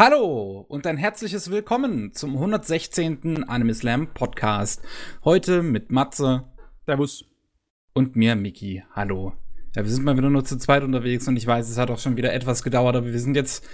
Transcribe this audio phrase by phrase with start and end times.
[0.00, 3.42] Hallo und ein herzliches Willkommen zum 116.
[3.48, 4.80] Anime Slam Podcast.
[5.24, 6.44] Heute mit Matze.
[6.86, 7.24] Servus.
[7.94, 8.84] Und mir, Miki.
[8.92, 9.32] Hallo.
[9.74, 11.98] Ja, wir sind mal wieder nur zu zweit unterwegs und ich weiß, es hat auch
[11.98, 13.68] schon wieder etwas gedauert, aber wir sind jetzt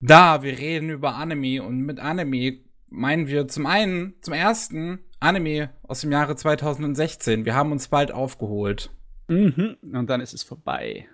[0.00, 0.42] da.
[0.42, 2.58] Wir reden über Anime und mit Anime
[2.88, 7.44] meinen wir zum einen, zum ersten Anime aus dem Jahre 2016.
[7.44, 8.90] Wir haben uns bald aufgeholt.
[9.28, 9.76] Mhm.
[9.82, 11.06] Und dann ist es vorbei.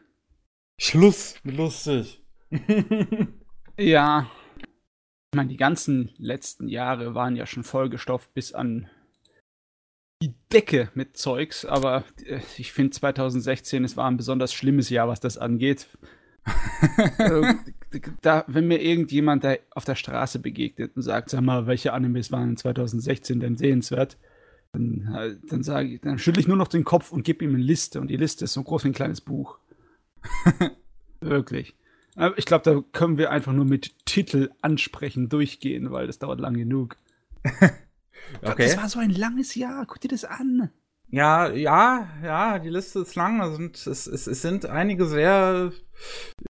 [0.78, 2.22] Schluss, lustig.
[3.78, 4.30] ja,
[5.36, 8.88] meine, die ganzen letzten Jahre waren ja schon vollgestopft bis an
[10.22, 15.08] die Decke mit Zeugs, aber äh, ich finde 2016, es war ein besonders schlimmes Jahr,
[15.08, 15.86] was das angeht.
[17.18, 17.54] Äh,
[18.22, 22.30] da, wenn mir irgendjemand da auf der Straße begegnet und sagt, sag mal, welche Animes
[22.30, 24.16] waren in 2016 denn sehenswert,
[24.72, 27.54] dann, äh, dann sage ich, dann schüttle ich nur noch den Kopf und gebe ihm
[27.54, 29.58] eine Liste und die Liste ist so groß wie ein kleines Buch.
[31.20, 31.74] Wirklich.
[32.36, 36.54] Ich glaube, da können wir einfach nur mit Titel ansprechen durchgehen, weil das dauert lang
[36.54, 36.96] genug.
[38.42, 38.68] okay.
[38.68, 39.84] Das war so ein langes Jahr.
[39.86, 40.70] Guck dir das an.
[41.08, 43.40] Ja, ja, ja, die Liste ist lang.
[43.40, 45.72] Also es, es, es sind einige sehr,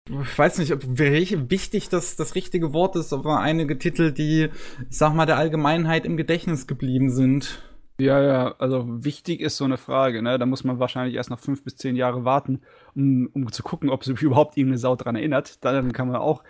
[0.09, 4.51] ich weiß nicht, ob wichtig das das richtige Wort ist, aber einige Titel, die,
[4.89, 7.63] ich sag mal, der Allgemeinheit im Gedächtnis geblieben sind.
[7.99, 10.37] Ja, ja, also wichtig ist so eine Frage, ne?
[10.37, 12.63] Da muss man wahrscheinlich erst noch fünf bis zehn Jahre warten,
[12.97, 15.65] um, um zu gucken, ob sich überhaupt irgendeine Sau dran erinnert.
[15.65, 16.43] Dann kann man auch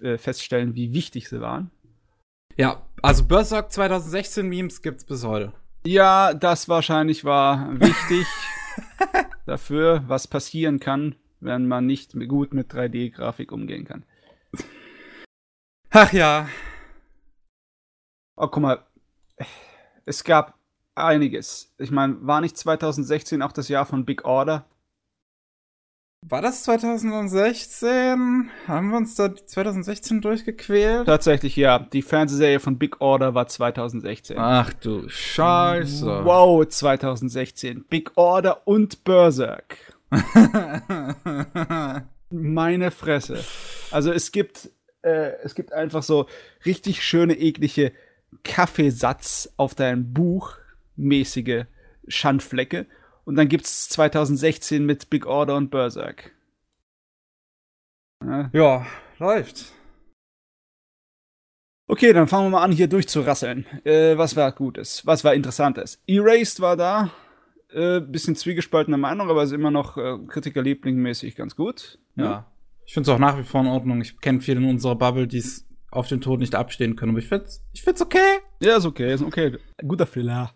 [0.00, 1.70] äh, feststellen, wie wichtig sie waren.
[2.56, 5.52] Ja, also Berserk 2016 Memes gibt's bis heute.
[5.84, 8.26] Ja, das wahrscheinlich war wichtig
[9.46, 14.04] dafür, was passieren kann, wenn man nicht gut mit 3D-Grafik umgehen kann.
[15.90, 16.48] Ach ja.
[18.36, 18.86] Oh, guck mal.
[20.06, 20.58] Es gab
[20.94, 21.72] einiges.
[21.78, 24.64] Ich meine, war nicht 2016 auch das Jahr von Big Order?
[26.26, 28.50] War das 2016?
[28.66, 31.04] Haben wir uns da 2016 durchgequält?
[31.04, 31.78] Tatsächlich, ja.
[31.78, 34.38] Die Fernsehserie von Big Order war 2016.
[34.38, 36.24] Ach du Scheiße.
[36.24, 37.84] Wow, 2016.
[37.90, 39.76] Big Order und Berserk.
[42.30, 43.44] Meine Fresse.
[43.90, 44.70] Also es gibt,
[45.02, 46.26] äh, es gibt einfach so
[46.64, 47.92] richtig schöne, eklige
[48.44, 50.56] Kaffeesatz auf deinem Buch
[50.96, 51.64] mäßige
[52.08, 52.86] Schandflecke.
[53.24, 56.32] Und dann gibt's 2016 mit Big Order und Berserk.
[58.22, 58.86] Ja, ja
[59.18, 59.72] läuft.
[61.86, 63.66] Okay, dann fangen wir mal an, hier durchzurasseln.
[63.84, 65.06] Äh, was war Gutes?
[65.06, 66.02] Was war Interessantes?
[66.06, 67.10] Erased war da.
[67.70, 71.98] Äh, bisschen zwiegespaltene Meinung, aber ist immer noch äh, Kritikerliebling-mäßig ganz gut.
[72.16, 72.24] Ja.
[72.24, 72.52] ja.
[72.86, 74.00] Ich finde es auch nach wie vor in Ordnung.
[74.00, 77.10] Ich kenne viele in unserer Bubble, die es auf den Tod nicht abstehen können.
[77.10, 78.38] Aber ich finde ich find's okay.
[78.60, 79.58] Ja, ist okay, ist okay.
[79.86, 80.52] Guter Filler.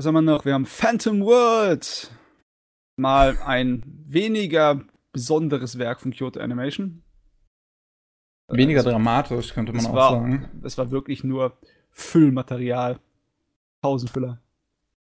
[0.00, 0.46] Was haben wir noch?
[0.46, 2.10] Wir haben Phantom World.
[2.96, 4.80] Mal ein weniger
[5.12, 7.02] besonderes Werk von Kyoto Animation.
[8.48, 10.48] Weniger also, dramatisch, könnte man auch war, sagen.
[10.62, 11.52] Es war wirklich nur
[11.90, 12.98] Füllmaterial.
[13.82, 14.40] Tausendfüller.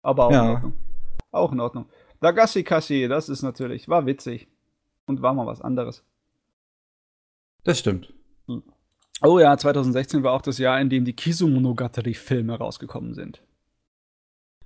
[0.02, 0.44] Aber auch ja.
[0.44, 0.74] in Ordnung.
[1.30, 1.86] Auch in Ordnung.
[2.20, 4.48] Dagashi Kashi, das ist natürlich, war witzig.
[5.06, 6.04] Und war mal was anderes.
[7.64, 8.12] Das stimmt.
[9.22, 13.44] Oh ja, 2016 war auch das Jahr, in dem die Kizumonogatari-Filme rausgekommen sind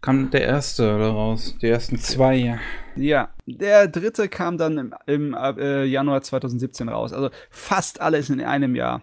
[0.04, 2.60] kam der erste raus, die ersten zwei.
[2.96, 7.14] Ja, der dritte kam dann im, im äh, Januar 2017 raus.
[7.14, 9.02] Also fast alles in einem Jahr.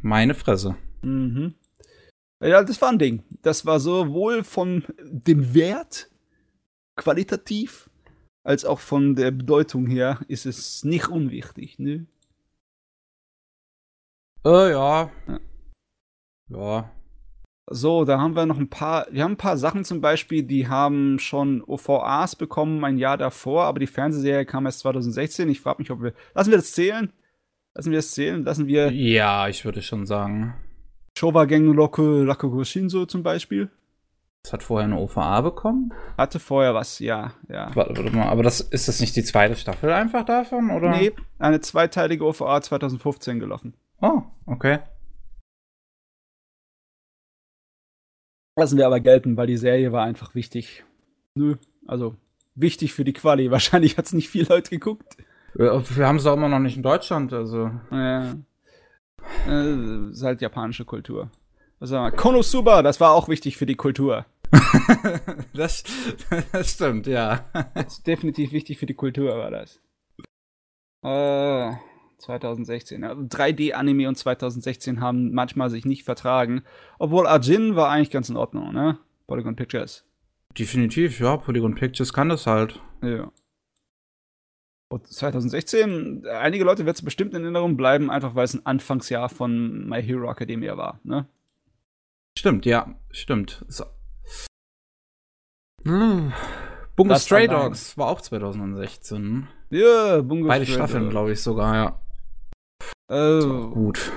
[0.00, 0.76] Meine Fresse.
[1.02, 1.54] Mhm.
[2.42, 3.22] Ja, das war ein Ding.
[3.42, 6.10] Das war sowohl von dem Wert
[6.96, 7.90] qualitativ
[8.44, 12.06] als auch von der Bedeutung her ist es nicht unwichtig, ne?
[14.44, 15.10] Äh, ja.
[15.28, 15.40] Ja.
[16.48, 16.90] ja.
[17.66, 20.68] So, da haben wir noch ein paar, wir haben ein paar Sachen zum Beispiel, die
[20.68, 25.48] haben schon OVAs bekommen ein Jahr davor, aber die Fernsehserie kam erst 2016.
[25.48, 27.10] Ich frage mich, ob wir, lassen wir das zählen?
[27.74, 28.44] Lassen wir das zählen?
[28.44, 28.92] Lassen wir.
[28.92, 30.54] Ja, ich würde schon sagen.
[31.16, 33.70] Showa Genroku Rakugo Shinzo zum Beispiel.
[34.42, 35.94] Das hat vorher eine OVA bekommen?
[36.18, 37.70] Hatte vorher was, ja, ja.
[37.74, 40.90] Warte, warte mal, aber das, ist das nicht die zweite Staffel einfach davon, oder?
[40.90, 43.72] Nee, eine zweiteilige OVA 2015 gelaufen.
[44.02, 44.80] Oh, okay.
[48.56, 50.84] Lassen wir aber gelten, weil die Serie war einfach wichtig.
[51.34, 51.56] Nö,
[51.86, 52.16] also
[52.54, 53.50] wichtig für die Quali.
[53.50, 55.16] Wahrscheinlich hat es nicht viel Leute geguckt.
[55.54, 57.70] Wir haben es auch immer noch nicht in Deutschland, also.
[57.90, 58.34] Ja.
[59.48, 61.30] Äh, ist halt japanische Kultur.
[61.80, 64.26] Also, Konosuba, das war auch wichtig für die Kultur.
[65.54, 65.84] das,
[66.52, 67.44] das stimmt, ja.
[67.74, 69.80] Das ist definitiv wichtig für die Kultur, war das.
[71.04, 71.93] Äh.
[72.24, 73.04] 2016.
[73.04, 76.62] Also 3D-Anime und 2016 haben manchmal sich nicht vertragen.
[76.98, 78.98] Obwohl Arjin war eigentlich ganz in Ordnung, ne?
[79.26, 80.04] Polygon Pictures.
[80.58, 81.36] Definitiv, ja.
[81.36, 82.80] Polygon Pictures kann das halt.
[83.02, 83.30] Ja.
[85.02, 89.88] 2016, einige Leute wird es bestimmt in Erinnerung bleiben, einfach weil es ein Anfangsjahr von
[89.88, 91.26] My Hero Academia war, ne?
[92.38, 93.64] Stimmt, ja, stimmt.
[93.66, 93.84] So.
[95.84, 96.32] Hm.
[96.94, 97.48] Bungo Stray.
[97.48, 99.48] Dogs war auch 2016.
[99.70, 102.00] Ja, Bungo Beide Stray Staffeln, glaube ich sogar, ja.
[103.08, 104.10] Oh, Gut.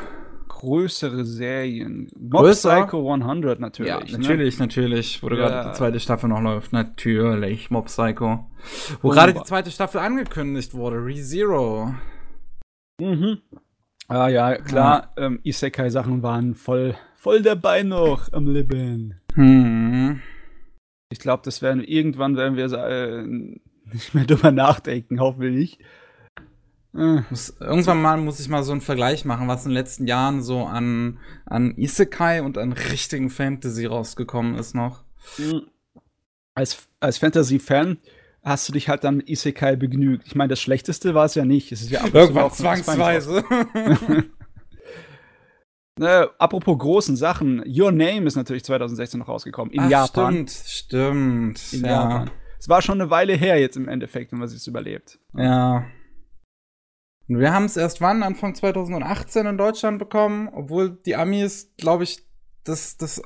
[0.48, 2.10] größere Serien.
[2.18, 2.82] Mob Größer?
[2.84, 3.90] Psycho 100 natürlich.
[3.92, 4.12] Ja, ne?
[4.18, 5.22] natürlich, natürlich.
[5.22, 5.36] Wo Ja.
[5.36, 6.74] gerade die zweite Staffel noch läuft.
[6.74, 8.50] Natürlich, Mob Psycho.
[9.02, 9.16] Wo Bomber.
[9.16, 11.94] gerade die zweite Staffel angekündigt wurde, ReZero.
[13.00, 13.40] Mhm.
[14.08, 19.20] Ah ja, klar, ähm, Isekai-Sachen waren voll, voll dabei noch am Leben.
[19.34, 20.22] Hm.
[21.10, 23.22] Ich glaube, das werden irgendwann werden wir äh,
[23.94, 25.78] nicht mehr drüber nachdenken, hoffentlich.
[26.94, 30.08] Äh, Muss, irgendwann mal muss ich mal so einen Vergleich machen, was in den letzten
[30.08, 35.04] Jahren so an, an Isekai und an richtigen Fantasy rausgekommen ist noch.
[36.56, 37.98] als, als Fantasy-Fan
[38.44, 40.26] hast du dich halt dann mit Isekai begnügt.
[40.26, 41.72] Ich meine, das Schlechteste war es ja nicht.
[41.72, 43.44] Es ist ja Irgendwann zwangsweise.
[46.00, 49.74] Äh, apropos großen Sachen, Your Name ist natürlich 2016 noch rausgekommen.
[49.74, 50.48] In Ach, Japan.
[50.48, 51.74] Stimmt, stimmt.
[51.74, 51.92] In ja.
[51.92, 52.32] Japan.
[52.60, 55.20] Es war schon eine Weile her jetzt im Endeffekt, wenn man es überlebt.
[55.36, 55.86] Ja.
[57.28, 58.24] Und wir haben es erst wann?
[58.24, 62.26] Anfang 2018 in Deutschland bekommen, obwohl die Amis, glaube ich,
[62.64, 63.22] das, das,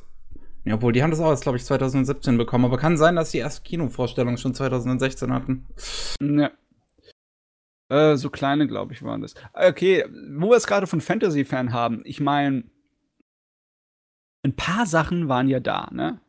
[0.63, 3.31] ja, obwohl die haben das auch erst, glaube ich, 2017 bekommen, aber kann sein, dass
[3.31, 5.67] die erste Kinovorstellung schon 2016 hatten.
[6.21, 6.51] Ja.
[7.89, 9.35] Äh, so kleine, glaube ich, waren das.
[9.53, 12.63] Okay, wo wir es gerade von Fantasy-Fan haben, ich meine,
[14.43, 16.19] ein paar Sachen waren ja da, ne?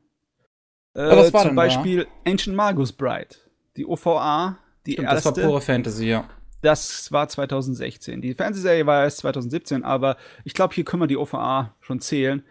[0.95, 1.63] Äh, was war zum denn da?
[1.63, 3.37] Beispiel Ancient Magus Bride.
[3.77, 5.47] Die OVA, die Stimmt, das war erste.
[5.47, 6.29] pure Fantasy, ja.
[6.63, 8.23] Das war 2016.
[8.23, 12.45] Die Fernsehserie war erst 2017, aber ich glaube, hier können wir die OVA schon zählen,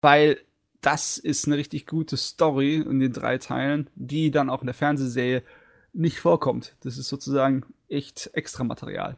[0.00, 0.40] weil
[0.80, 4.74] das ist eine richtig gute Story in den drei Teilen, die dann auch in der
[4.74, 5.42] Fernsehserie
[5.92, 6.76] nicht vorkommt.
[6.80, 9.16] Das ist sozusagen echt extra Material.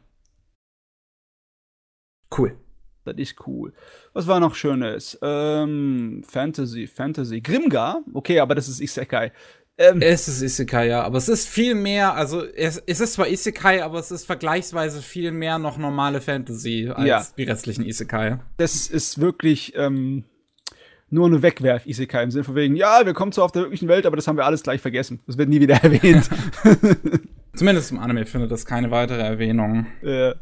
[2.35, 2.57] Cool.
[3.03, 3.73] Das ist cool.
[4.13, 5.17] Was war noch Schönes?
[5.21, 7.41] Ähm, Fantasy, Fantasy.
[7.41, 8.03] Grimgar?
[8.13, 9.31] Okay, aber das ist Isekai.
[9.81, 13.27] Ähm, Es ist Isekai, ja, aber es ist viel mehr, also es, es ist zwar
[13.27, 17.25] Isekai, aber es ist vergleichsweise viel mehr noch normale Fantasy als Ja.
[17.37, 18.39] die restlichen Isekai.
[18.57, 20.25] das ist wirklich ähm,
[21.09, 24.05] nur eine Wegwerf-Isekai im Sinne von wegen, ja, wir kommen zwar auf der wirklichen Welt,
[24.05, 25.19] aber das haben wir alles gleich vergessen.
[25.27, 26.29] Das wird nie wieder erwähnt.
[27.53, 29.87] Zumindest im Anime findet das keine weitere Erwähnung.
[30.03, 30.33] äh,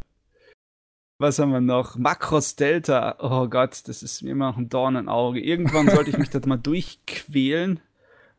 [1.22, 1.98] was haben wir noch?
[1.98, 3.18] Makros Delta.
[3.20, 5.42] Oh Gott, das ist mir immer noch ein Dorn im Auge.
[5.42, 7.82] Irgendwann sollte ich mich das mal durchquälen.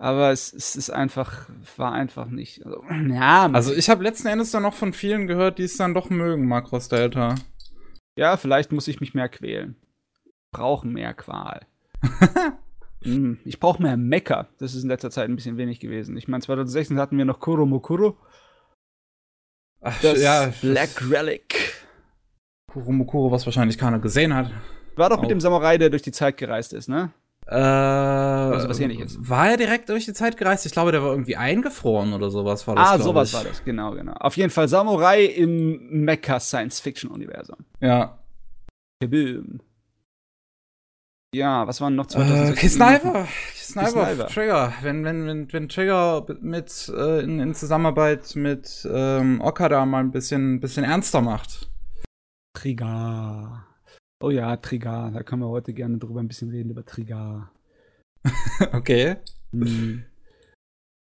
[0.03, 2.65] Aber es, es ist einfach, war einfach nicht.
[2.65, 5.93] Also, ja, Also ich habe letzten Endes dann noch von vielen gehört, die es dann
[5.93, 7.35] doch mögen, Macross Delta.
[8.17, 9.77] Ja, vielleicht muss ich mich mehr quälen.
[10.53, 11.67] Brauchen mehr Qual.
[13.03, 14.49] Hm, ich brauche mehr Mecker.
[14.59, 16.19] Das ist in letzter Zeit ein bisschen wenig gewesen.
[16.19, 18.19] Ich meine, 2016 hatten wir noch Kuro Mokuro.
[19.81, 21.81] Ach, Das ja, Black Relic.
[22.71, 24.51] Kuromokuro, was wahrscheinlich keiner gesehen hat.
[24.97, 25.21] War doch Oh.
[25.23, 27.11] mit dem Samurai, der durch die Zeit gereist ist, ne?
[27.51, 29.17] Äh, also was ähnliches.
[29.29, 30.67] War er direkt durch die Zeit gereist?
[30.67, 32.89] Ich glaube, der war irgendwie eingefroren oder sowas war das.
[32.89, 33.35] ah, sowas ich.
[33.35, 33.65] war das.
[33.65, 34.13] Genau, genau.
[34.13, 37.57] Auf jeden Fall Samurai im Mecha-Science-Fiction-Universum.
[37.81, 38.19] Ja.
[39.03, 39.61] Kaboom.
[41.35, 42.55] Ja, was waren noch Äh, 2016?
[42.57, 43.27] Kisniver.
[43.55, 44.05] Kisniver.
[44.05, 44.27] Kisniver.
[44.29, 44.73] Trigger.
[44.83, 50.11] Wenn, wenn, wenn, wenn Trigger mit, äh, in, in Zusammenarbeit mit ähm, Okada mal ein
[50.13, 51.69] bisschen, bisschen ernster macht.
[52.57, 53.67] Trigar.
[54.23, 55.11] Oh ja, Trigar.
[55.11, 57.51] Da können wir heute gerne drüber ein bisschen reden, über Trigar.
[58.73, 59.17] okay.
[59.53, 60.05] Hm.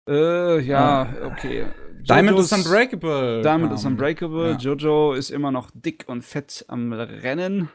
[0.09, 1.67] Äh, ja, okay.
[2.03, 3.43] Diamond Jojo's- is Unbreakable.
[3.43, 3.75] Diamond kam.
[3.79, 4.51] is Unbreakable.
[4.53, 4.57] Ja.
[4.57, 7.69] Jojo ist immer noch dick und fett am Rennen.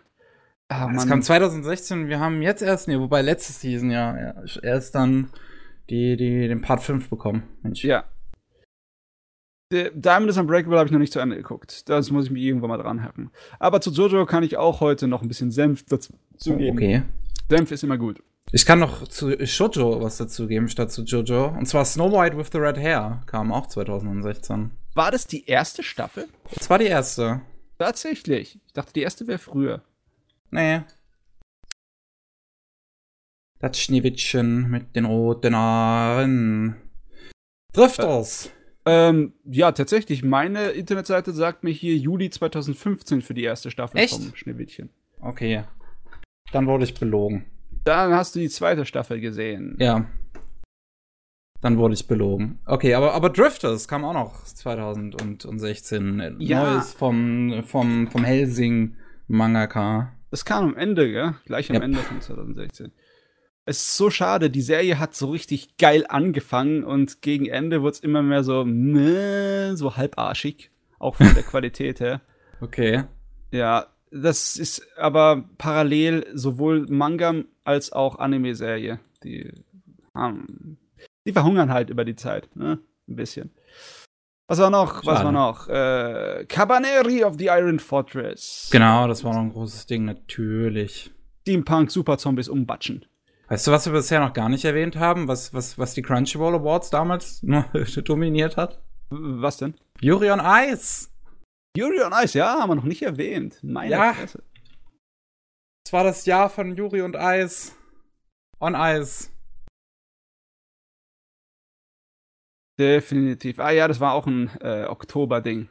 [0.68, 4.96] Ah, Es kam 2016, wir haben jetzt erst, nee, wobei letztes Season ja, ja erst
[4.96, 5.30] dann
[5.92, 7.44] die, die, den Part 5 bekommen.
[7.62, 7.84] Mensch.
[7.84, 8.06] Ja.
[9.72, 11.90] Diamond is Unbreakable habe ich noch nicht zu Ende geguckt.
[11.90, 13.32] Das muss ich mir irgendwann mal dran hacken.
[13.60, 16.78] Aber zu Jojo kann ich auch heute noch ein bisschen Senf dazu geben.
[16.78, 17.02] Okay.
[17.50, 18.22] Senf ist immer gut.
[18.52, 21.48] Ich kann noch zu Shoujo was dazugeben statt zu Jojo.
[21.48, 24.72] Und zwar Snow White with the Red Hair kam auch 2016.
[24.94, 26.28] War das die erste Staffel?
[26.54, 27.42] Das war die erste.
[27.80, 28.60] Tatsächlich.
[28.68, 29.82] Ich dachte, die erste wäre früher.
[30.52, 30.84] Nee.
[33.60, 36.76] Das Schneewittchen mit den roten Haaren.
[37.74, 38.52] Drifters.
[38.86, 40.24] Ähm, ja, tatsächlich.
[40.24, 44.14] Meine Internetseite sagt mir hier Juli 2015 für die erste Staffel Echt?
[44.14, 44.90] vom Schneewittchen.
[45.20, 45.64] Okay.
[46.52, 47.46] Dann wurde ich belogen.
[47.84, 49.76] Dann hast du die zweite Staffel gesehen.
[49.80, 50.06] Ja.
[51.62, 52.60] Dann wurde ich belogen.
[52.66, 56.36] Okay, aber, aber Drifters kam auch noch 2016.
[56.40, 56.74] Ja.
[56.76, 58.96] Neues vom, vom, vom Helsing
[59.28, 60.12] Mangaka.
[60.30, 61.36] Das kam am Ende, gell?
[61.46, 61.84] Gleich am Yep.
[61.84, 62.92] Ende von 2016.
[63.68, 67.94] Es ist so schade, die Serie hat so richtig geil angefangen und gegen Ende wurde
[67.94, 70.70] es immer mehr so, ne, so halbarschig.
[71.00, 72.22] auch von der Qualität her.
[72.62, 73.06] Okay.
[73.52, 79.00] Ja, das ist aber parallel sowohl Manga als auch Anime-Serie.
[79.24, 79.52] Die,
[80.16, 80.78] ähm,
[81.26, 82.80] die verhungern halt über die Zeit, ne?
[83.08, 83.52] Ein bisschen.
[84.48, 84.98] Was war noch?
[85.06, 85.26] Was Schade.
[85.26, 85.68] war noch?
[85.68, 88.70] Äh, Cabaneri of the Iron Fortress.
[88.72, 91.12] Genau, das war noch ein großes Ding, natürlich.
[91.42, 93.06] Steampunk Super Zombies umbatschen.
[93.48, 96.56] Weißt du, was wir bisher noch gar nicht erwähnt haben, was, was, was die Crunchyroll
[96.56, 97.64] Awards damals nur
[98.04, 98.82] dominiert hat?
[99.10, 99.76] Was denn?
[100.02, 101.10] Yuri on Ice!
[101.78, 103.60] Yuri on Ice, ja, haben wir noch nicht erwähnt.
[103.64, 104.14] Meine Ja.
[104.14, 104.44] Fresse.
[105.86, 107.76] Es war das Jahr von Yuri und Eis.
[108.60, 109.30] On Ice.
[112.80, 113.60] Definitiv.
[113.60, 115.70] Ah ja, das war auch ein äh, Oktober-Ding.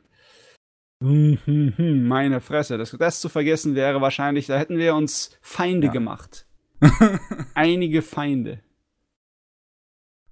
[1.03, 2.79] Hm, hm, hm, Meine Fresse.
[2.79, 5.93] Das, das zu vergessen wäre wahrscheinlich, da hätten wir uns Feinde Ja.
[5.93, 6.47] gemacht.
[7.55, 8.61] Einige Feinde.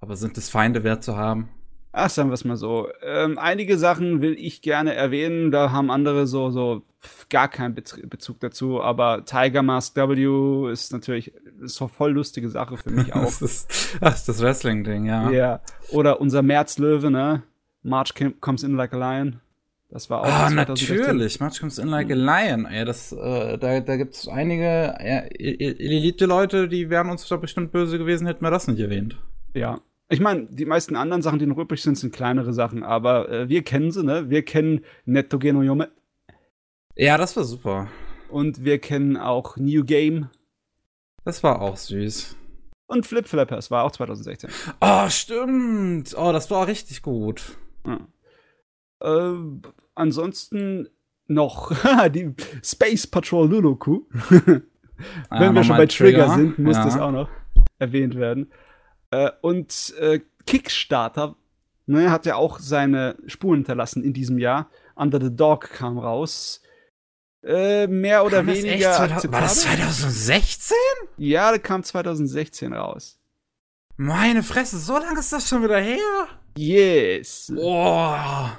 [0.00, 1.48] Aber sind es Feinde wert zu haben?
[1.92, 2.88] Ach, sagen wir es mal so.
[3.02, 6.82] Ähm, einige Sachen will ich gerne erwähnen, da haben andere so, so
[7.28, 12.76] gar keinen Bezug dazu, aber Tiger Mask W ist natürlich ist so voll lustige Sache
[12.78, 13.24] für mich auch.
[13.24, 15.30] Das ist, ach, das Wrestling-Ding, ja.
[15.30, 15.60] Ja.
[15.90, 17.42] Oder unser Märzlöwe, ne?
[17.82, 19.40] March comes in like a lion.
[19.92, 20.96] Das war auch Ah, 2016.
[20.96, 21.38] natürlich.
[21.40, 22.66] Match comes in like a lion.
[22.72, 27.98] Ja, das, äh, da, da gibt's einige ja, Elite-Leute, die wären uns da bestimmt böse
[27.98, 29.18] gewesen, hätten wir das nicht erwähnt.
[29.54, 29.80] Ja.
[30.08, 33.48] Ich meine, die meisten anderen Sachen, die noch übrig sind, sind kleinere Sachen, aber äh,
[33.50, 34.30] wir kennen sie, ne?
[34.30, 35.88] Wir kennen Netto Genoyome
[36.96, 37.88] Ja, das war super.
[38.30, 40.28] und wir kennen auch New Game
[41.24, 42.34] Das war auch süß.
[42.86, 44.50] und Flip Flappers war auch 2016.
[44.80, 46.14] Oh, stimmt.
[46.16, 47.56] Oh, das war richtig gut.
[47.86, 48.00] Ja.
[49.02, 49.34] Äh,
[49.94, 50.88] ansonsten
[51.26, 51.72] noch
[52.10, 54.02] die Space Patrol Luluku.
[54.10, 54.62] Wenn
[55.30, 56.84] Ja, wir schon bei Trigger, Trigger, sind, muss ja.
[56.84, 57.28] das auch noch
[57.78, 58.52] erwähnt werden.
[59.10, 61.36] Äh, und äh, Kickstarter
[61.86, 64.70] ne, hat ja auch seine Spuren hinterlassen in diesem Jahr.
[64.94, 66.60] Under the Dog kam raus.
[67.44, 69.88] Äh, mehr oder Kam das weniger echt 2000 War das akzeptabel.
[69.88, 70.76] 2016?
[71.16, 73.18] Ja, der kam 2016 raus.
[73.96, 75.98] Meine Fresse, so lange ist das schon wieder her?
[76.56, 77.52] Yes.
[77.54, 78.56] Boah.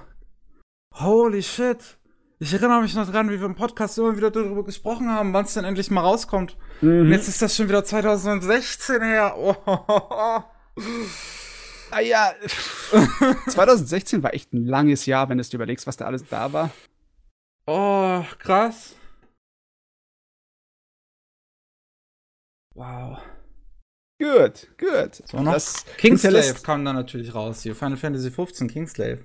[0.94, 1.98] Holy shit.
[2.40, 5.46] Ich erinnere mich noch dran, wie wir im Podcast immer wieder darüber gesprochen haben, wann
[5.46, 6.58] es denn endlich mal rauskommt.
[6.82, 7.12] Und Mhm.
[7.12, 9.36] jetzt ist das schon wieder 2016 her.
[9.38, 9.56] Oh.
[11.92, 12.34] Ah ja,
[13.50, 16.72] 2016 war echt ein langes Jahr, wenn du dir überlegst, was da alles da war.
[17.68, 18.96] oh, krass.
[22.76, 23.20] Wow.
[24.20, 25.16] Gut, gut.
[25.28, 27.76] So noch Das Kingslave kam dann natürlich raus hier.
[27.76, 29.20] Final Fantasy 15 Kingslave.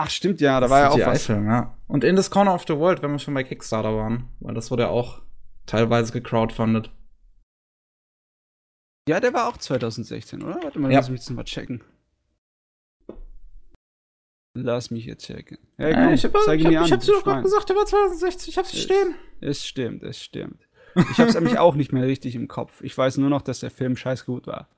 [0.00, 1.26] Ach, stimmt ja, da war ja auch was.
[1.26, 1.76] Film, ja.
[1.88, 4.28] Und In this Corner of the World, wenn wir schon bei Kickstarter waren.
[4.40, 5.22] Weil das wurde ja auch
[5.66, 6.92] teilweise gecrowdfundet.
[9.08, 10.62] Ja, der war auch 2016, oder?
[10.62, 10.98] Warte mal, Ja.
[10.98, 11.82] lass mich jetzt mal checken.
[14.54, 15.58] Lass mich jetzt checken.
[15.76, 16.98] Äh, komm, ich hab, zeig ich ihn hab, mir ich an.
[16.98, 18.50] hab dir doch gerade gesagt, der war 2016.
[18.50, 19.14] Ich hab's Es- stehen.
[19.40, 20.68] Es stimmt, es stimmt.
[21.12, 22.82] Ich hab's nämlich auch nicht mehr richtig im Kopf.
[22.82, 24.68] Ich weiß nur noch, dass der Film scheiß gut war.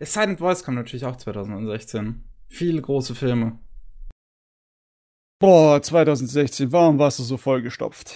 [0.00, 2.24] Silent Voice kam natürlich auch 2016.
[2.52, 3.58] Viele große Filme.
[5.40, 8.14] Boah, 2016, warum warst du so vollgestopft?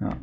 [0.00, 0.20] Ja.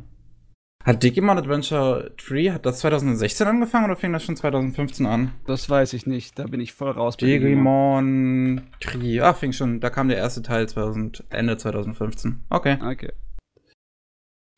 [0.82, 5.32] Hat Digimon Adventure 3, hat das 2016 angefangen oder fing das schon 2015 an?
[5.46, 7.16] Das weiß ich nicht, da bin ich voll raus.
[7.18, 8.62] Digimon.
[8.82, 12.44] Digimon 3, ach, fing schon, da kam der erste Teil 2000, Ende 2015.
[12.48, 12.78] Okay.
[12.82, 13.12] Okay.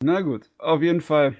[0.01, 1.35] Na gut, auf jeden Fall.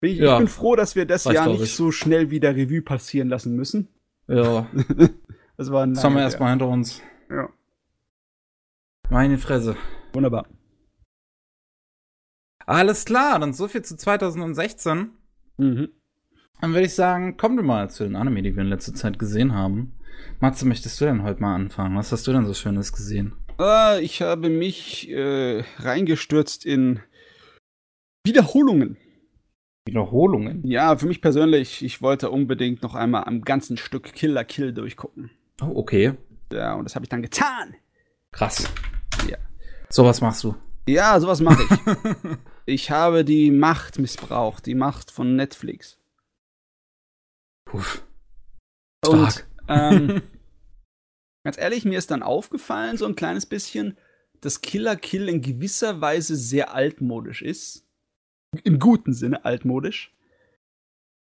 [0.00, 0.32] Ich, Ja.
[0.32, 1.76] ich bin froh, dass wir das Jahr nicht ich.
[1.76, 3.86] so schnell wieder Revue passieren lassen müssen.
[4.26, 4.66] Ja,
[5.56, 7.02] Das war ein das haben wir erstmal hinter uns.
[7.30, 7.48] Ja.
[9.10, 9.76] Meine Fresse.
[10.12, 10.46] Wunderbar.
[12.66, 15.10] Alles klar, dann so viel zu 2016.
[15.58, 15.88] Mhm.
[16.60, 19.18] Dann würde ich sagen, kommen wir mal zu den Anime, die wir in letzter Zeit
[19.18, 19.98] gesehen haben.
[20.40, 21.96] Matze, möchtest du denn heute mal anfangen?
[21.96, 23.34] Was hast du denn so Schönes gesehen?
[23.58, 27.00] Äh, ich habe mich äh, reingestürzt in
[28.24, 28.96] Wiederholungen.
[29.84, 30.64] Wiederholungen.
[30.64, 35.30] Ja, für mich persönlich, ich wollte unbedingt noch einmal am ganzen Stück Killer Kill durchgucken.
[35.62, 36.14] Oh, okay.
[36.52, 37.74] Ja, und das habe ich dann getan.
[38.32, 38.68] Krass.
[39.28, 39.38] Ja.
[39.88, 40.56] Sowas machst du.
[40.88, 42.38] Ja, sowas mache ich.
[42.66, 45.98] ich habe die Macht missbraucht, die Macht von Netflix.
[47.64, 48.04] Puff.
[49.06, 49.46] Und Stark.
[49.68, 50.22] ähm,
[51.44, 53.96] ganz ehrlich, mir ist dann aufgefallen, so ein kleines bisschen,
[54.40, 57.86] dass Killer Kill in gewisser Weise sehr altmodisch ist.
[58.64, 60.12] Im guten Sinne altmodisch.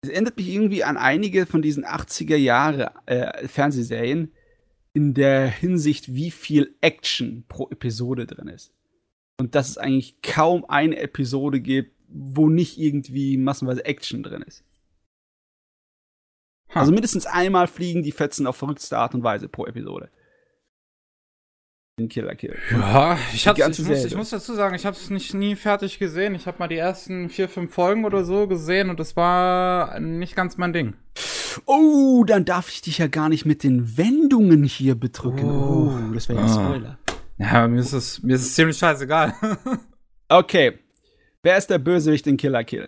[0.01, 4.33] Es erinnert mich irgendwie an einige von diesen 80er Jahre äh, Fernsehserien
[4.93, 8.73] in der Hinsicht, wie viel Action pro Episode drin ist.
[9.41, 14.65] Und dass es eigentlich kaum eine Episode gibt, wo nicht irgendwie massenweise Action drin ist.
[16.71, 16.81] Ha.
[16.81, 20.11] Also mindestens einmal fliegen die Fetzen auf verrückteste Art und Weise pro Episode.
[21.99, 22.57] In Killer Kill.
[22.71, 25.35] Ja, ich, Die hab's, ganze ich, muss, ich muss dazu sagen, ich habe es nicht
[25.35, 26.35] nie fertig gesehen.
[26.35, 30.35] Ich habe mal die ersten vier, fünf Folgen oder so gesehen und das war nicht
[30.37, 30.95] ganz mein Ding.
[31.67, 35.51] Oh, dann darf ich dich ja gar nicht mit den Wendungen hier bedrücken.
[35.51, 35.93] Oh.
[35.93, 36.65] Oh, das wäre ja ein Ah.
[36.67, 36.99] Spoiler.
[37.39, 39.35] Ja, mir ist es, mir ist es ziemlich scheißegal.
[40.31, 40.79] Okay.
[41.43, 42.87] Wer ist der Bösewicht in Killer Kill?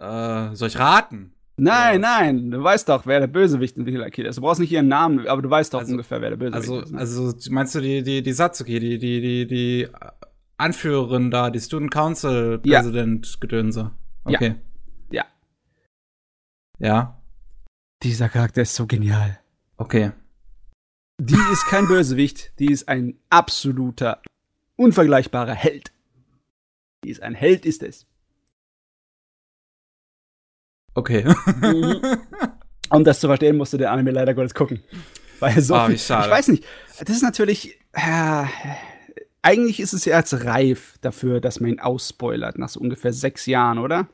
[0.00, 1.32] äh, soll ich raten?
[1.56, 2.20] Nein, Ja.
[2.20, 4.36] nein, du weißt doch, wer der Bösewicht in Killer Kill ist.
[4.36, 6.80] Du brauchst nicht ihren Namen, aber du weißt doch Also- ungefähr, wer der Bösewicht Also,
[6.80, 6.92] ist.
[6.92, 6.98] ne?
[6.98, 9.88] also meinst du die, die, die Satsuki, die, die, die, die
[10.56, 12.80] Anführerin da, die Student Council Ja.
[12.80, 13.92] Präsident Gedönse?
[14.26, 14.36] Ja.
[14.36, 14.54] Okay.
[15.10, 15.24] Ja.
[16.78, 17.20] Ja,
[18.02, 19.38] Dieser Charakter ist so genial.
[19.76, 20.12] okay.
[21.22, 24.22] Die ist kein Bösewicht, die ist ein absoluter,
[24.76, 25.92] unvergleichbarer Held.
[27.04, 28.06] Die ist ein Held, ist es.
[30.94, 31.24] Okay.
[32.90, 34.82] Um das zu verstehen, musst du den Anime leider Gottes gucken.
[35.38, 36.64] Weil so Ah, viel, ich weiß nicht,
[36.98, 38.44] das ist natürlich, äh,
[39.42, 43.46] eigentlich ist es ja jetzt reif dafür, dass man ihn ausspoilert, nach so ungefähr sechs
[43.46, 44.08] Jahren, oder?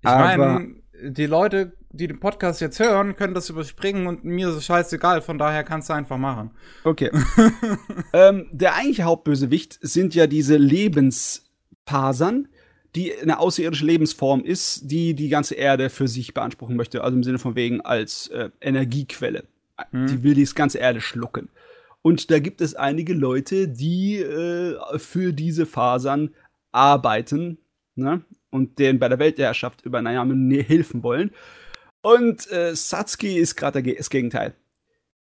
[0.00, 4.54] Ich meine, die Leute, die den Podcast jetzt hören, können das überspringen und mir ist
[4.54, 6.52] es scheißegal, von daher kannst du einfach machen.
[6.84, 7.10] Okay.
[8.12, 12.48] ähm, der eigentliche Hauptbösewicht sind ja diese Lebensfasern,
[12.96, 17.04] die eine außerirdische Lebensform ist, die die ganze Erde für sich beanspruchen möchte.
[17.04, 19.44] Also im Sinne von wegen als äh, Energiequelle.
[19.90, 20.06] Hm.
[20.06, 21.50] Die will die ganze Erde schlucken.
[22.00, 26.30] Und da gibt es einige Leute, die äh, für diese Fasern
[26.72, 27.58] arbeiten
[27.96, 28.24] ne?
[28.50, 31.32] und denen bei der Weltherrschaft übernehmen helfen wollen.
[32.00, 34.54] Und äh, Satsuki ist gerade das Gegenteil.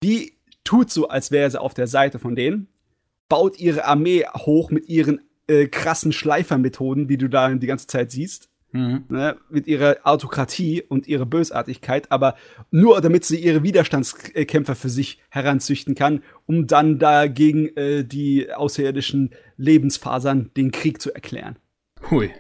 [0.03, 0.33] Die
[0.65, 2.69] tut so, als wäre sie auf der Seite von denen,
[3.29, 8.11] baut ihre Armee hoch mit ihren äh, krassen Schleifermethoden, wie du da die ganze Zeit
[8.13, 9.05] siehst, Mhm.
[9.09, 12.37] ne, mit ihrer Autokratie und ihrer Bösartigkeit, aber
[12.71, 19.31] nur damit sie ihre Widerstandskämpfer für sich heranzüchten kann, um dann dagegen äh, die außerirdischen
[19.57, 21.57] Lebensfasern den Krieg zu erklären.
[22.11, 22.31] Hui.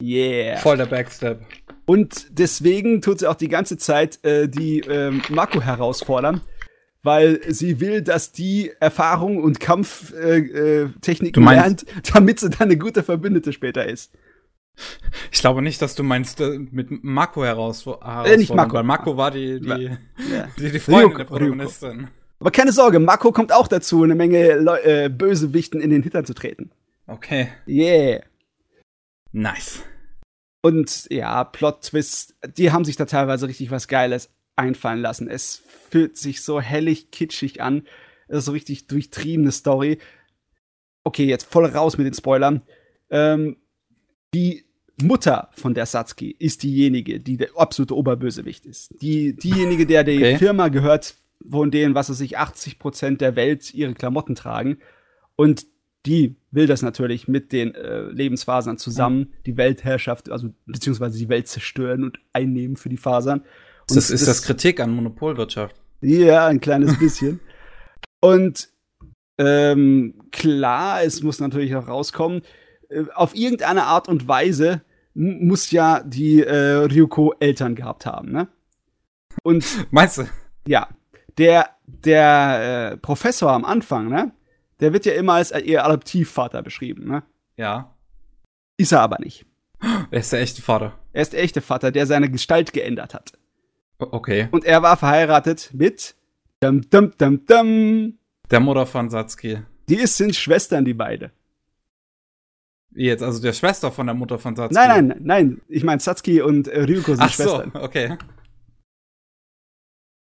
[0.00, 0.56] Yeah.
[0.58, 1.40] Voll der Backstep.
[1.84, 6.40] Und deswegen tut sie auch die ganze Zeit äh, die ähm, Mako herausfordern,
[7.02, 12.76] weil sie will, dass die Erfahrung und Kampftechniken äh, meinst- lernt, damit sie dann eine
[12.76, 14.12] gute Verbündete später ist.
[15.30, 18.74] Ich glaube nicht, dass du meinst äh, mit Mako heraus, Äh, nicht Mako.
[18.74, 19.90] Weil Mako war die, die,
[20.32, 20.48] Ja.
[20.58, 22.08] die, die Freundin Ryuko, der Protagonistin.
[22.38, 26.24] Aber keine Sorge, Mako kommt auch dazu, eine Menge Leu äh, Bösewichten in den Hintern
[26.24, 26.70] zu treten.
[27.06, 27.48] Okay.
[27.68, 28.22] Yeah.
[29.32, 29.82] Nice.
[30.62, 35.28] Und ja, Plot-Twist, die haben sich da teilweise richtig was Geiles einfallen lassen.
[35.28, 37.82] Es fühlt sich so hellig kitschig an.
[38.28, 39.98] Es ist so richtig durchtriebene Story.
[41.02, 42.62] Okay, jetzt voll raus mit den Spoilern.
[43.10, 43.56] Ähm,
[44.34, 44.64] die
[45.02, 48.94] Mutter von der Satsuki ist diejenige, die der absolute Oberbösewicht ist.
[49.00, 50.38] Die, diejenige, der die Okay.
[50.38, 51.14] Firma gehört,
[51.48, 54.78] von denen, was weiß ich, 80 Prozent der Welt ihre Klamotten tragen.
[55.36, 55.66] Und
[56.06, 61.48] die will das natürlich mit den äh, Lebensfasern zusammen, die Weltherrschaft, also beziehungsweise die Welt
[61.48, 63.42] zerstören und einnehmen für die Fasern.
[63.90, 65.76] Ist das, ist das Kritik an Monopolwirtschaft?
[66.00, 67.40] Ja, ein kleines bisschen.
[68.20, 68.68] Und
[69.38, 72.42] ähm, klar, es muss natürlich auch rauskommen.
[72.88, 74.82] Äh, auf irgendeine Art und Weise
[75.14, 78.48] muss ja die äh, Ryuko Eltern gehabt haben, ne?
[79.42, 80.24] Und Meinst du?
[80.66, 80.88] ja,
[81.38, 84.32] der der äh, Professor am Anfang, ne?
[84.80, 87.22] Der wird ja immer als ihr Adoptivvater beschrieben, ne?
[87.56, 87.94] Ja.
[88.76, 89.46] Ist er aber nicht.
[90.10, 90.98] Er ist der echte Vater.
[91.12, 93.32] Er ist der echte Vater, der seine Gestalt geändert hat.
[94.00, 94.48] Okay.
[94.50, 96.14] Und er war verheiratet mit
[96.60, 98.18] dum, dum, dum, dum.
[98.50, 99.60] Der Mutter von Satsuki.
[99.88, 101.30] Die ist, sind Schwestern, die beide.
[102.90, 104.74] Wie Jetzt, also der Schwester von der Mutter von Satsuki.
[104.74, 105.60] Nein, nein, nein.
[105.68, 107.72] Ich meine, Satsuki und äh, Ryuko sind Ach so, Schwestern.
[107.82, 108.16] okay.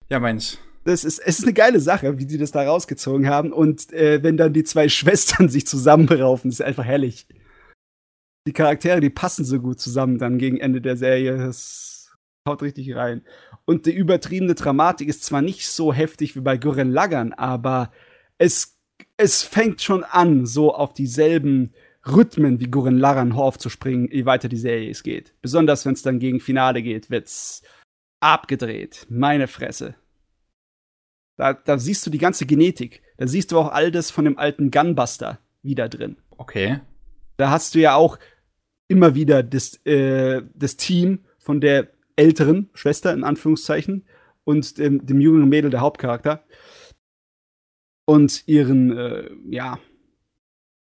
[0.10, 0.58] Ja, Mensch.
[0.84, 3.52] Das ist, es ist eine geile Sache, wie die das da rausgezogen haben.
[3.52, 7.28] Und äh, wenn dann die zwei Schwestern sich zusammenraufen, ist einfach herrlich.
[8.48, 11.38] Die Charaktere, die passen so gut zusammen dann gegen Ende der Serie.
[11.38, 12.16] Das
[12.48, 13.26] haut richtig rein.
[13.68, 17.92] Und die übertriebene Dramatik ist zwar nicht so heftig wie bei Gurren Lagann, aber
[18.38, 18.80] es,
[19.18, 21.74] es fängt schon an, so auf dieselben
[22.08, 25.34] Rhythmen wie Gurren Lagann aufzuspringen, je weiter die Serie es geht.
[25.42, 27.62] Besonders wenn es dann gegen Finale geht, wird's
[28.22, 29.06] abgedreht.
[29.10, 29.96] Meine Fresse.
[31.36, 33.02] Da, da siehst du die ganze Genetik.
[33.18, 36.16] Da siehst du auch all das von dem alten Gunbuster wieder drin.
[36.38, 36.80] Okay.
[37.36, 38.18] Da hast du ja auch
[38.88, 44.06] immer wieder das, äh, das Team von der älteren Schwester, in Anführungszeichen,
[44.44, 46.44] und dem, dem jüngeren Mädel, der Hauptcharakter.
[48.06, 49.80] Und ihren, äh, ja,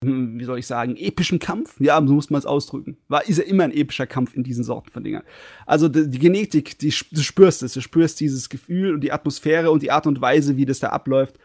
[0.02, 1.80] wie soll ich sagen, epischen Kampf?
[1.80, 2.96] Ja, so muss man es ausdrücken.
[3.08, 5.22] War, ist ja immer ein epischer Kampf in diesen Sorten von Dingern.
[5.64, 9.70] Also die, die Genetik, die, du spürst es, du spürst dieses Gefühl und die Atmosphäre
[9.70, 11.38] und die Art und Weise, wie das da abläuft.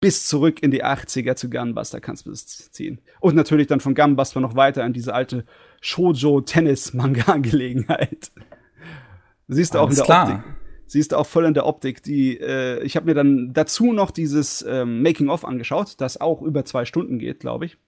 [0.00, 3.00] bis zurück in die 80er zu Gunbuster kannst du das ziehen.
[3.20, 5.44] Und natürlich dann von Gunbuster noch weiter in diese alte
[5.80, 8.32] Shoujo-Tennis-Manga-Angelegenheit.
[9.48, 10.34] Siehst du auch in der klar.
[10.36, 10.52] Optik.
[10.86, 12.02] Siehst du auch voll in der Optik.
[12.02, 16.64] Die, äh, ich habe mir dann dazu noch dieses ähm, Making-of angeschaut, das auch über
[16.64, 17.78] zwei Stunden geht, glaube ich.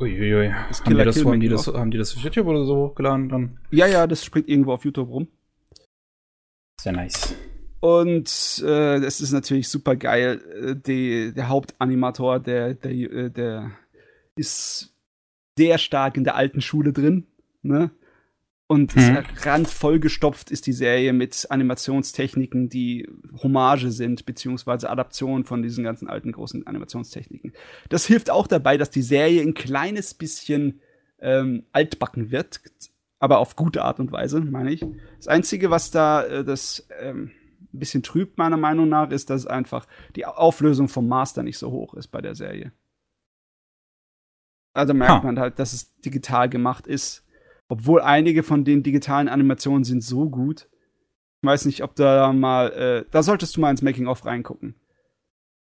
[0.00, 0.52] Uiuiui.
[0.68, 3.28] Das Haben die, das, haben, die das, haben die das auf YouTube oder so hochgeladen
[3.28, 3.58] dann?
[3.70, 5.28] Ja, ja, das springt irgendwo auf YouTube rum.
[6.80, 7.34] Sehr nice.
[7.80, 10.40] Und äh, es ist natürlich super geil.
[10.60, 13.72] Äh, die, der Hauptanimator, der, der, äh, der
[14.36, 14.94] ist
[15.56, 17.26] sehr stark in der alten Schule drin.
[17.62, 17.90] Ne?
[18.70, 19.24] Und Mhm.
[19.44, 23.08] randvoll gestopft ist die Serie mit Animationstechniken, die
[23.42, 27.54] Hommage sind, beziehungsweise Adaptionen von diesen ganzen alten großen Animationstechniken.
[27.88, 30.80] Das hilft auch dabei, dass die Serie ein kleines bisschen
[31.18, 32.60] ähm, altbacken wird,
[33.18, 34.84] aber auf gute Art und Weise, meine ich.
[35.16, 37.30] Das Einzige, was da äh, das ähm,
[37.72, 41.70] ein bisschen trübt, meiner Meinung nach, ist, dass einfach die Auflösung vom Master nicht so
[41.70, 42.72] hoch ist bei der Serie.
[44.74, 45.26] Also merkt Ha.
[45.26, 47.24] man halt, dass es digital gemacht ist.
[47.68, 50.68] Obwohl einige von den digitalen Animationen sind so gut.
[51.42, 54.74] Ich weiß nicht, ob da mal, äh, da solltest du mal ins Making-of reingucken.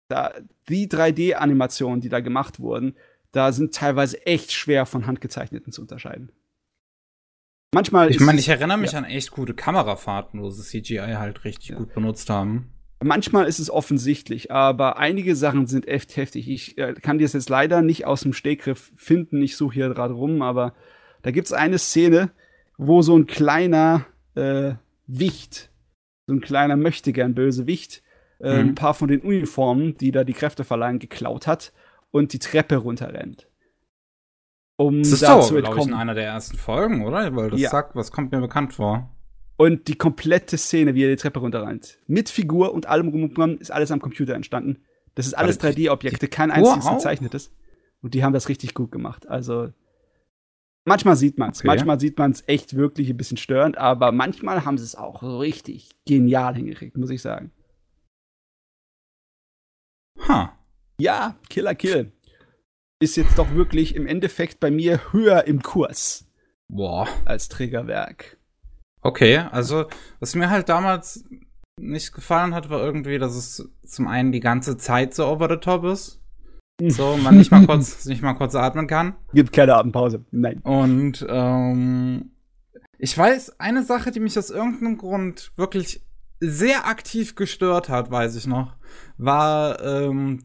[0.08, 0.32] Da,
[0.68, 2.96] die 3D-Animationen, die da gemacht wurden,
[3.30, 6.32] da sind teilweise echt schwer von handgezeichneten zu unterscheiden.
[7.74, 11.14] Manchmal Ich ist meine, es- ich erinnere mich an echt gute Kamerafahrten, wo sie CGI
[11.16, 11.76] halt richtig Ja.
[11.76, 12.72] gut benutzt haben.
[13.02, 16.48] Manchmal ist es offensichtlich, aber einige Sachen sind echt heftig.
[16.48, 19.42] Ich äh, kann dir das jetzt leider nicht aus dem Stegriff finden.
[19.42, 20.74] Ich suche hier gerade rum, aber
[21.22, 22.30] da gibt es eine Szene,
[22.78, 24.74] wo so ein kleiner äh,
[25.06, 25.70] Wicht,
[26.26, 28.02] so ein kleiner Möchtegern Bösewicht,
[28.40, 28.68] äh, Mhm.
[28.70, 31.72] ein paar von den Uniformen, die da die Kräfte verleihen, geklaut hat
[32.10, 33.46] und die Treppe runterrennt.
[34.76, 37.34] Um Das ist da doch, zu glaube ich, in einer der ersten Folgen, oder?
[37.36, 37.70] Weil das Ja.
[37.70, 39.10] sagt, was kommt mir bekannt vor.
[39.58, 43.36] Und die komplette Szene, wie er die Treppe runterrennt, mit Figur und allem rum und
[43.38, 44.82] dran, ist alles am Computer entstanden.
[45.14, 47.52] Das ist alles Warte, die- 3D-Objekte, kein einziges gezeichnetes.
[48.00, 49.28] Und die haben das richtig gut gemacht.
[49.28, 49.68] Also
[50.84, 51.68] manchmal sieht man es, Okay.
[51.68, 55.22] manchmal sieht man es echt wirklich ein bisschen störend, aber manchmal haben sie es auch
[55.22, 57.52] richtig genial hingekriegt, muss ich sagen.
[60.28, 60.56] Ha.
[61.00, 62.12] Ja, Killer Kill
[63.02, 66.30] ist jetzt doch wirklich im Endeffekt bei mir höher im Kurs
[66.68, 67.08] Boah.
[67.24, 68.38] als Trägerwerk.
[69.00, 69.86] Okay, also,
[70.20, 71.24] was mir halt damals
[71.80, 75.56] nicht gefallen hat, war irgendwie, dass es zum einen die ganze Zeit so over the
[75.56, 76.21] top ist.
[76.90, 79.14] So, man nicht mal kurz, nicht mal kurz atmen kann.
[79.34, 80.24] Gibt keine Atempause.
[80.30, 80.58] Nein.
[80.58, 82.30] Und ähm,
[82.98, 86.02] ich weiß, eine Sache, die mich aus irgendeinem Grund wirklich
[86.40, 88.74] sehr aktiv gestört hat, weiß ich noch,
[89.16, 90.40] war ähm,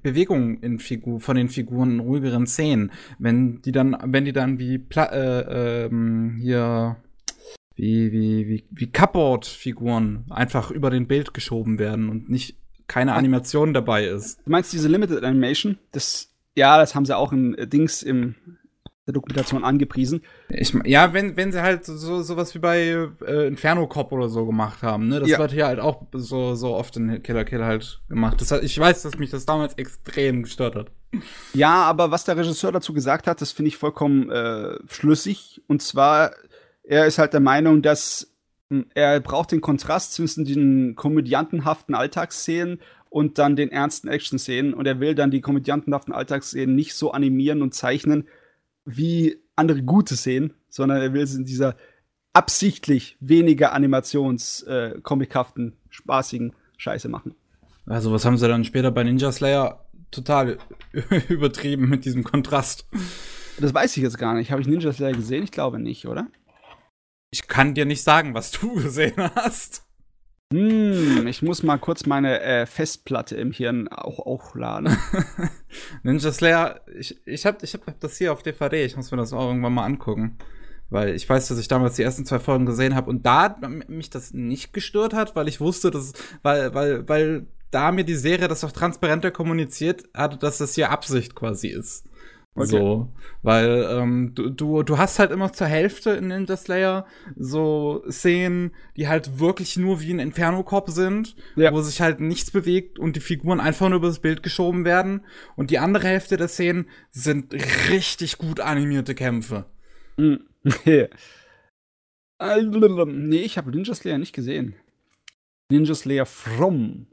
[0.00, 2.92] Bewegung in Figur von den Figuren in ruhigeren Szenen.
[3.18, 6.96] Wenn die dann, wenn die dann wie Pla äh, ähm, hier
[7.74, 12.59] wie wie wie wie Cupboard-Figuren einfach über den Bild geschoben werden und nicht
[12.90, 14.38] keine Animation dabei ist.
[14.44, 15.78] Du meinst diese Limited Animation?
[15.92, 18.34] Das, ja, das haben sie auch im äh, Dings im
[19.06, 20.20] der Dokumentation angepriesen.
[20.50, 24.44] Ich, ja, wenn, wenn sie halt so sowas wie bei äh, Inferno Cop oder so
[24.44, 25.20] gemacht haben, ne?
[25.20, 25.38] Das Ja.
[25.38, 28.40] wird hier halt auch so, so oft in Killer Kill halt gemacht.
[28.40, 30.92] Das, hat- ich weiß, dass mich das damals extrem gestört hat.
[31.54, 35.62] Ja, aber was der Regisseur dazu gesagt hat, das finde ich vollkommen äh, schlüssig.
[35.66, 36.32] Und zwar,
[36.84, 38.29] er ist halt der Meinung, dass
[38.94, 44.74] er braucht den Kontrast zwischen den komödiantenhaften Alltagsszenen und dann den ernsten Action-Szenen.
[44.74, 48.28] Und er will dann die komödiantenhaften Alltagsszenen nicht so animieren und zeichnen
[48.84, 51.76] wie andere gute Szenen, sondern er will sie in dieser
[52.32, 54.94] absichtlich weniger animations äh,
[55.90, 57.34] spaßigen Scheiße machen.
[57.86, 60.58] Also, was haben sie dann später bei Ninja Slayer total
[61.28, 62.86] übertrieben mit diesem Kontrast?
[63.58, 64.52] Das weiß ich jetzt gar nicht.
[64.52, 65.42] Habe ich Ninja Slayer gesehen?
[65.42, 66.28] Ich glaube nicht, oder?
[67.30, 69.84] Ich kann dir nicht sagen, was du gesehen hast.
[70.52, 74.96] Hm, ich muss mal kurz meine äh, Festplatte im Hirn auch aufladen.
[76.02, 79.32] Ninja Slayer, ich, ich hab, ich hab das hier auf DVD, ich muss mir das
[79.32, 80.38] auch irgendwann mal angucken.
[80.88, 84.10] Weil ich weiß, dass ich damals die ersten zwei Folgen gesehen habe und da mich
[84.10, 88.48] das nicht gestört hat, weil ich wusste, dass, weil, weil, weil da mir die Serie
[88.48, 92.06] das auch transparenter kommuniziert hatte, dass das hier Absicht quasi ist.
[92.56, 92.66] Okay.
[92.66, 98.02] So, weil ähm, du, du, du hast halt immer zur Hälfte in Ninja Slayer so
[98.10, 101.72] Szenen, die halt wirklich nur wie ein Inferno-Cop sind, Ja.
[101.72, 105.24] wo sich halt nichts bewegt und die Figuren einfach nur übers Bild geschoben werden.
[105.54, 107.54] Und die andere Hälfte der Szenen sind
[107.88, 109.66] richtig gut animierte Kämpfe.
[110.18, 110.40] Hm.
[113.06, 114.74] nee, ich habe Ninja Slayer nicht gesehen.
[115.70, 117.06] Ninja Slayer From.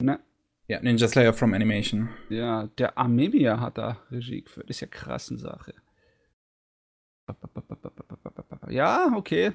[0.00, 0.20] Ne?
[0.68, 2.10] Ja, Ninja Slayer from Animation.
[2.28, 4.68] Ja, der Amemiya hat da Regie geführt.
[4.68, 5.74] Ist ja krassen Sache.
[8.68, 9.52] Ja, okay.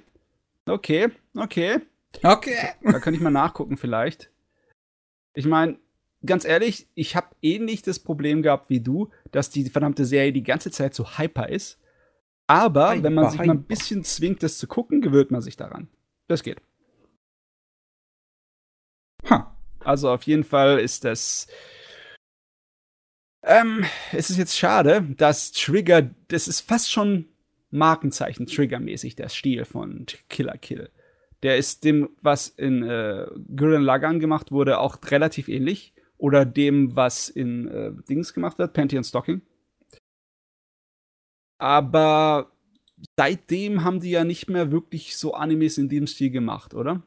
[0.65, 1.81] Okay, okay.
[2.23, 2.55] Okay.
[2.81, 4.31] Da kann ich mal nachgucken vielleicht.
[5.35, 5.77] Ich meine,
[6.25, 10.43] ganz ehrlich, ich habe ähnlich das Problem gehabt wie du, dass die verdammte Serie die
[10.43, 11.79] ganze Zeit so hyper ist.
[12.47, 13.53] Aber hyper, wenn man sich hyper.
[13.53, 15.89] mal ein bisschen zwingt, das zu gucken, gewöhnt man sich daran.
[16.27, 16.59] Das geht.
[19.29, 19.52] Huh.
[19.83, 21.47] Also auf jeden Fall ist das.
[23.45, 27.25] Ähm, es ist jetzt schade, dass Trigger, das ist fast schon
[27.71, 30.89] Markenzeichen Trigger-mäßig, der Stil von Killer Kill.
[31.41, 35.93] Der ist dem, was in äh, Gurren Lagann gemacht wurde, auch relativ ähnlich.
[36.17, 39.41] Oder dem, was in äh, Dings gemacht wird, Pantheon Stocking.
[41.57, 42.53] Aber
[43.17, 47.03] seitdem haben die ja nicht mehr wirklich so Animes in dem Stil gemacht, oder?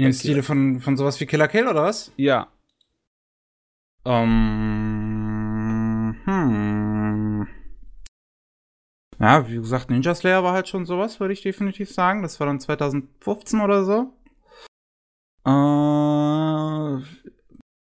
[0.00, 2.10] In dem Stil von, von sowas wie Killer Kill, oder was?
[2.16, 2.48] Ja.
[4.02, 4.14] Um,
[6.26, 7.46] ähm, hm.
[9.18, 12.22] Ja, wie gesagt, Ninja Slayer war halt schon sowas, würde ich definitiv sagen.
[12.22, 14.14] Das war dann 2015 oder so.
[15.44, 17.02] Äh,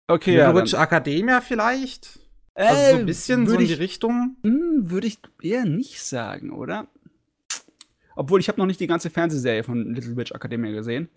[0.07, 0.55] okay, ja.
[0.55, 2.21] Witch Academia vielleicht?
[2.53, 4.37] Äh, also so ein bisschen so in die Richtung?
[4.43, 6.89] Hm, würde ich eher nicht sagen, oder?
[8.17, 11.09] Obwohl, ich habe noch nicht die ganze Fernsehserie von Little Witch Academia gesehen.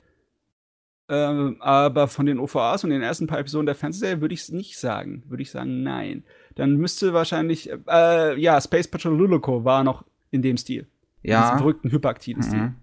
[1.07, 4.49] Ähm, aber von den OVAs und den ersten paar Episoden der Fernsehserie würde ich es
[4.49, 5.23] nicht sagen.
[5.27, 6.23] Würde ich sagen, nein.
[6.55, 10.87] Dann müsste wahrscheinlich, äh, ja, Space Patrol Luluko war noch in dem Stil.
[11.21, 11.37] Ja.
[11.37, 12.47] In diesem verrückten, hyperaktiven mhm.
[12.47, 12.73] Stil.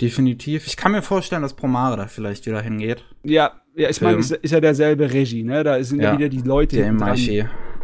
[0.00, 0.66] Definitiv.
[0.66, 3.04] Ich kann mir vorstellen, dass Promare da vielleicht wieder hingeht.
[3.22, 5.62] Ja, ja ich meine, ist, ist, ja derselbe Regie, ne?
[5.64, 7.16] Da sind ja, ja wieder die Leute, dran,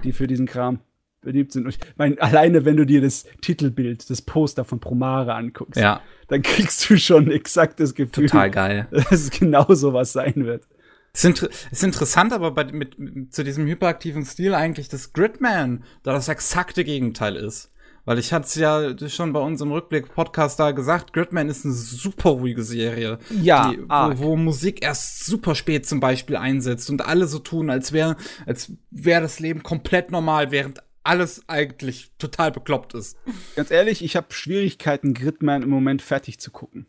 [0.05, 0.81] die für diesen Kram
[1.21, 1.65] beliebt sind.
[1.65, 6.01] Und ich meine, alleine wenn du dir das Titelbild, das Poster von Promare anguckst, ja.
[6.29, 8.89] dann kriegst du schon exakt das Gefühl, Total geil.
[8.91, 10.65] dass es genau so was sein wird.
[11.13, 15.13] Es ist, inter ist interessant, aber bei, mit, mit, zu diesem hyperaktiven Stil eigentlich, dass
[15.13, 17.73] Gridman da das exakte Gegenteil ist.
[18.05, 22.31] Weil ich hatte es ja schon bei unserem Rückblick-Podcast da gesagt, Gridman ist eine super
[22.31, 23.19] ruhige Serie.
[23.43, 23.71] Ja.
[23.71, 27.93] Die, wo, wo, Musik erst super spät zum Beispiel einsetzt und alle so tun, als
[27.93, 33.17] wäre als wäre das Leben komplett normal, während alles eigentlich total bekloppt ist.
[33.57, 36.87] Ganz ehrlich, ich habe Schwierigkeiten, Gridman im Moment fertig zu gucken.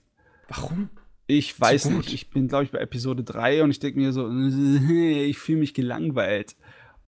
[0.49, 0.89] Warum?
[1.25, 2.11] Ich weiß nicht.
[2.13, 4.29] Ich bin, glaube ich, bei Episode 3 und ich denke mir so,
[4.89, 6.57] ich fühle mich gelangweilt.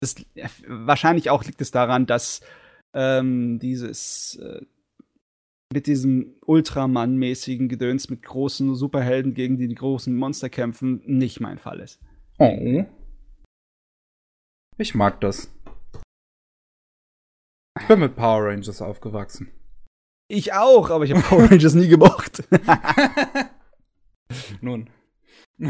[0.00, 0.14] Das,
[0.66, 2.40] wahrscheinlich auch liegt es daran, dass
[2.94, 4.62] ähm, dieses äh,
[5.72, 11.58] mit diesem Ultramann-mäßigen Gedöns mit großen Superhelden gegen die, die großen Monster kämpfen nicht mein
[11.58, 12.00] Fall ist.
[12.38, 12.84] Oh.
[14.78, 15.50] Ich mag das.
[17.80, 19.50] Ich bin mit Power Rangers aufgewachsen.
[20.28, 22.44] Ich auch, aber ich habe Power Rangers nie gemocht.
[24.60, 24.88] Nun.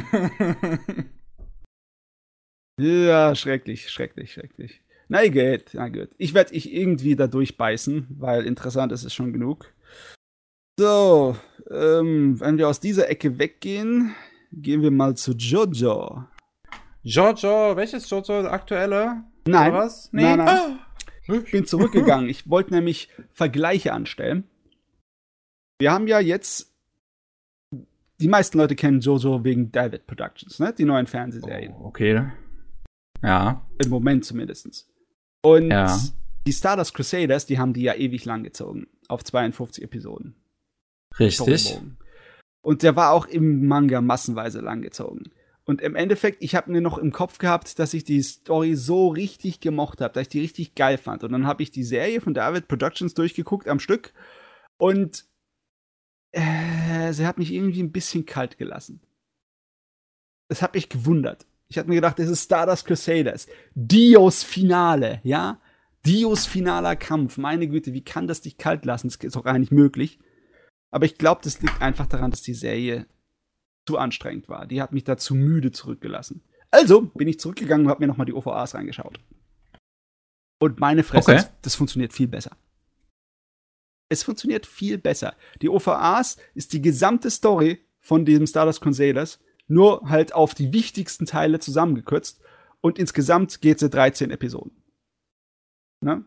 [2.78, 4.80] ja, schrecklich, schrecklich, schrecklich.
[5.08, 6.10] Na gut, na gut.
[6.18, 9.72] Ich werde ich irgendwie da durchbeißen, weil interessant ist es schon genug.
[10.78, 11.36] So,
[11.70, 14.14] ähm, wenn wir aus dieser Ecke weggehen,
[14.52, 16.24] gehen wir mal zu Jojo.
[17.02, 18.46] Jojo, welches Jojo?
[18.46, 19.24] Aktuelle?
[19.46, 19.72] Nein.
[19.72, 20.12] Oder was?
[20.12, 20.22] Nee.
[20.22, 20.58] Nein, nein.
[20.58, 20.83] Oh.
[21.26, 22.28] Ich bin zurückgegangen.
[22.28, 24.44] Ich wollte nämlich Vergleiche anstellen.
[25.78, 26.70] Wir haben ja jetzt.
[28.20, 30.72] Die meisten Leute kennen Jojo wegen David Productions, ne?
[30.72, 31.74] Die neuen Fernsehserien.
[31.74, 32.30] Oh, okay.
[33.22, 33.66] Ja.
[33.82, 34.88] Im Moment zumindest.
[35.42, 35.98] Und ja.
[36.46, 38.86] die Stardust Crusaders, die haben die ja ewig lang gezogen.
[39.08, 40.36] Auf 52 Episoden.
[41.18, 41.80] Richtig.
[42.62, 45.24] Und der war auch im Manga massenweise lang gezogen.
[45.66, 49.08] Und im Endeffekt, ich habe mir noch im Kopf gehabt, dass ich die Story so
[49.08, 51.24] richtig gemocht habe, dass ich die richtig geil fand.
[51.24, 54.12] Und dann habe ich die Serie von David Productions durchgeguckt am Stück.
[54.76, 55.24] Und
[56.32, 59.00] äh, sie hat mich irgendwie ein bisschen kalt gelassen.
[60.48, 61.46] Das hat mich gewundert.
[61.68, 63.46] Ich hatte mir gedacht, es ist Stardust Crusaders.
[63.74, 65.60] Dios Finale, ja?
[66.04, 67.38] Dios finaler Kampf.
[67.38, 69.08] Meine Güte, wie kann das dich kalt lassen?
[69.08, 70.18] Das ist doch gar nicht möglich.
[70.90, 73.06] Aber ich glaube, das liegt einfach daran, dass die Serie
[73.86, 74.66] zu anstrengend war.
[74.66, 76.42] Die hat mich da zu müde zurückgelassen.
[76.70, 79.20] Also bin ich zurückgegangen und habe mir nochmal die OVAs reingeschaut.
[80.60, 81.40] Und meine Fresse, okay.
[81.42, 82.56] das, das funktioniert viel besser.
[84.08, 85.34] Es funktioniert viel besser.
[85.62, 91.26] Die OVAs ist die gesamte Story von diesem Stardust Crusaders nur halt auf die wichtigsten
[91.26, 92.40] Teile zusammengekürzt.
[92.80, 94.72] Und insgesamt geht es 13 Episoden.
[96.00, 96.24] Ne?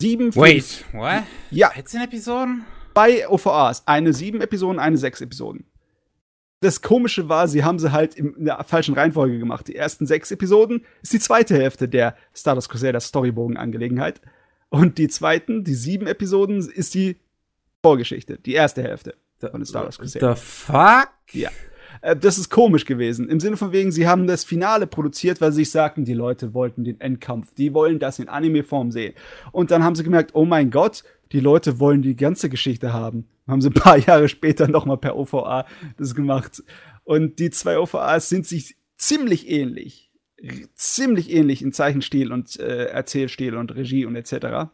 [0.00, 0.94] Sieben, Wait, fünf.
[0.94, 1.22] what?
[1.50, 1.70] Ja.
[1.70, 2.64] 13 Episoden?
[2.92, 3.86] Bei OVAs.
[3.86, 5.69] Eine sieben Episoden, eine sechs Episoden.
[6.60, 9.66] Das Komische war, sie haben sie halt in der falschen Reihenfolge gemacht.
[9.68, 14.20] Die ersten sechs Episoden ist die zweite Hälfte der Stardust Crusader Storybogen-Angelegenheit.
[14.68, 17.16] Und die zweiten, die sieben Episoden, ist die
[17.82, 20.36] Vorgeschichte, die erste Hälfte von Stardust Crusader.
[20.36, 21.08] The fuck?
[21.32, 21.48] Ja.
[22.02, 23.28] Äh, das ist komisch gewesen.
[23.28, 26.52] Im Sinne von wegen, sie haben das Finale produziert, weil sie sich sagten, die Leute
[26.52, 27.54] wollten den Endkampf.
[27.54, 29.14] Die wollen das in Anime-Form sehen.
[29.52, 33.28] Und dann haben sie gemerkt, oh mein Gott, die Leute wollen die ganze Geschichte haben.
[33.50, 36.62] Haben sie ein paar Jahre später nochmal per OVA das gemacht.
[37.04, 40.10] Und die zwei OVAs sind sich ziemlich ähnlich.
[40.74, 44.70] Ziemlich ähnlich in Zeichenstil und äh, Erzählstil und Regie und etc.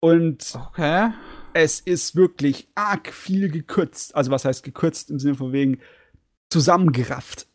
[0.00, 1.10] Und Okay.
[1.52, 4.14] es ist wirklich arg viel gekürzt.
[4.14, 5.80] Also was heißt gekürzt im Sinne von wegen
[6.50, 7.46] zusammengerafft,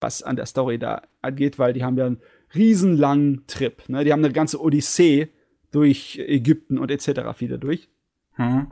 [0.00, 2.20] was an der Story da angeht, weil die haben ja einen
[2.54, 3.88] riesenlangen Trip.
[3.88, 4.04] Ne?
[4.04, 5.28] Die haben eine ganze Odyssee
[5.72, 7.40] durch Ägypten und etc.
[7.40, 7.88] wieder durch.
[8.34, 8.70] Hm.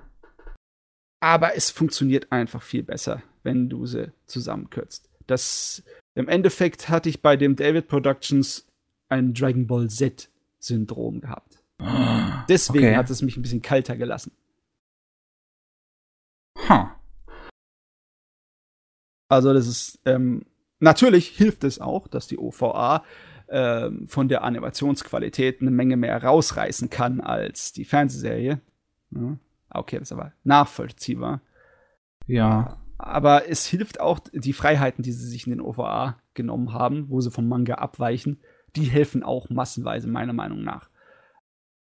[1.21, 5.09] Aber es funktioniert einfach viel besser, wenn du sie zusammenkürzt.
[5.27, 5.83] Das
[6.15, 8.67] im Endeffekt hatte ich bei dem David Productions
[9.09, 11.63] ein Dragon Ball Z Syndrom gehabt.
[12.49, 12.97] Deswegen Okay.
[12.97, 14.33] hat es mich ein bisschen kalter gelassen.
[16.69, 16.87] Huh.
[19.29, 20.45] Also das ist ähm,
[20.81, 23.05] natürlich hilft es auch, dass die OVA
[23.49, 28.61] ähm, von der Animationsqualität eine Menge mehr rausreißen kann als die Fernsehserie.
[29.11, 29.37] Ja.
[29.75, 31.41] Okay, das ist aber nachvollziehbar.
[32.27, 32.79] Ja.
[32.99, 37.21] Aber es hilft auch die Freiheiten, die sie sich in den OVA genommen haben, wo
[37.21, 38.41] sie vom Manga abweichen,
[38.77, 40.89] die helfen auch massenweise meiner Meinung nach.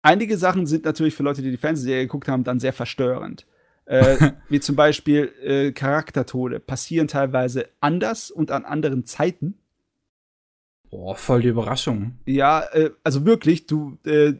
[0.02, 3.48] Einige Sachen sind natürlich für Leute, die die Fernsehserie geguckt haben, dann sehr verstörend.
[3.86, 9.58] Äh, wie zum Beispiel äh, Charaktertode passieren teilweise anders und an anderen Zeiten.
[10.89, 12.19] Boah, voll die Überraschung.
[12.26, 14.34] Ja, äh, also wirklich, du, äh,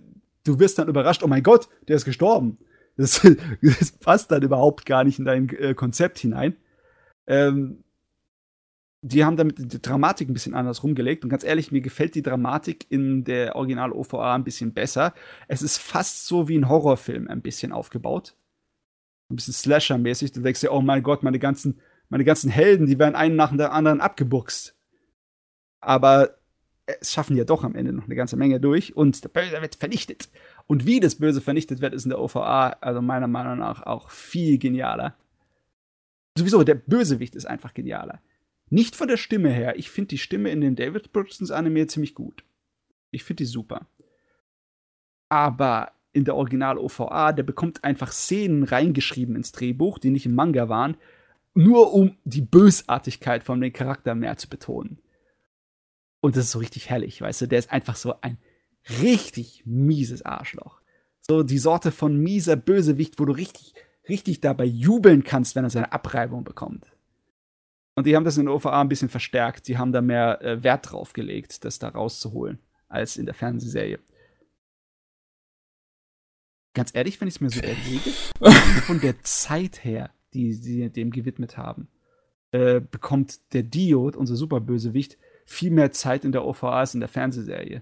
[0.43, 2.58] du wirst dann überrascht, oh mein Gott, der ist gestorben.
[2.97, 3.21] Das,
[3.62, 6.55] das passt dann überhaupt gar nicht in dein äh, Konzept hinein.
[7.27, 7.84] Ähm,
[9.08, 11.23] die haben damit die Dramatik ein bisschen anders rumgelegt.
[11.23, 15.13] Und ganz ehrlich, mir gefällt die Dramatik in der Original-OVA ein bisschen besser.
[15.47, 18.36] Es ist fast so wie ein Horrorfilm ein bisschen aufgebaut.
[19.29, 20.31] Ein bisschen Slasher-mäßig.
[20.31, 23.51] Du denkst dir, oh mein Gott, meine ganzen, meine ganzen Helden, die werden einen nach
[23.51, 24.75] dem anderen abgebuchst.
[25.81, 26.38] Aber
[26.88, 29.75] es schaffen ja doch am Ende noch eine ganze Menge durch und der Böse wird
[29.75, 30.29] vernichtet.
[30.67, 34.10] Und wie das Böse vernichtet wird, ist in der OVA, also meiner Meinung nach, auch
[34.10, 35.15] viel genialer.
[36.38, 38.21] Sowieso, der Bösewicht ist einfach genialer.
[38.69, 39.78] Nicht von der Stimme her.
[39.78, 42.43] Ich finde die Stimme in den David Productions Anime ziemlich gut.
[43.12, 43.88] Ich finde die super.
[45.30, 50.34] Aber in der Original OVA, der bekommt einfach Szenen reingeschrieben ins Drehbuch, die nicht im
[50.34, 50.97] Manga waren,
[51.54, 54.99] nur um die Bösartigkeit von dem Charakter mehr zu betonen.
[56.21, 58.38] Und das ist so richtig herrlich, weißt du, der ist einfach so ein
[59.01, 60.81] richtig mieses Arschloch.
[61.21, 63.73] So die Sorte von mieser Bösewicht, wo du richtig,
[64.07, 66.95] richtig dabei jubeln kannst, wenn er seine Abreibung bekommt.
[67.95, 69.67] Und die haben das in der OVA ein bisschen verstärkt.
[69.67, 73.99] Die haben da mehr äh, Wert drauf gelegt, das da rauszuholen, als in der Fernsehserie.
[76.73, 78.11] Ganz ehrlich, wenn ich es mir so überlege,
[78.81, 81.87] von der Zeit her, die sie dem gewidmet haben,
[82.51, 87.07] äh, bekommt der Diod, unser Superbösewicht, viel mehr Zeit in der OVA als in der
[87.07, 87.81] Fernsehserie.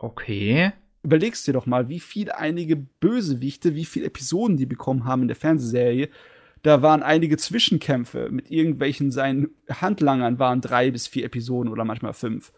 [0.00, 0.72] Okay.
[1.02, 5.28] Überlegst dir doch mal, wie viel einige Bösewichte, wie viele Episoden die bekommen haben in
[5.28, 6.08] der Fernsehserie.
[6.62, 12.14] Da waren einige Zwischenkämpfe mit irgendwelchen seinen Handlangern, waren drei bis vier Episoden oder manchmal
[12.14, 12.52] fünf.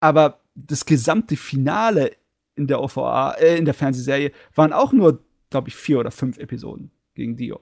[0.00, 2.12] Aber das gesamte Finale
[2.54, 6.38] in der OVA, äh, in der Fernsehserie, waren auch nur, glaube ich, vier oder fünf
[6.38, 7.60] Episoden gegen Dio.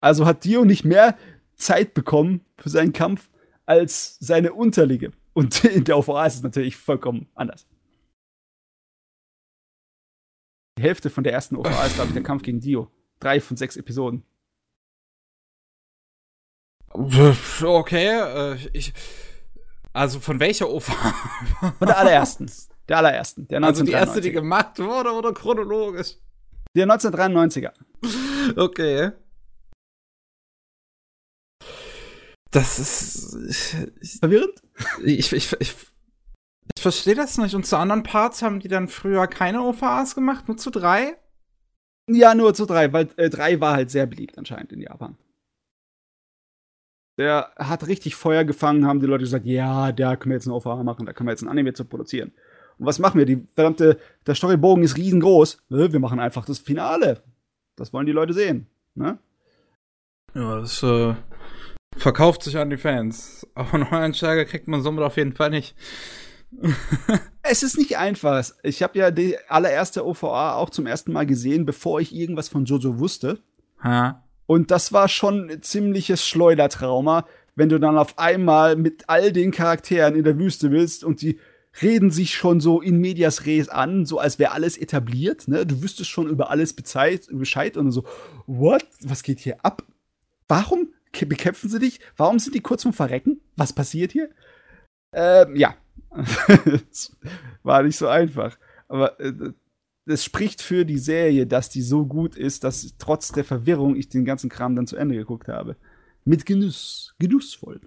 [0.00, 1.16] Also hat Dio nicht mehr
[1.54, 3.30] Zeit bekommen für seinen Kampf
[3.64, 5.12] als seine Unterliege.
[5.32, 7.66] Und in der OVA ist es natürlich vollkommen anders.
[10.78, 12.90] Die Hälfte von der ersten OVA ist, glaube ich, der Kampf gegen Dio.
[13.20, 14.24] Drei von sechs Episoden.
[16.92, 18.92] Okay, äh, ich.
[19.92, 20.92] Also von welcher OVA?
[21.78, 22.50] Von der allerersten.
[22.88, 23.46] Der allerersten.
[23.48, 23.98] Der Also die 1993er.
[23.98, 26.16] erste, die gemacht wurde oder chronologisch?
[26.74, 27.72] der 1993er.
[28.56, 29.10] Okay.
[32.50, 33.36] Das ist.
[34.00, 34.62] Ich, Verwirrend?
[35.04, 35.76] ich, ich, ich,
[36.74, 37.54] ich verstehe das nicht.
[37.54, 41.16] Und zu anderen Parts haben die dann früher keine OVAs gemacht, nur zu drei?
[42.08, 45.16] Ja, nur zu drei, weil äh, drei war halt sehr beliebt anscheinend in Japan.
[47.18, 50.54] Der hat richtig Feuer gefangen, haben die Leute gesagt, ja, da können wir jetzt eine
[50.54, 52.32] OVA machen, da können wir jetzt ein Anime zu produzieren.
[52.78, 53.26] Und was machen wir?
[53.26, 55.62] Die verdammte, der Storybogen ist riesengroß.
[55.68, 57.22] Wir machen einfach das Finale.
[57.76, 58.66] Das wollen die Leute sehen.
[58.94, 59.18] Ne?
[60.34, 61.14] Ja, das äh,
[62.00, 63.46] verkauft sich an die Fans.
[63.54, 65.74] Aber Neueinsteiger kriegt man somit auf jeden Fall nicht.
[67.42, 68.44] Es ist nicht einfach.
[68.62, 72.64] Ich habe ja die allererste OVA auch zum ersten Mal gesehen, bevor ich irgendwas von
[72.64, 73.40] Jojo wusste.
[73.82, 74.22] Ha.
[74.46, 77.26] Und das war schon ein ziemliches Schleudertrauma,
[77.56, 81.40] wenn du dann auf einmal mit all den Charakteren in der Wüste bist und die
[81.82, 85.64] reden sich schon so in medias res an, so als wäre alles etabliert, ne?
[85.66, 88.04] Du wüsstest schon über alles Bescheid, und so,
[88.46, 88.84] what?
[89.02, 89.82] Was geht hier ab?
[90.46, 92.00] Warum bekämpfen sie dich?
[92.16, 93.40] Warum sind die kurz vorm Verrecken?
[93.56, 94.30] Was passiert hier?
[95.14, 95.74] Ähm, ja.
[97.62, 98.58] War nicht so einfach.
[98.88, 99.52] Aber äh,
[100.06, 104.08] es spricht für die Serie, dass die so gut ist, dass trotz der Verwirrung ich
[104.08, 105.76] den ganzen Kram dann zu Ende geguckt habe.
[106.24, 107.80] Mit Genuss, genussvoll.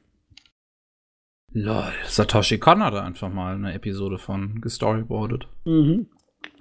[1.51, 5.47] Lol, Satoshi Kon hat einfach mal eine Episode von gestoryboardet.
[5.65, 6.07] Mhm.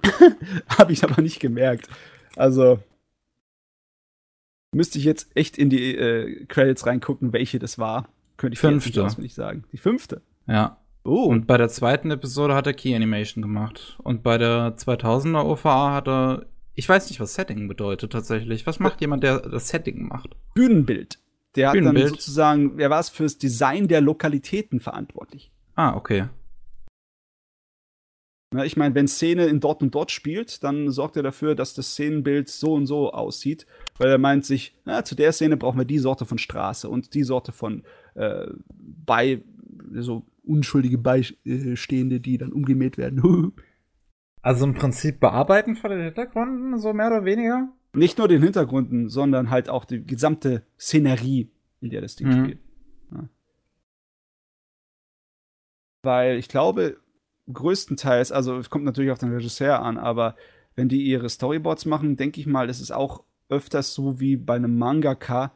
[0.79, 1.89] habe ich aber nicht gemerkt.
[2.37, 2.81] Also
[4.75, 8.09] müsste ich jetzt echt in die äh, Credits reingucken, welche das war.
[8.37, 9.03] Könnte ich fünfte.
[9.03, 9.65] Jetzt nicht sagen.
[9.73, 10.23] Die fünfte.
[10.47, 10.79] Ja.
[11.05, 11.25] Oh.
[11.25, 13.99] Und bei der zweiten Episode hat er Key Animation gemacht.
[14.03, 18.67] Und bei der 2000er OVA hat er, ich weiß nicht, was Setting bedeutet tatsächlich.
[18.67, 20.37] Was macht jemand, der das Setting macht?
[20.55, 21.19] Bühnenbild.
[21.57, 22.05] Der hat Bühnenbild.
[22.05, 25.51] dann sozusagen, wer war es fürs Design der Lokalitäten verantwortlich.
[25.75, 26.29] Ah, okay.
[28.55, 31.73] Na, ich meine, wenn Szene in dort und dort spielt, dann sorgt er dafür, dass
[31.73, 33.67] das Szenenbild so und so aussieht,
[34.03, 37.15] weil er meint sich, na, zu der Szene brauchen wir die Sorte von Straße und
[37.15, 37.85] die Sorte von
[38.15, 38.49] äh,
[39.07, 39.43] bei
[39.93, 43.53] so unschuldige Beistehende, die dann umgemäht werden.
[44.43, 47.69] also im Prinzip bearbeiten von den Hintergründen, so mehr oder weniger?
[47.93, 52.45] Nicht nur den Hintergründen, sondern halt auch die gesamte Szenerie, in der das Ding mhm.
[52.45, 52.59] spielt.
[53.13, 53.29] Ja.
[56.03, 56.97] Weil ich glaube,
[57.53, 60.35] größtenteils, also es kommt natürlich auf den Regisseur an, aber
[60.75, 63.23] wenn die ihre Storyboards machen, denke ich mal, ist es auch
[63.53, 65.53] öfters so wie bei einem Mangaka,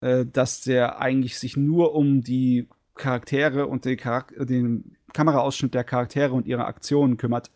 [0.00, 5.84] äh, dass der eigentlich sich nur um die Charaktere und den, Charak den Kameraausschnitt der
[5.84, 7.50] Charaktere und ihre Aktionen kümmert.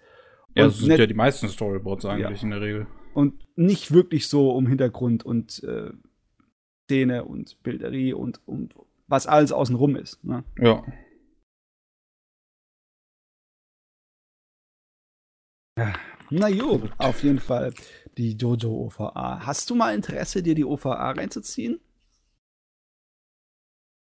[0.55, 2.45] Ja, das sind ja die meisten Storyboards eigentlich ja.
[2.45, 2.87] in der Regel.
[3.15, 5.91] Und nicht wirklich so um Hintergrund und äh,
[6.85, 8.75] Szene und Bilderie und, und
[9.09, 10.23] was alles außenrum ist.
[10.25, 10.45] Ne?
[10.59, 10.85] Ja.
[16.31, 17.73] Na gut, auf jeden Fall
[18.19, 19.41] die Jojo OVA.
[19.45, 21.81] Hast du mal Interesse, dir die OVA reinzuziehen?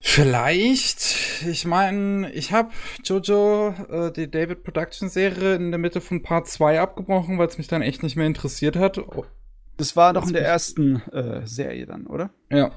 [0.01, 1.47] Vielleicht.
[1.47, 2.71] Ich meine, ich habe
[3.05, 7.57] Jojo, äh, die David Production Serie, in der Mitte von Part 2 abgebrochen, weil es
[7.57, 8.99] mich dann echt nicht mehr interessiert hat.
[8.99, 9.25] Oh.
[9.77, 12.31] Das war doch in der ersten äh, Serie dann, oder?
[12.51, 12.73] Ja.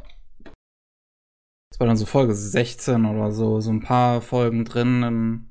[1.71, 5.49] Das war dann so Folge 16 oder so, so ein paar Folgen drin.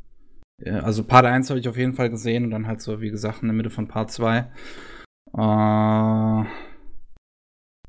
[0.62, 3.10] In, also Part 1 habe ich auf jeden Fall gesehen und dann halt so, wie
[3.10, 4.50] gesagt, in der Mitte von Part 2.
[5.36, 6.64] Äh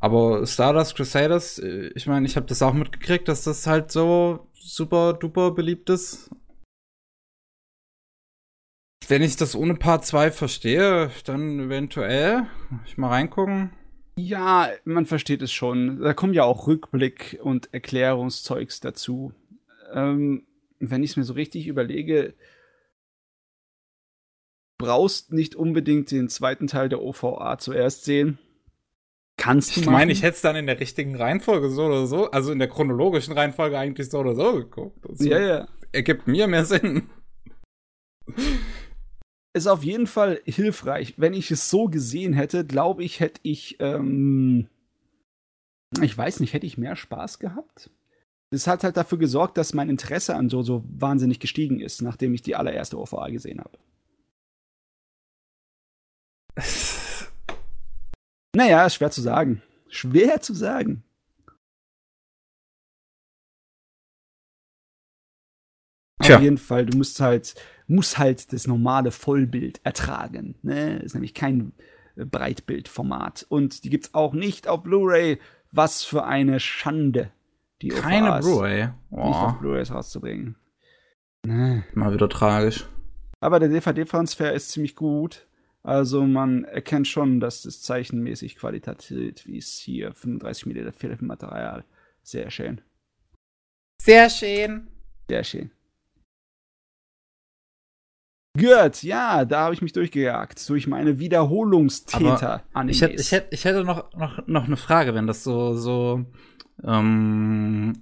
[0.05, 4.47] aber Stardust Crusaders, äh, ich meine, ich habe das auch mitgekriegt, dass das halt so
[4.53, 6.29] super duper beliebt ist.
[9.07, 12.47] Wenn ich das ohne Part 2 verstehe, dann eventuell.
[12.85, 13.71] Ich mal reingucken.
[14.15, 16.01] Ja, man versteht es schon.
[16.01, 19.33] Da kommen ja auch Rückblick und Erklärungszeugs dazu.
[19.91, 20.45] Ähm,
[20.79, 22.35] wenn ich es mir so richtig überlege,
[24.78, 28.39] brauchst nicht unbedingt den zweiten Teil der OVA zuerst sehen.
[29.38, 32.32] Kannst du Ich meine, ich hätte es dann in der richtigen Reihenfolge so oder so,
[32.32, 35.05] also in der chronologischen Reihenfolge eigentlich so oder so geguckt.
[35.07, 35.67] Also ja, ja.
[35.91, 37.09] Ergibt mir mehr Sinn.
[39.53, 41.13] Ist auf jeden Fall hilfreich.
[41.17, 44.67] Wenn ich es so gesehen hätte, glaube ich, hätte ich, ähm,
[46.01, 47.89] ich weiß nicht, hätte ich mehr Spaß gehabt?
[48.51, 52.41] Das hat halt dafür gesorgt, dass mein Interesse an Jojo wahnsinnig gestiegen ist, nachdem ich
[52.41, 53.78] die allererste OVA gesehen habe.
[58.55, 59.61] Naja, schwer zu sagen.
[59.89, 61.03] Schwer zu sagen.
[66.21, 66.37] Tja.
[66.37, 67.55] Auf jeden Fall, du musst halt,
[67.87, 70.55] musst halt das normale Vollbild ertragen.
[70.63, 70.99] Ne?
[70.99, 71.73] Ist nämlich kein
[72.15, 73.45] äh, Breitbildformat.
[73.49, 75.39] Und die gibt's auch nicht auf Blu-ray.
[75.71, 77.31] Was für eine Schande.
[77.81, 78.89] Die Keine Blu-ray.
[79.11, 79.27] Oh.
[79.27, 80.55] Nicht auf Blu-rays rauszubringen.
[81.45, 81.83] Ne.
[81.93, 82.87] Mal wieder tragisch.
[83.41, 85.45] Aber der DVD-Transfer ist ziemlich gut.
[85.86, 91.86] Also man erkennt schon, dass das zeichenmäßig qualitativ ist hier 35 mm Filmmaterial.
[92.23, 92.81] Sehr schön.
[94.01, 94.88] Sehr schön.
[95.29, 95.69] Sehr schön.
[98.57, 102.63] Gut, ja, da habe ich mich durchgejagt durch meine Wiederholungstäter.
[102.88, 106.25] Ich hätte, ich hätte, ich hätte noch, noch, noch eine Frage, wenn das so, so
[106.83, 107.93] ähm,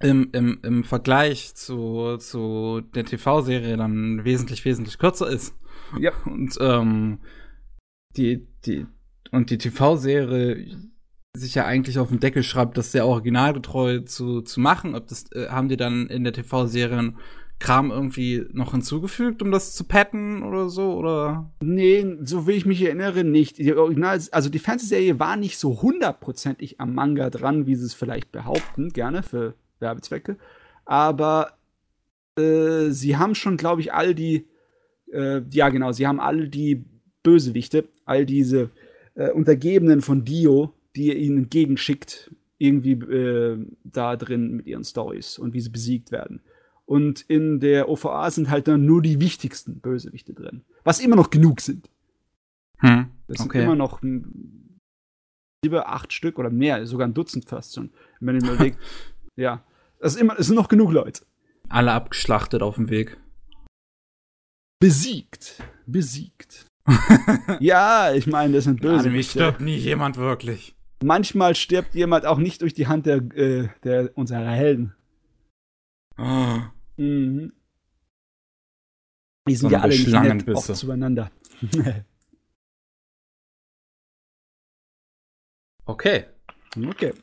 [0.00, 5.54] im, im, im Vergleich zu, zu der TV-Serie dann wesentlich, wesentlich kürzer ist.
[5.98, 6.12] Ja.
[6.24, 7.18] Und ähm,
[8.16, 8.86] die, die,
[9.32, 10.66] und die TV-Serie
[11.36, 14.94] sich ja eigentlich auf den Deckel schreibt, das sehr originalgetreu zu, zu machen.
[14.94, 17.14] Ob das, äh, haben die dann in der TV-Serie
[17.60, 21.50] Kram irgendwie noch hinzugefügt, um das zu patten oder so, oder?
[21.62, 23.58] Nee, so will ich mich erinnern, nicht.
[23.58, 27.94] Die Original, also die Fernsehserie war nicht so hundertprozentig am Manga dran, wie sie es
[27.94, 30.36] vielleicht behaupten, gerne für Werbezwecke.
[30.84, 31.56] Aber
[32.38, 34.46] äh, sie haben schon, glaube ich, all die
[35.14, 36.84] äh, ja genau, sie haben alle die
[37.22, 38.70] Bösewichte, all diese
[39.14, 45.38] äh, Untergebenen von Dio, die er ihnen entgegenschickt, irgendwie äh, da drin mit ihren Stories
[45.38, 46.40] und wie sie besiegt werden.
[46.86, 50.62] Und in der OVA sind halt dann nur die wichtigsten Bösewichte drin.
[50.84, 51.88] Was immer noch genug sind.
[52.78, 53.58] Hm, das okay.
[53.58, 57.90] sind immer noch sieben, acht Stück oder mehr, sogar ein Dutzend fast schon.
[58.20, 58.78] Wenn man überlegt,
[59.36, 59.64] ja,
[59.98, 61.22] es, ist immer, es sind noch genug Leute.
[61.70, 63.16] Alle abgeschlachtet auf dem Weg.
[64.84, 65.62] Besiegt.
[65.86, 66.66] Besiegt.
[67.58, 69.08] ja, ich meine, das sind böse.
[69.08, 70.76] Mich stirbt nie jemand wirklich.
[71.02, 74.94] Manchmal stirbt jemand auch nicht durch die Hand der, äh, der unserer Helden.
[76.18, 76.58] Oh.
[76.98, 77.54] Mhm.
[79.48, 81.30] Die sind ja alle nicht nett auch zueinander.
[85.86, 86.26] okay.
[86.76, 87.14] Okay.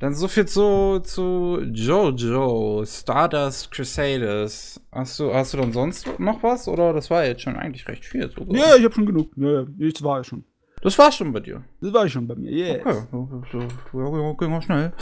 [0.00, 4.80] Dann so viel zu, zu Jojo, Stardust Crusaders.
[4.90, 6.68] Hast du, hast du dann sonst noch was?
[6.68, 8.30] Oder das war jetzt schon eigentlich recht viel?
[8.30, 8.56] Sogar?
[8.56, 9.30] Ja, ich hab schon genug.
[9.36, 10.44] Ja, jetzt war ich schon.
[10.82, 11.62] Das war schon bei dir.
[11.82, 12.80] Das war schon bei mir, yes.
[13.12, 13.58] Okay,
[13.92, 14.92] so, ging auch schnell.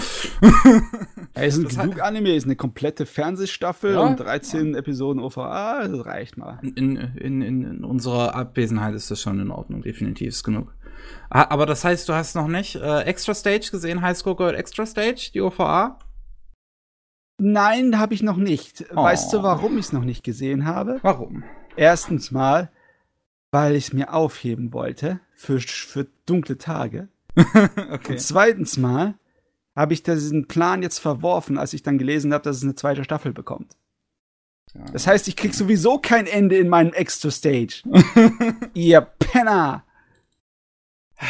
[1.35, 4.01] es sind das genug Anime, ist eine komplette Fernsehstaffel ja?
[4.01, 4.79] und 13 ja.
[4.79, 6.59] Episoden OVA, das reicht mal.
[6.63, 10.75] In, in, in, in, unserer Abwesenheit ist das schon in Ordnung, definitiv ist genug.
[11.31, 14.55] Ah, aber das heißt, du hast noch nicht äh, Extra Stage gesehen, High School Girl
[14.55, 15.99] Extra Stage, die OVA?
[17.39, 18.85] Nein, habe ich noch nicht.
[18.93, 19.03] Oh.
[19.03, 20.99] Weißt du, warum ich es noch nicht gesehen habe?
[21.03, 21.45] Warum?
[21.77, 22.71] Erstens mal,
[23.53, 27.09] weil ich es mir aufheben wollte für, für dunkle Tage.
[27.37, 28.13] okay.
[28.13, 29.15] Und zweitens mal
[29.77, 33.05] habe ich diesen Plan jetzt verworfen, als ich dann gelesen habe, dass es eine zweite
[33.05, 33.77] Staffel bekommt.
[34.75, 34.85] Ja.
[34.93, 37.83] Das heißt, ich krieg sowieso kein Ende in meinem Extra Stage.
[38.75, 39.85] Ihr Penner!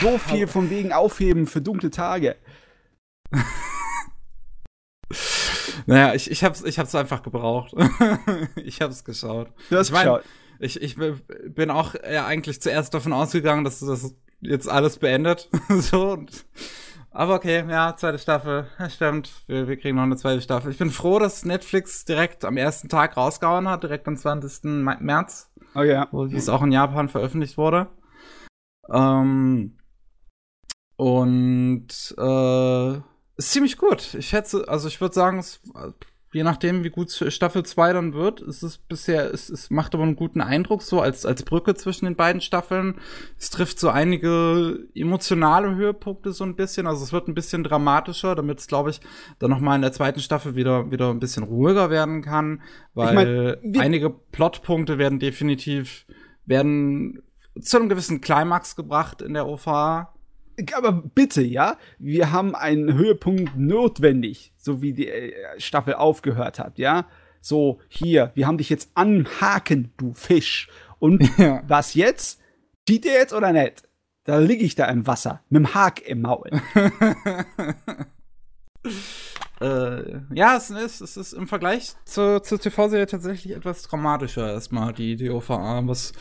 [0.00, 2.36] So viel von wegen Aufheben für dunkle Tage.
[5.86, 7.74] naja, ich, ich hab's, ich hab's einfach gebraucht.
[8.56, 9.48] ich hab's geschaut.
[9.70, 10.24] Du hast ich mein, geschaut.
[10.60, 15.48] Ich, ich bin auch ja, eigentlich zuerst davon ausgegangen, dass das jetzt alles beendet.
[15.68, 16.12] so.
[16.12, 16.44] Und,
[17.10, 18.66] aber okay, ja, zweite Staffel.
[18.90, 20.70] Stimmt, wir, wir kriegen noch eine zweite Staffel.
[20.70, 24.64] Ich bin froh, dass Netflix direkt am ersten Tag rausgehauen hat, direkt am 20.
[25.00, 25.50] März.
[25.74, 26.08] Oh ja.
[26.10, 27.88] Wo es auch in Japan veröffentlicht wurde.
[28.90, 29.77] Ähm,
[30.98, 32.96] und äh,
[33.36, 34.14] ist ziemlich gut.
[34.14, 35.60] Ich schätze, also ich würde sagen, es
[36.32, 40.02] je nachdem, wie gut Staffel 2 dann wird, ist es bisher, es, es macht aber
[40.02, 42.96] einen guten Eindruck, so als, als Brücke zwischen den beiden Staffeln.
[43.38, 48.34] Es trifft so einige emotionale Höhepunkte so ein bisschen, also es wird ein bisschen dramatischer,
[48.34, 49.00] damit es, glaube ich,
[49.38, 52.62] dann nochmal in der zweiten Staffel wieder, wieder ein bisschen ruhiger werden kann,
[52.94, 56.04] weil ich mein, einige Plotpunkte werden definitiv,
[56.44, 57.22] werden
[57.58, 60.12] zu einem gewissen Climax gebracht in der OVA
[60.74, 66.78] aber bitte, ja, wir haben einen Höhepunkt notwendig, so wie die äh, Staffel aufgehört hat,
[66.78, 67.06] ja.
[67.40, 70.68] So, hier, wir haben dich jetzt anhaken, du Fisch.
[70.98, 71.62] Und ja.
[71.66, 72.40] was jetzt?
[72.86, 73.82] Zieht ihr jetzt oder nicht?
[74.24, 76.50] Da liege ich da im Wasser, mit dem Hak im Maul.
[79.60, 84.92] äh, ja, es ist, es ist im Vergleich zur, zur TV-Serie tatsächlich etwas dramatischer erstmal,
[84.92, 86.12] die, die OVA, was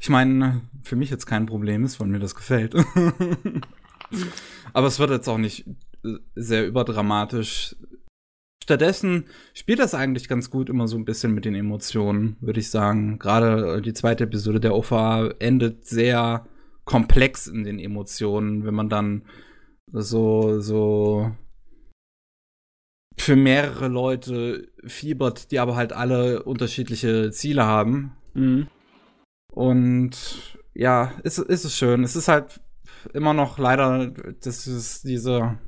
[0.00, 2.74] ich meine, für mich jetzt kein Problem ist, weil mir das gefällt.
[4.72, 5.66] Aber es wird jetzt auch nicht
[6.04, 7.76] äh, sehr überdramatisch.
[8.62, 12.70] Stattdessen spielt das eigentlich ganz gut immer so ein bisschen mit den Emotionen, würde ich
[12.70, 13.18] sagen.
[13.18, 16.46] Gerade äh, die zweite Episode der OVA endet sehr
[16.84, 19.24] komplex in den Emotionen, wenn man dann
[19.92, 21.32] so, so
[23.16, 28.16] für mehrere Leute fiebert, die aber halt alle unterschiedliche Ziele haben.
[28.34, 28.68] Mhm.
[29.52, 32.04] Und ja, ist, ist es schön.
[32.04, 32.60] Es ist halt
[33.12, 34.08] immer noch leider,
[34.42, 35.58] das ist diese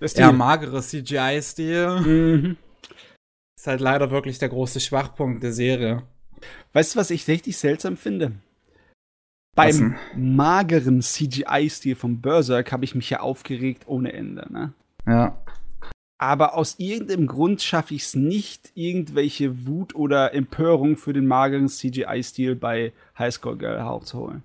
[0.00, 2.00] eher magere CGI-Stil.
[2.00, 2.56] Mhm.
[3.56, 6.02] Ist halt leider wirklich der große Schwachpunkt der Serie.
[6.72, 8.32] Weißt du, was ich richtig seltsam finde?
[9.54, 14.72] Beim mageren CGI-Stil von Berserk habe ich mich ja aufgeregt ohne Ende, ne?
[15.06, 15.40] Ja.
[16.24, 21.68] Aber aus irgendeinem Grund schaffe ich es nicht, irgendwelche Wut oder Empörung für den mageren
[21.68, 24.42] CGI-Stil bei Highscore Girl hochzuholen.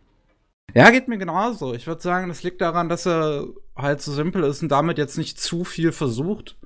[0.74, 1.74] Ja, geht mir genauso.
[1.74, 5.18] Ich würde sagen, das liegt daran, dass er halt so simpel ist und damit jetzt
[5.18, 6.58] nicht zu viel versucht.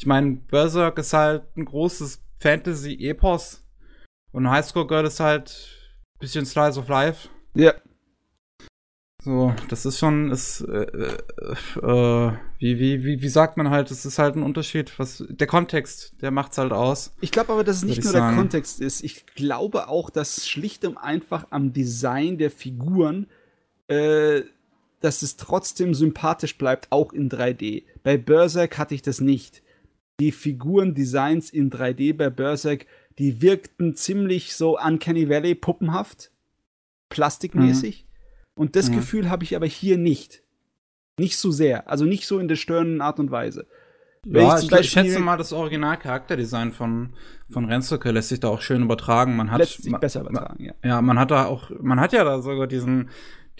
[0.00, 3.64] Ich meine, Berserk ist halt ein großes Fantasy-Epos
[4.32, 5.70] und Highscore Girl ist halt
[6.16, 7.28] ein bisschen Slice of Life.
[7.54, 7.72] Ja.
[9.26, 11.16] So, das ist schon, ist, äh, äh,
[11.82, 15.48] äh, wie, wie, wie, wie sagt man halt, es ist halt ein Unterschied, was, der
[15.48, 17.12] Kontext, der macht's halt aus.
[17.20, 18.36] Ich glaube aber, dass es nicht nur sagen.
[18.36, 19.02] der Kontext ist.
[19.02, 23.26] Ich glaube auch, dass schlicht und einfach am Design der Figuren
[23.88, 24.42] äh,
[25.00, 27.82] dass es trotzdem sympathisch bleibt, auch in 3D.
[28.02, 29.62] Bei Berserk hatte ich das nicht.
[30.20, 32.86] Die Figurendesigns in 3D bei Berserk,
[33.18, 36.30] die wirkten ziemlich so Uncanny Valley puppenhaft,
[37.08, 38.04] plastikmäßig.
[38.04, 38.15] Mhm.
[38.56, 38.96] Und das mhm.
[38.96, 40.42] Gefühl habe ich aber hier nicht.
[41.18, 43.66] Nicht so sehr, also nicht so in der störenden Art und Weise.
[44.28, 47.12] Ja, ich, ich, schätze mal, das Original-Charakterdesign von,
[47.48, 49.36] von Renzoke lässt sich da auch schön übertragen.
[49.36, 50.72] Man hat, lässt sich besser übertragen, ja.
[50.82, 53.10] Ja, man hat da auch, man hat ja da sogar diesen,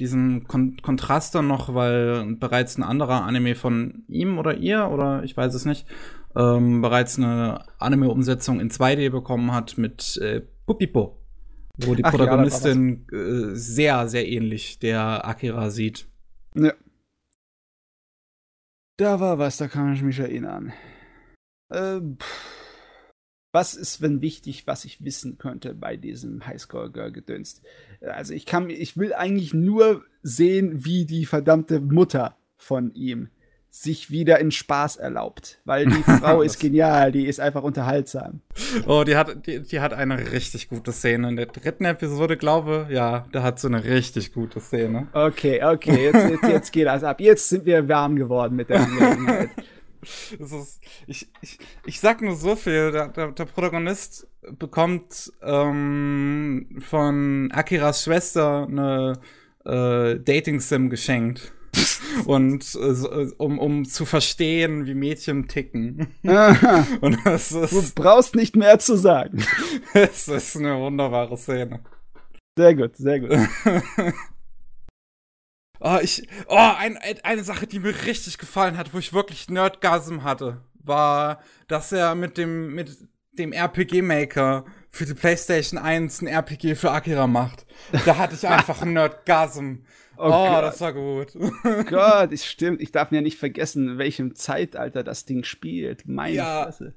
[0.00, 5.22] diesen Kon Kontrast dann noch, weil bereits ein anderer Anime von ihm oder ihr, oder
[5.22, 5.86] ich weiß es nicht,
[6.34, 11.16] ähm, bereits eine Anime-Umsetzung in 2D bekommen hat mit äh, Pupipo,
[11.78, 16.08] wo die Ach, Protagonistin ja, äh, sehr, sehr ähnlich der Akira sieht.
[16.54, 16.72] Ja.
[18.98, 20.72] Da war was, da kann ich mich erinnern.
[21.70, 22.16] Ähm,
[23.52, 27.62] was ist, wenn wichtig, was ich wissen könnte bei diesem Highscore-Girl-Gedönst?
[28.00, 33.30] Also ich kann, ich will eigentlich nur sehen, wie die verdammte Mutter von ihm
[33.82, 38.40] sich wieder in Spaß erlaubt, weil die Frau ist genial, die ist einfach unterhaltsam.
[38.86, 41.28] Oh, die hat, die, die hat eine richtig gute Szene.
[41.28, 45.08] In der dritten Episode, glaube ja, da hat sie eine richtig gute Szene.
[45.12, 47.20] Okay, okay, jetzt, jetzt, jetzt geht das ab.
[47.20, 49.50] Jetzt sind wir warm geworden mit der Angelegenheit.
[50.38, 57.50] Ist, ich, ich, ich sag nur so viel, der, der, der Protagonist bekommt ähm, von
[57.50, 59.14] Akiras Schwester eine
[59.64, 61.52] äh, Dating-Sim geschenkt
[62.26, 66.08] und äh, äh, um, um zu verstehen, wie Mädchen ticken.
[67.00, 69.44] und das ist, du brauchst nicht mehr zu sagen.
[69.94, 71.80] es ist eine wunderbare Szene.
[72.58, 73.38] Sehr gut, sehr gut.
[75.80, 80.22] oh, ich, oh, ein, eine Sache, die mir richtig gefallen hat, wo ich wirklich Nerdgasm
[80.22, 82.96] hatte, war, dass er mit dem, mit
[83.38, 87.66] dem RPG-Maker für die PlayStation 1 ein RPG für Akira macht.
[88.04, 89.76] Da hatte ich einfach einen Nerdgasm.
[90.18, 91.32] Oh, oh das war gut.
[91.88, 92.80] Gott, ist stimmt.
[92.80, 96.06] Ich darf mir nicht vergessen, in welchem Zeitalter das Ding spielt.
[96.06, 96.64] Meine ja.
[96.64, 96.94] Fresse.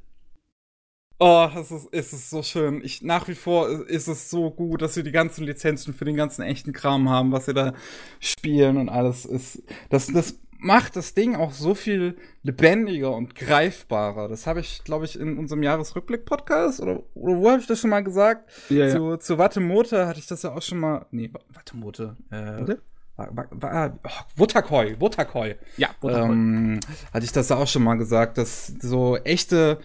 [1.22, 2.82] Oh, es ist, es ist so schön.
[2.82, 6.15] Ich, nach wie vor ist es so gut, dass wir die ganzen Lizenzen für den
[6.15, 7.74] ganzen echten Kram haben, was wir da
[8.22, 9.61] spielen und alles ist.
[9.89, 14.30] Das, das macht das Ding auch so viel lebendiger und greifbarer.
[14.30, 17.89] Das habe ich, glaube ich, in unserem Jahresrückblick-Podcast oder, oder wo habe ich das schon
[17.89, 18.49] mal gesagt?
[18.70, 19.20] Ja, zu, ja.
[19.20, 21.05] zu Wattemote hatte ich das ja auch schon mal.
[21.11, 22.15] Nee, Wattemote.
[22.32, 22.76] Äh, oh,
[24.36, 25.55] Wutterkoi, Wutterkoi.
[25.78, 26.32] Ja, Wutterkoi.
[26.32, 26.80] Ähm,
[27.13, 29.80] hatte ich das auch schon mal gesagt, dass so echte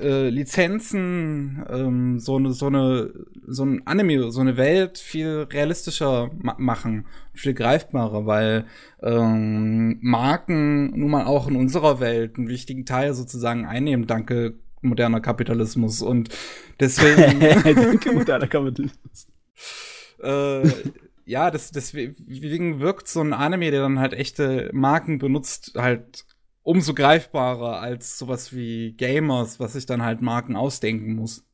[0.00, 3.12] äh, Lizenzen ähm, so eine so eine
[3.46, 8.66] so ein Anime, so eine Welt viel realistischer ma machen, viel greifbarer, weil
[9.02, 15.20] ähm, Marken nun mal auch in unserer Welt einen wichtigen Teil sozusagen einnehmen, danke moderner
[15.20, 16.30] Kapitalismus und
[16.78, 17.40] deswegen
[17.74, 19.28] danke moderner Kapitalismus.
[20.22, 20.62] äh,
[21.30, 26.26] ja, das, deswegen wirkt so ein Anime, der dann halt echte Marken benutzt, halt
[26.62, 31.46] umso greifbarer als sowas wie Gamers, was sich dann halt Marken ausdenken muss.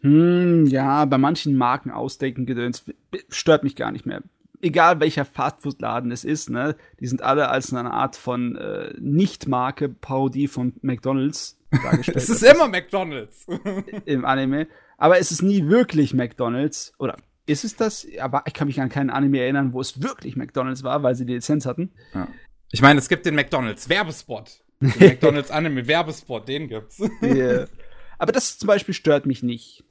[0.00, 2.84] Hm, ja, bei manchen Marken ausdenken gedöns
[3.30, 4.22] stört mich gar nicht mehr.
[4.60, 9.88] Egal welcher Fastfood-Laden es ist, ne, die sind alle als eine Art von äh, Nicht-Marke
[9.88, 12.16] Parodie von McDonalds dargestellt.
[12.16, 13.46] es ist immer McDonalds
[14.04, 14.68] im Anime
[14.98, 16.92] aber es ist nie wirklich McDonalds.
[16.98, 18.06] Oder ist es das?
[18.20, 21.24] Aber ich kann mich an keinen Anime erinnern, wo es wirklich McDonalds war, weil sie
[21.24, 21.92] die Lizenz hatten.
[22.12, 22.28] Ja.
[22.70, 24.60] Ich meine, es gibt den McDonalds Werbespot.
[24.80, 27.00] Den McDonalds Anime Werbespot, den gibt's.
[27.22, 27.66] yeah.
[28.18, 29.84] Aber das zum Beispiel stört mich nicht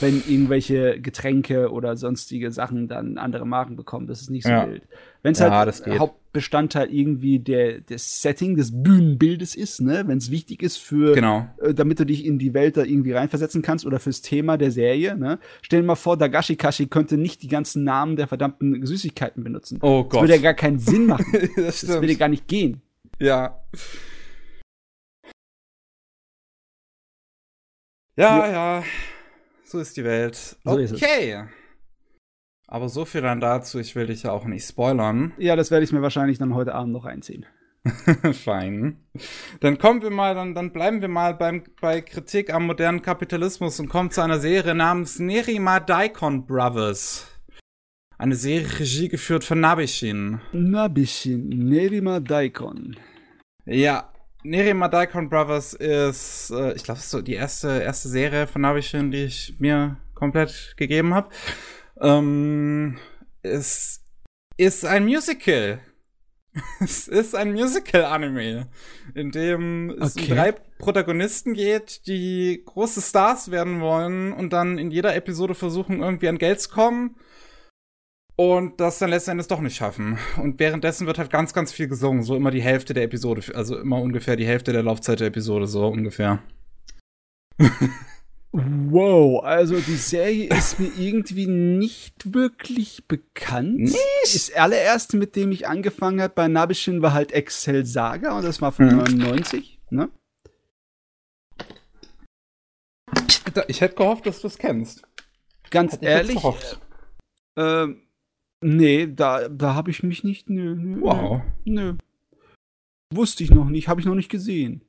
[0.00, 4.06] wenn irgendwelche Getränke oder sonstige Sachen dann andere Marken bekommen.
[4.06, 4.66] Das ist nicht so ja.
[4.66, 4.82] wild.
[5.22, 10.30] Wenn es ja, halt Hauptbestandteil irgendwie der, des Setting, des Bühnenbildes ist, ne, wenn es
[10.30, 11.48] wichtig ist für, genau.
[11.62, 14.70] äh, damit du dich in die Welt da irgendwie reinversetzen kannst oder fürs Thema der
[14.70, 15.38] Serie, ne.
[15.62, 19.78] Stell dir mal vor, Dagashi Kashi könnte nicht die ganzen Namen der verdammten Süßigkeiten benutzen.
[19.80, 20.14] Oh Gott.
[20.14, 21.26] Das würde ja gar keinen Sinn machen.
[21.56, 22.82] das, das würde gar nicht gehen.
[23.18, 23.60] Ja.
[28.16, 28.52] Ja, ja.
[28.52, 28.84] ja.
[29.74, 30.36] So ist die Welt.
[30.62, 31.46] So okay.
[32.68, 33.80] Aber so viel dann dazu.
[33.80, 35.32] Ich will dich ja auch nicht spoilern.
[35.36, 37.44] Ja, das werde ich mir wahrscheinlich dann heute Abend noch einziehen.
[38.44, 39.04] Fein.
[39.58, 43.80] Dann kommen wir mal, dann, dann bleiben wir mal beim, bei Kritik am modernen Kapitalismus
[43.80, 47.26] und kommen zu einer Serie namens Nerima Daikon Brothers.
[48.16, 50.40] Eine Serie Regie geführt von Nabishin.
[50.52, 52.96] Nabishin, Nerima Daikon.
[53.66, 54.13] Ja,
[54.44, 59.24] Nerima Daikon Brothers ist, äh, ich glaube, so die erste, erste Serie von Nabishin, die
[59.24, 61.30] ich mir komplett gegeben habe.
[61.98, 62.98] Ähm,
[63.40, 64.04] es
[64.58, 65.80] ist ein Musical.
[66.80, 68.68] es ist ein Musical-Anime,
[69.14, 70.04] in dem okay.
[70.04, 75.54] es um drei Protagonisten geht, die große Stars werden wollen und dann in jeder Episode
[75.54, 77.16] versuchen, irgendwie an Geld zu kommen
[78.36, 80.18] und das dann letzten doch nicht schaffen.
[80.36, 82.22] Und währenddessen wird halt ganz, ganz viel gesungen.
[82.22, 85.66] So immer die Hälfte der Episode, also immer ungefähr die Hälfte der Laufzeit der Episode,
[85.66, 86.42] so ungefähr.
[88.56, 93.78] Wow, also die Serie ist mir irgendwie nicht wirklich bekannt.
[93.80, 93.98] Nicht?
[94.22, 98.62] Das allererste, mit dem ich angefangen habe bei Nabishin, war halt Excel Saga und das
[98.62, 98.98] war von Mhm.
[98.98, 100.08] 99, ne?
[103.66, 105.02] Ich, hätte gehofft, dass du es kennst.
[105.70, 106.80] Ganz Hätte ehrlich, gehofft.
[108.64, 111.42] Nee, da, da habe ich mich nicht, nö, nö, Wow.
[111.64, 111.94] nö.
[113.12, 114.82] Wusste ich noch nicht, habe ich noch nicht gesehen.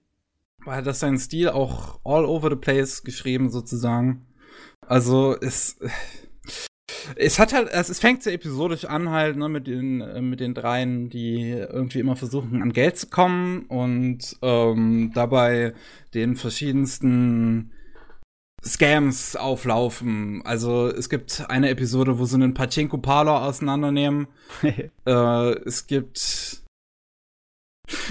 [0.64, 4.26] Weil das sein Stil auch all over the place geschrieben sozusagen.
[4.82, 5.78] Also es
[7.16, 10.40] es hat halt es, es fängt sehr episodisch an halt ne, mit den äh, mit
[10.40, 15.74] den dreien, die irgendwie immer versuchen an Geld zu kommen und ähm, dabei
[16.16, 17.72] den verschiedensten
[18.66, 20.42] Scams auflaufen.
[20.46, 24.28] Also es gibt eine Episode, wo sie einen Pachinko Parlor auseinandernehmen.
[25.08, 26.66] Äh, es gibt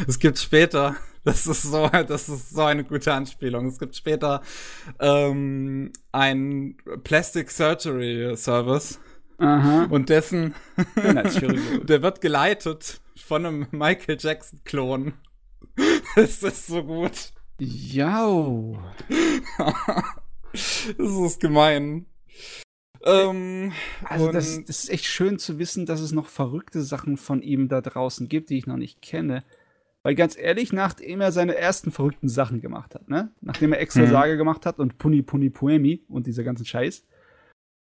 [0.06, 3.66] es gibt später, das ist so, das ist so eine gute Anspielung.
[3.66, 4.42] Es gibt später
[5.00, 9.00] ähm, ein Plastic Surgery Service
[9.38, 9.86] Aha.
[9.90, 10.54] und dessen,
[10.96, 15.14] der wird geleitet von einem Michael Jackson Klon.
[16.14, 17.32] Das ist so gut.
[17.58, 18.74] Ja.
[20.98, 22.06] das ist gemein.
[23.04, 23.72] Ähm,
[24.04, 27.68] Also das, das ist echt schön zu wissen, dass es noch verrückte Sachen von ihm
[27.68, 29.44] da draußen gibt, die ich noch nicht kenne.
[30.02, 33.30] Weil ganz ehrlich, nachdem er seine ersten verrückten Sachen gemacht hat, ne?
[33.40, 34.10] Nachdem er Excel Mhm.
[34.10, 37.04] Saga gemacht hat und Puni Puni Poemi und dieser ganzen Scheiß,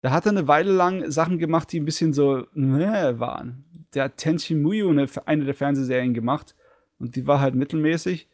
[0.00, 3.64] da hat er eine Weile lang Sachen gemacht, die ein bisschen so ne, waren.
[3.94, 6.54] Der hat Tenshin Muyo, eine, eine der Fernsehserien gemacht
[6.98, 8.28] und die war halt mittelmäßig.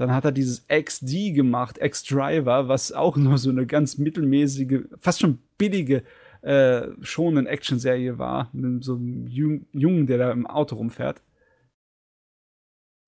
[0.00, 5.20] Dann hat er dieses XD gemacht, X-Driver, was auch nur so eine ganz mittelmäßige, fast
[5.20, 6.04] schon billige
[6.40, 8.48] äh, schonen Action-Serie war.
[8.54, 11.20] Mit so einem Jung Jungen, der da im Auto rumfährt.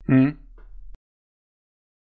[0.05, 0.37] hm.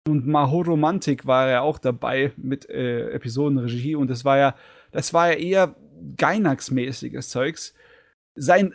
[0.06, 4.54] Und Maho Romantik war ja auch dabei mit äh, Episodenregie und das war ja,
[4.92, 5.76] das war ja eher
[6.18, 7.74] Gainax-mäßiges Zeugs.
[8.34, 8.74] Sein,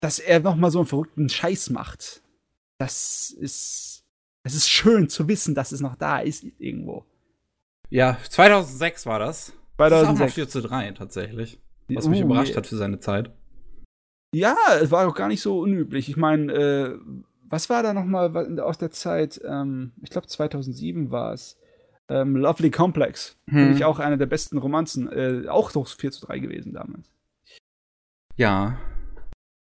[0.00, 2.24] dass er noch mal so einen verrückten Scheiß macht,
[2.80, 4.05] das ist,
[4.46, 7.04] es ist schön zu wissen, dass es noch da ist irgendwo.
[7.90, 9.52] Ja, 2006 war das.
[9.76, 10.34] Das ist auch noch 2006.
[10.34, 11.60] 4 zu 3 tatsächlich.
[11.88, 13.30] Was mich Uh, überrascht hat für seine Zeit.
[14.34, 16.08] Ja, es war auch gar nicht so unüblich.
[16.08, 16.98] Ich meine, äh,
[17.48, 19.40] was war da noch mal wa- aus der Zeit?
[19.44, 21.56] Ähm, ich glaube 2007 war es.
[22.08, 23.36] Ähm, Lovely Complex.
[23.48, 23.76] Finde Hm.
[23.76, 25.10] ich auch eine der besten Romanzen.
[25.10, 27.10] Äh, auch doch 4 zu 3 gewesen damals.
[28.36, 28.78] Ja.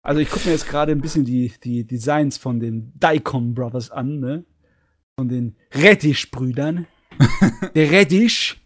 [0.03, 3.91] Also ich gucke mir jetzt gerade ein bisschen die, die Designs von den Daikon Brothers
[3.91, 4.45] an, ne?
[5.19, 6.85] Von den Reddish-Brüdern.
[7.75, 8.61] der Reddish,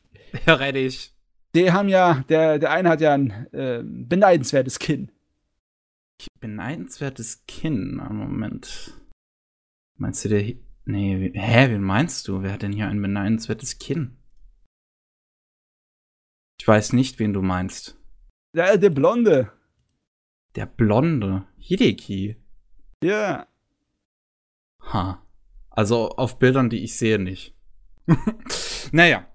[0.45, 1.13] Ja, reddig.
[1.55, 5.11] die haben ja, der, der eine hat ja ein äh, beneidenswertes Kinn.
[6.41, 8.01] Beneidenswertes Kinn.
[8.01, 8.99] Einen Moment.
[9.97, 10.55] Meinst du der.
[10.83, 12.41] Nee, hä, wen meinst du?
[12.41, 14.17] Wer hat denn hier ein beneidenswertes Kinn?
[16.59, 17.97] Ich weiß nicht, wen du meinst.
[18.53, 19.51] Der, der Blonde.
[20.55, 21.47] Der Blonde.
[21.57, 22.35] Hideki.
[23.03, 23.47] Ja.
[24.81, 25.20] Ha.
[25.71, 27.55] Also auf Bildern, die ich sehe, nicht.
[28.91, 29.25] naja.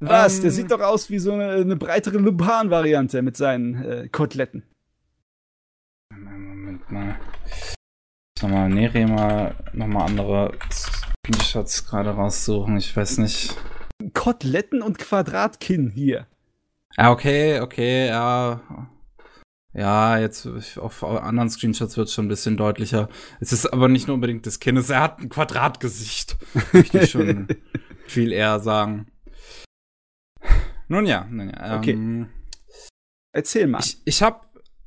[0.00, 0.36] Was?
[0.36, 4.64] Ähm, der sieht doch aus wie so eine, eine breitere Lupan-Variante mit seinen äh, Koteletten.
[6.14, 7.16] Moment mal.
[8.36, 12.76] Ich nochmal Nerema, nochmal andere Screenshots gerade raussuchen.
[12.76, 13.56] Ich weiß nicht.
[14.14, 16.26] Koteletten und Quadratkinn hier.
[16.96, 18.88] Ja, okay, okay, ja.
[19.74, 20.46] Ja, jetzt
[20.78, 23.08] auf anderen Screenshots wird es schon ein bisschen deutlicher.
[23.40, 26.36] Es ist aber nicht nur unbedingt das Kinn, es- er hat ein Quadratgesicht.
[26.72, 27.48] Möchte ich schon
[28.06, 29.06] viel eher sagen.
[30.88, 31.76] Nun ja, nun ja.
[31.78, 31.92] Okay.
[31.92, 32.28] Ähm,
[33.32, 33.80] Erzähl mal.
[33.80, 34.40] Ich, ich habe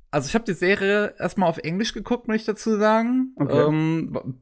[0.10, 3.62] also ich habe die Serie erstmal auf Englisch geguckt, muss ich dazu sagen, Okay.
[3.68, 4.40] ähm,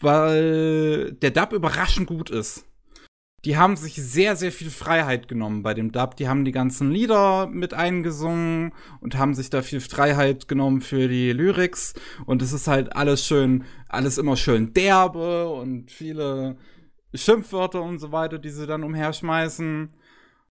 [0.00, 2.64] weil der Dub überraschend gut ist.
[3.44, 6.16] Die haben sich sehr, sehr viel Freiheit genommen bei dem Dub.
[6.16, 11.08] Die haben die ganzen Lieder mit eingesungen und haben sich da viel Freiheit genommen für
[11.08, 11.94] die Lyrics.
[12.24, 16.56] Und es ist halt alles schön, alles immer schön derbe und viele
[17.12, 19.90] Schimpfwörter und so weiter, die sie dann umherschmeißen.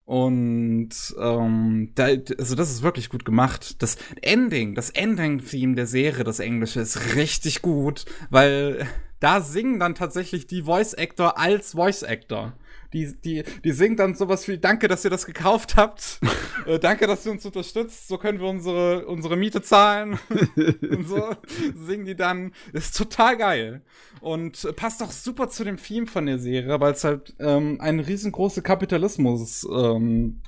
[0.06, 3.82] Und ähm, da, also das ist wirklich gut gemacht.
[3.82, 8.86] Das Ending, das Ending-Theme der Serie, das Englische, ist richtig gut, weil
[9.20, 12.54] da singen dann tatsächlich die Voice-Actor als Voice-Actor.
[12.94, 16.20] Die, die, die singen dann sowas wie Danke, dass ihr das gekauft habt.
[16.66, 18.08] äh, danke, dass ihr uns unterstützt.
[18.08, 20.20] So können wir unsere, unsere Miete zahlen.
[20.82, 21.36] und so
[21.76, 22.54] singen die dann.
[22.72, 23.82] Ist total geil.
[24.22, 27.78] Und äh, passt auch super zu dem Theme von der Serie, weil es halt ähm,
[27.82, 30.42] eine riesengroße Kapitalismus ähm,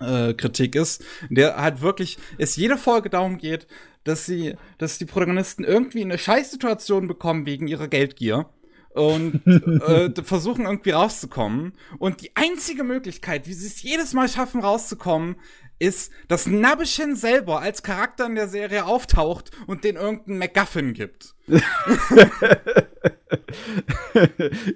[0.00, 3.66] äh, Kritik ist, in der halt wirklich es jede Folge darum geht,
[4.04, 8.46] dass sie, dass die Protagonisten irgendwie in eine Scheißsituation bekommen wegen ihrer Geldgier.
[8.94, 11.72] Und äh, versuchen irgendwie rauszukommen.
[11.98, 15.36] Und die einzige Möglichkeit, wie sie es jedes Mal schaffen, rauszukommen,
[15.82, 21.34] ist, dass Nabishin selber als Charakter in der Serie auftaucht und den irgendeinen MacGuffin gibt.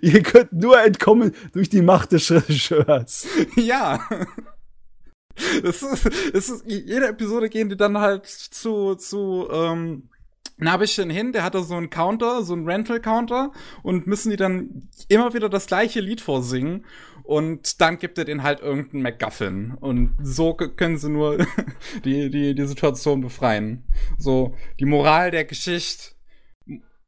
[0.01, 3.27] Ihr könnt nur entkommen durch die Macht des Regisseurs.
[3.57, 4.01] Ja.
[5.62, 10.09] Das ist, das ist, jede Episode gehen die dann halt zu, zu, ähm,
[10.59, 13.53] Nabishin hin, der hat da so einen Counter, so einen Rental-Counter
[13.83, 16.87] und müssen die dann immer wieder das gleiche Lied vorsingen
[17.25, 21.39] und dann gibt er den halt irgendeinen MacGuffin und so können sie nur
[22.05, 23.85] die, die, die Situation befreien.
[24.19, 26.17] So, die Moral der Geschichte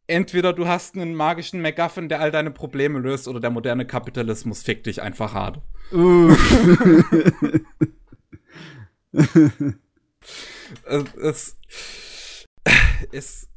[0.09, 4.62] entweder du hast einen magischen MacGuffin, der all deine Probleme löst, oder der moderne Kapitalismus
[4.62, 5.61] fickt dich einfach hart.
[5.92, 6.34] Uh.
[10.84, 11.57] es, es,
[13.12, 13.49] ist,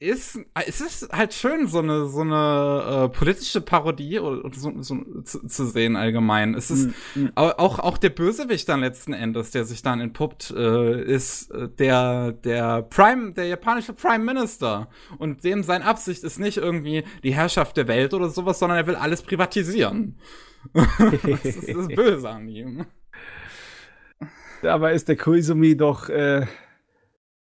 [0.00, 5.46] es ist halt schön, so eine, so eine äh, politische Parodie oder so, so zu,
[5.46, 6.54] zu, sehen allgemein.
[6.54, 7.32] Es ist mm, mm.
[7.34, 12.32] auch, auch der Bösewicht dann letzten Endes, der sich dann entpuppt, äh, ist äh, der,
[12.32, 14.88] der Prime, der japanische Prime Minister.
[15.18, 18.86] Und dem sein Absicht ist nicht irgendwie die Herrschaft der Welt oder sowas, sondern er
[18.86, 20.18] will alles privatisieren.
[20.74, 22.86] das ist das Böse an ihm.
[24.62, 26.46] Dabei ist der Koizumi doch äh,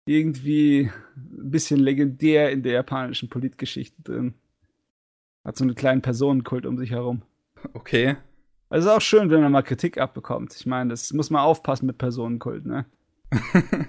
[0.06, 4.34] irgendwie ein bisschen legendär in der japanischen Politgeschichte drin.
[5.44, 7.22] Hat so einen kleinen Personenkult um sich herum.
[7.74, 8.18] Okay.
[8.70, 10.56] Also ist auch schön, wenn man mal Kritik abbekommt.
[10.56, 12.86] Ich meine, das muss man aufpassen mit Personenkult, ne?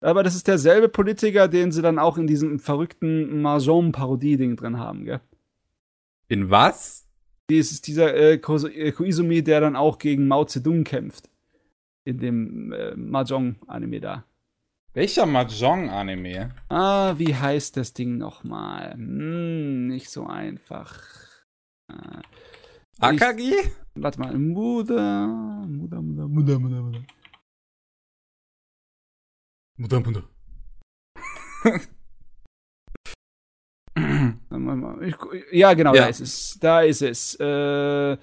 [0.00, 5.04] Aber das ist derselbe Politiker, den sie dann auch in diesem verrückten Mahjong-Parodie-Ding drin haben,
[5.04, 5.20] gell?
[6.28, 7.06] In was?
[7.48, 11.28] Das ist dieser äh, äh, Koizumi, der dann auch gegen Mao Zedong kämpft.
[12.04, 14.24] In dem äh, Mahjong-Anime da.
[14.92, 16.52] Welcher Mahjong-Anime?
[16.68, 18.94] Ah, wie heißt das Ding nochmal?
[18.94, 21.00] Hm, nicht so einfach.
[21.88, 22.22] Äh,
[22.98, 23.54] Akagi?
[23.54, 24.36] Ich, warte mal.
[24.36, 25.28] Muda,
[25.68, 27.00] Muda, Muda, Muda, Muda, Muda.
[29.76, 30.22] Muda, Muda.
[35.02, 35.14] ich,
[35.52, 36.02] ja, genau, ja.
[36.02, 36.58] da ist es.
[36.58, 37.36] Da ist es.
[37.36, 38.16] Äh,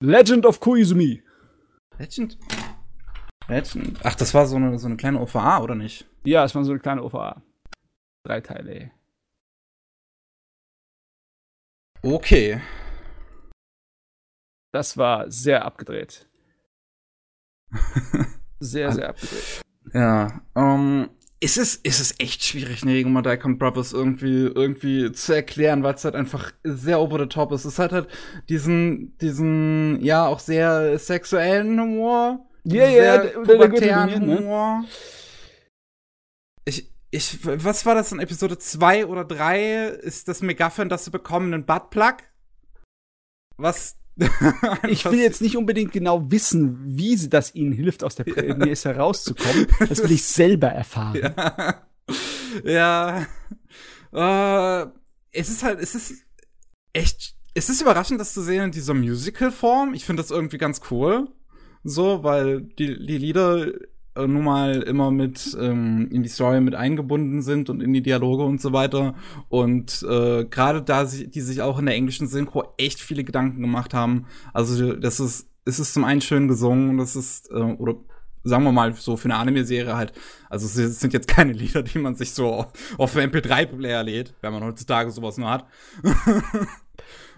[0.00, 1.24] Legend of Koizumi.
[1.98, 2.38] Legend?
[3.48, 4.00] Legend.
[4.02, 6.06] Ach, das war so eine, so eine kleine OVA, oder nicht?
[6.24, 7.42] Ja, es war so eine kleine OVA.
[8.24, 8.90] Drei Teile.
[12.02, 12.60] Okay.
[14.72, 16.28] Das war sehr abgedreht.
[18.58, 19.62] sehr, sehr abgedreht.
[19.94, 25.82] Ja, ähm, ist es, ist es echt schwierig, Negoma Daikon Brothers irgendwie, irgendwie zu erklären,
[25.84, 27.64] weil es halt einfach sehr over the top ist.
[27.64, 28.08] Es hat halt
[28.48, 34.38] diesen, diesen, ja, auch sehr sexuellen Humor ja, ja, der, der ne?
[34.38, 34.80] Humor.
[34.80, 34.88] Ne?
[36.64, 39.86] Ich, ich, was war das in Episode 2 oder 3?
[39.86, 42.16] Ist das McGuffin, das sie bekommen, ein Buttplug?
[43.56, 43.96] Was?
[44.88, 48.88] ich will jetzt nicht unbedingt genau wissen, wie sie das ihnen hilft, aus der Prämisse
[48.88, 48.94] ja.
[48.96, 49.66] herauszukommen.
[49.88, 51.34] Das will ich selber erfahren.
[52.64, 53.26] Ja.
[54.12, 54.82] ja.
[54.82, 54.86] Äh,
[55.32, 56.14] es ist halt, es ist
[56.94, 59.94] echt, es ist überraschend, das zu sehen in dieser Musical-Form.
[59.94, 61.28] Ich finde das irgendwie ganz cool
[61.86, 63.68] so, weil die, die Lieder
[64.16, 68.02] äh, nun mal immer mit ähm, in die Story mit eingebunden sind und in die
[68.02, 69.14] Dialoge und so weiter.
[69.48, 73.60] Und äh, gerade da sie, die sich auch in der englischen Synchro echt viele Gedanken
[73.60, 74.26] gemacht haben.
[74.52, 77.96] Also das ist, es ist zum einen schön gesungen, das ist, äh, oder
[78.44, 80.12] sagen wir mal so für eine Anime-Serie halt,
[80.48, 82.66] also es sind jetzt keine Lieder, die man sich so
[82.96, 85.66] auf dem MP3-Player lädt, wenn man heutzutage sowas nur hat.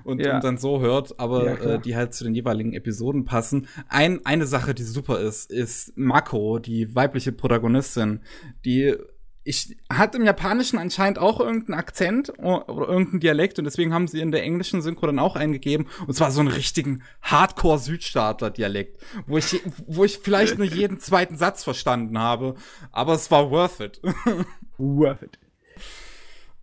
[0.09, 0.37] und, ja.
[0.37, 3.69] und dann so hört, aber ja, äh, die halt zu den jeweiligen Episoden passen.
[3.89, 8.21] Ein, eine Sache, die super ist, ist Mako, die weibliche Protagonistin,
[8.65, 8.97] die
[9.45, 14.21] ich hat im Japanischen anscheinend auch irgendeinen Akzent oder irgendeinen Dialekt und deswegen haben sie
[14.21, 19.01] in der englischen Synchro dann auch eingegeben und zwar so einen richtigen Hardcore Südstaatler Dialekt,
[19.27, 22.57] wo ich wo ich vielleicht nur jeden zweiten Satz verstanden habe,
[22.93, 24.03] aber es war worth it.
[24.77, 25.39] worth it.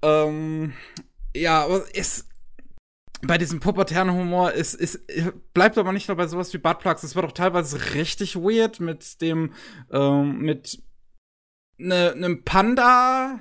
[0.04, 0.74] ähm,
[1.36, 2.28] ja, aber es
[3.28, 5.00] bei diesem pubertären Humor ist, ist,
[5.54, 7.04] bleibt aber nicht nur bei sowas wie Buttplugs.
[7.04, 9.54] Es wird auch teilweise richtig weird mit dem,
[9.92, 10.82] ähm, mit
[11.78, 13.40] ne, einem Panda,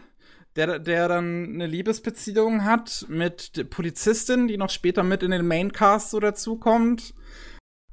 [0.57, 5.47] der, der dann eine Liebesbeziehung hat mit der Polizistin, die noch später mit in den
[5.47, 7.15] Maincast so dazukommt.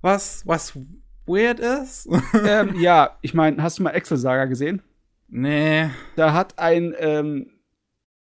[0.01, 0.77] Was, was
[1.25, 2.07] weird ist.
[2.45, 4.81] ähm, ja, ich meine, hast du mal Excel Saga gesehen?
[5.27, 5.89] Nee.
[6.15, 7.51] Da hat ein ähm,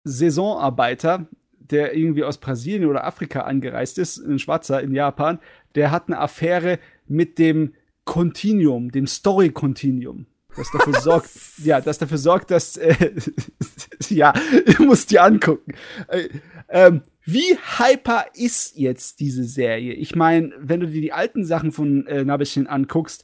[0.03, 1.27] Saisonarbeiter
[1.71, 5.39] der irgendwie aus Brasilien oder Afrika angereist ist, ein Schwarzer in Japan,
[5.75, 7.73] der hat eine Affäre mit dem
[8.05, 10.25] Continuum, dem Story Continuum.
[10.55, 11.29] Das dafür sorgt,
[11.63, 13.13] ja, das dafür sorgt, dass, äh,
[14.09, 14.33] ja,
[14.65, 15.73] ich muss die angucken.
[16.07, 16.29] Äh,
[16.69, 19.93] ähm, wie hyper ist jetzt diese Serie?
[19.93, 23.23] Ich meine, wenn du dir die alten Sachen von äh, Nabelchen anguckst,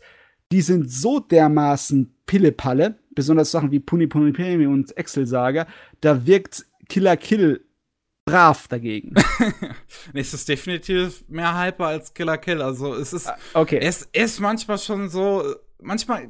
[0.51, 5.67] die sind so dermaßen Pillepalle, besonders Sachen wie Puni Puni Pumi und Excel Saga,
[6.01, 7.61] da wirkt Killer Kill
[8.29, 9.13] brav dagegen.
[10.13, 12.61] es ist definitiv mehr Hyper als Killer Kill.
[12.61, 13.79] Also es ist, ah, okay.
[13.81, 16.29] es ist manchmal schon so, manchmal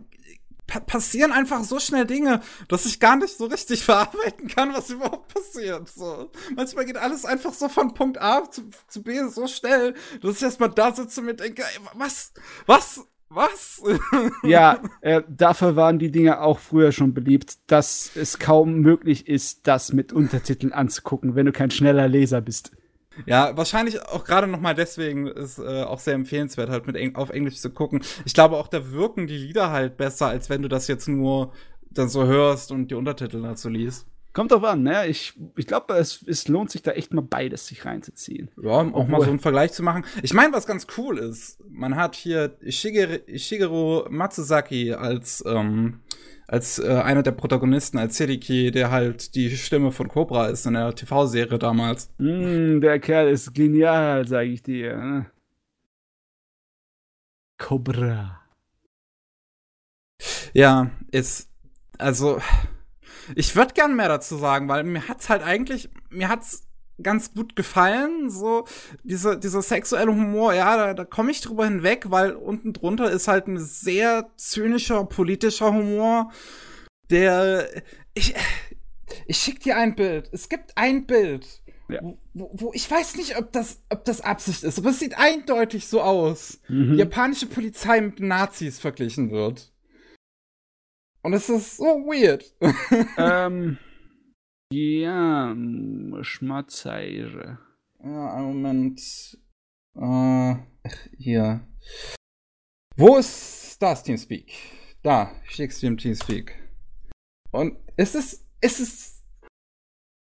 [0.70, 4.90] pa passieren einfach so schnell Dinge, dass ich gar nicht so richtig verarbeiten kann, was
[4.90, 5.90] überhaupt passiert.
[5.90, 6.32] So.
[6.56, 10.44] Manchmal geht alles einfach so von Punkt A zu, zu B so schnell, dass ich
[10.44, 12.34] erstmal da sitze und mir denke, ey, was,
[12.66, 13.82] was, was?
[14.44, 19.68] ja, äh, dafür waren die Dinge auch früher schon beliebt, dass es kaum möglich ist,
[19.68, 22.72] das mit Untertiteln anzugucken, wenn du kein schneller Leser bist.
[23.26, 27.16] Ja, wahrscheinlich auch gerade noch mal deswegen ist äh, auch sehr empfehlenswert, halt mit Eng
[27.16, 28.02] auf Englisch zu gucken.
[28.26, 31.52] Ich glaube auch, da wirken die Lieder halt besser, als wenn du das jetzt nur
[31.92, 34.08] dann so hörst und die Untertitel dazu liest.
[34.32, 35.08] Kommt drauf an, ne?
[35.08, 38.50] Ich, ich glaube, es, es lohnt sich da echt mal beides sich reinzuziehen.
[38.62, 39.08] Ja, auch Obwohl.
[39.08, 40.06] mal so einen Vergleich zu machen.
[40.22, 46.02] Ich meine, was ganz cool ist, man hat hier Shigeru, Shigeru Matsuzaki als, ähm,
[46.48, 50.74] als äh, einer der Protagonisten, als Sediki, der halt die Stimme von Cobra ist in
[50.74, 52.12] der TV-Serie damals.
[52.20, 54.96] Mm, der Kerl ist genial, sag ich dir.
[54.96, 55.26] Ne?
[57.58, 58.42] Cobra.
[60.54, 61.50] Ja, ist,
[61.98, 62.40] also,
[63.36, 66.68] ich würde gern mehr dazu sagen, weil mir hat's halt eigentlich, mir hat's
[67.02, 68.66] ganz gut gefallen, so
[69.04, 73.28] diese, dieser sexuelle Humor, ja, da, da komme ich drüber hinweg, weil unten drunter ist
[73.28, 76.32] halt ein sehr zynischer politischer Humor,
[77.10, 77.70] der
[78.14, 78.36] ich
[79.26, 80.30] ich schick dir ein Bild.
[80.32, 81.48] Es gibt ein Bild,
[81.88, 82.00] ja.
[82.34, 85.88] wo, wo, ich weiß nicht, ob das ob das Absicht ist, aber es sieht eindeutig
[85.88, 86.60] so aus.
[86.68, 86.94] Mhm.
[86.94, 89.72] Die japanische Polizei mit Nazis verglichen wird.
[91.22, 92.54] Und es ist so weird.
[93.18, 93.78] ähm,
[94.72, 95.56] ja,
[96.22, 97.60] Schmatzeire.
[98.04, 99.02] Ja, einen Moment.
[99.96, 100.56] Äh,
[101.18, 101.68] hier.
[102.96, 104.52] Wo ist das Teamspeak?
[105.04, 106.56] Da, schickst du im Teamspeak.
[107.52, 109.24] Und es ist, es ist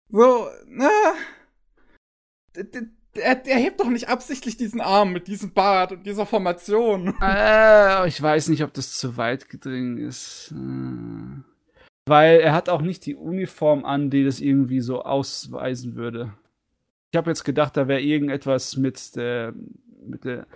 [0.08, 0.90] so, ne?
[3.16, 7.14] Er, er hebt doch nicht absichtlich diesen Arm mit diesem Bart und dieser Formation.
[7.22, 10.52] Äh, ich weiß nicht, ob das zu weit gedrungen ist.
[10.52, 11.42] Äh,
[12.06, 16.34] weil er hat auch nicht die Uniform an, die das irgendwie so ausweisen würde.
[17.12, 19.54] Ich habe jetzt gedacht, da wäre irgendetwas mit der,
[20.04, 20.46] mit der,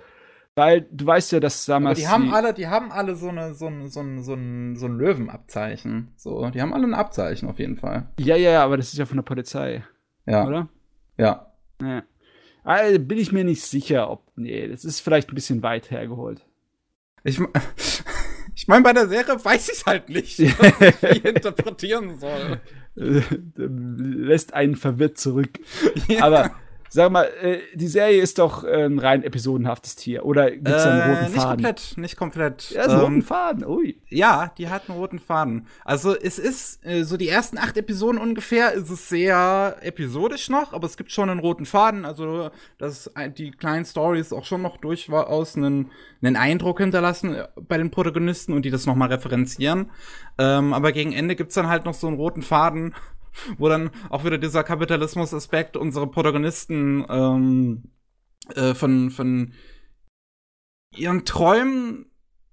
[0.56, 1.98] weil du weißt ja, dass damals.
[1.98, 4.76] Aber die haben alle, die haben alle so eine, so ein, so ein, so ein,
[4.76, 6.09] so ein Löwenabzeichen.
[6.16, 8.09] So, die haben alle ein Abzeichen auf jeden Fall.
[8.18, 9.84] Ja, ja, ja, aber das ist ja von der Polizei.
[10.26, 10.46] Ja.
[10.46, 10.68] Oder?
[11.16, 11.52] Ja.
[11.80, 12.02] Ja.
[12.69, 14.25] Also bin ich mir nicht sicher, ob.
[14.37, 16.45] Nee, das ist vielleicht ein bisschen weit hergeholt.
[17.25, 17.41] Ich,
[18.55, 22.61] ich meine, bei der Serie weiß ich halt nicht, was ich interpretieren soll.
[22.95, 25.59] Lässt einen verwirrt zurück.
[26.09, 26.25] Ja.
[26.25, 26.51] Aber
[26.91, 30.24] Sag mal, äh, die Serie ist doch äh, ein rein episodenhaftes Tier.
[30.24, 31.57] Oder gibt es da einen roten äh, nicht Faden?
[31.57, 32.70] Nicht komplett, nicht komplett.
[32.70, 34.01] Ja, so ähm, roten Faden, ui.
[34.09, 35.66] Ja, die hat einen roten Faden.
[35.84, 40.72] Also es ist, äh, so die ersten acht Episoden ungefähr, ist es sehr episodisch noch,
[40.72, 42.05] aber es gibt schon einen roten Faden.
[42.05, 45.91] Also, dass die kleinen Stories auch schon noch durchaus einen,
[46.22, 49.91] einen Eindruck hinterlassen äh, bei den Protagonisten und die das nochmal referenzieren.
[50.39, 52.95] Ähm, aber gegen Ende gibt's dann halt noch so einen roten Faden,
[53.57, 57.91] wo dann auch wieder dieser Kapitalismus-Aspekt unsere Protagonisten ähm,
[58.55, 59.53] äh, von, von
[60.97, 62.07] ihren Träumen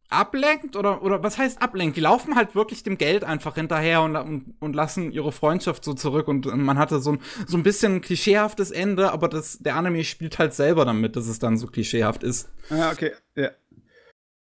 [0.09, 1.97] ablenkt oder oder was heißt ablenkt?
[1.97, 5.93] Die laufen halt wirklich dem Geld einfach hinterher und, und, und lassen ihre Freundschaft so
[5.93, 10.03] zurück und man hatte so ein so ein bisschen klischeehaftes Ende, aber das der Anime
[10.03, 12.49] spielt halt selber damit, dass es dann so klischeehaft ist.
[12.69, 13.49] Ja, okay, ja.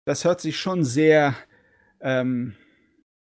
[0.04, 1.34] Das hört sich schon sehr
[2.00, 2.54] ähm,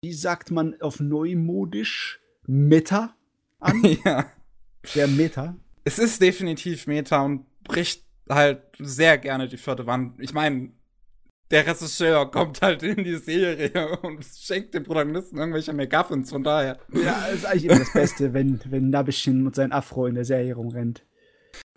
[0.02, 3.14] wie sagt man auf neumodisch Meta
[3.60, 3.82] an.
[4.04, 4.26] ja.
[4.94, 5.56] Der Meta.
[5.84, 10.20] Es ist definitiv Meta und bricht halt sehr gerne die vierte Wand.
[10.20, 10.72] Ich meine,
[11.50, 16.78] der Regisseur kommt halt in die Serie und schenkt den Protagonisten irgendwelche McGuffins, von daher.
[16.92, 20.54] Ja, ist eigentlich immer das Beste, wenn, wenn Nabishin mit seinem Afro in der Serie
[20.54, 21.04] rumrennt.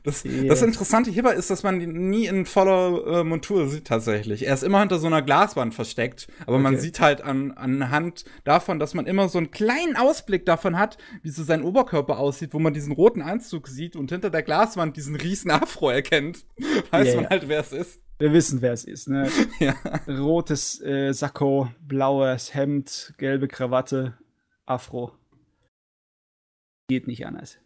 [0.08, 0.46] Das, yeah.
[0.46, 4.48] das Interessante hierbei ist, dass man ihn nie in voller äh, Montur sieht tatsächlich.
[4.48, 6.64] Er ist immer hinter so einer Glaswand versteckt, aber okay.
[6.64, 10.98] man sieht halt an, anhand davon, dass man immer so einen kleinen Ausblick davon hat,
[11.24, 14.96] wie so sein Oberkörper aussieht, wo man diesen roten Anzug sieht und hinter der Glaswand
[14.96, 16.46] diesen riesen Afro erkennt.
[16.92, 17.16] Weiß yeah.
[17.18, 18.00] man halt, wer es ist.
[18.18, 19.30] Wir wissen, wer es ist, ne?
[19.60, 19.76] ja.
[20.08, 24.18] Rotes äh, Sakko, blaues Hemd, gelbe Krawatte,
[24.66, 25.12] Afro.
[26.88, 27.60] Geht nicht anders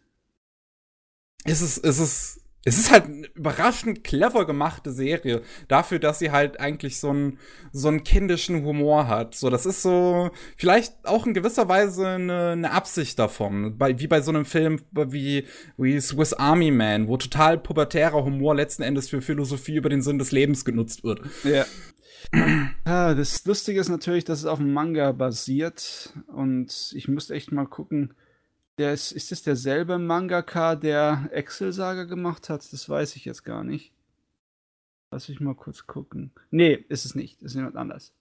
[1.44, 5.42] es ist, es ist es ist halt eine überraschend clever gemachte Serie.
[5.66, 7.38] Dafür, dass sie halt eigentlich so einen,
[7.72, 9.34] so einen kindischen Humor hat.
[9.34, 13.78] So, das ist so vielleicht auch in gewisser Weise eine, eine Absicht davon.
[13.78, 18.54] Bei, wie bei so einem Film wie, wie Swiss Army Man, wo total pubertärer Humor
[18.54, 21.20] letzten Endes für Philosophie über den Sinn des Lebens genutzt wird.
[21.42, 21.64] Ja.
[22.86, 26.12] ja, das Lustige ist natürlich, dass es auf dem Manga basiert.
[26.28, 28.14] Und ich müsste echt mal gucken,
[28.78, 32.72] der ist, ist es derselbe Mangaka, der Excel-Saga gemacht hat?
[32.72, 33.92] Das weiß ich jetzt gar nicht.
[35.10, 36.32] Lass mich mal kurz gucken.
[36.50, 37.42] Nee, ist es nicht.
[37.42, 38.14] Ist jemand anders.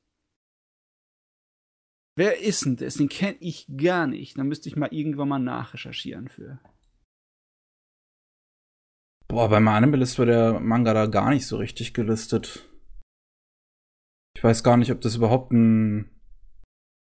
[2.17, 2.95] Wer ist denn das?
[2.95, 4.37] Den kenne ich gar nicht.
[4.37, 6.59] Da müsste ich mal irgendwann mal nachrecherchieren für.
[9.29, 12.67] Boah, bei meinem List wird der Manga da gar nicht so richtig gelistet.
[14.35, 16.20] Ich weiß gar nicht, ob das überhaupt ein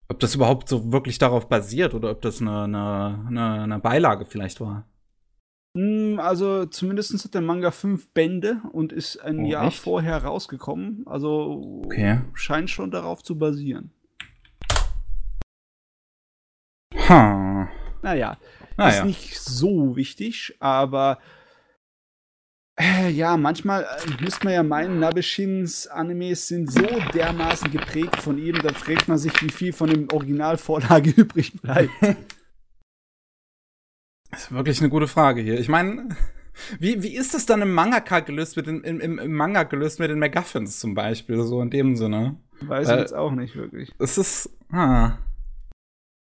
[0.09, 4.61] ob das überhaupt so wirklich darauf basiert oder ob das eine, eine, eine Beilage vielleicht
[4.61, 4.85] war.
[5.75, 9.79] Hm, also zumindest hat der Manga fünf Bände und ist ein oh, Jahr echt?
[9.79, 11.03] vorher rausgekommen.
[11.05, 12.21] Also okay.
[12.33, 13.91] scheint schon darauf zu basieren.
[17.09, 17.69] Ha.
[18.01, 18.37] Naja,
[18.77, 18.89] naja.
[18.89, 21.19] ist nicht so wichtig, aber
[23.09, 28.59] ja, manchmal äh, müsste man ja meinen, Nabeshins Animes sind so dermaßen geprägt von ihm,
[28.61, 31.91] da fragt man sich, wie viel von dem Originalvorlage übrig bleibt.
[34.29, 35.57] Das ist wirklich eine gute Frage hier.
[35.57, 36.09] Ich meine,
[36.79, 40.09] wie, wie ist das dann im Mangaka gelöst mit den, im, im, Manga gelöst mit
[40.09, 42.35] den MacGuffins zum Beispiel, so in dem Sinne?
[42.59, 43.93] Weiß äh, ich jetzt auch nicht wirklich.
[43.99, 45.17] Es ist, ah.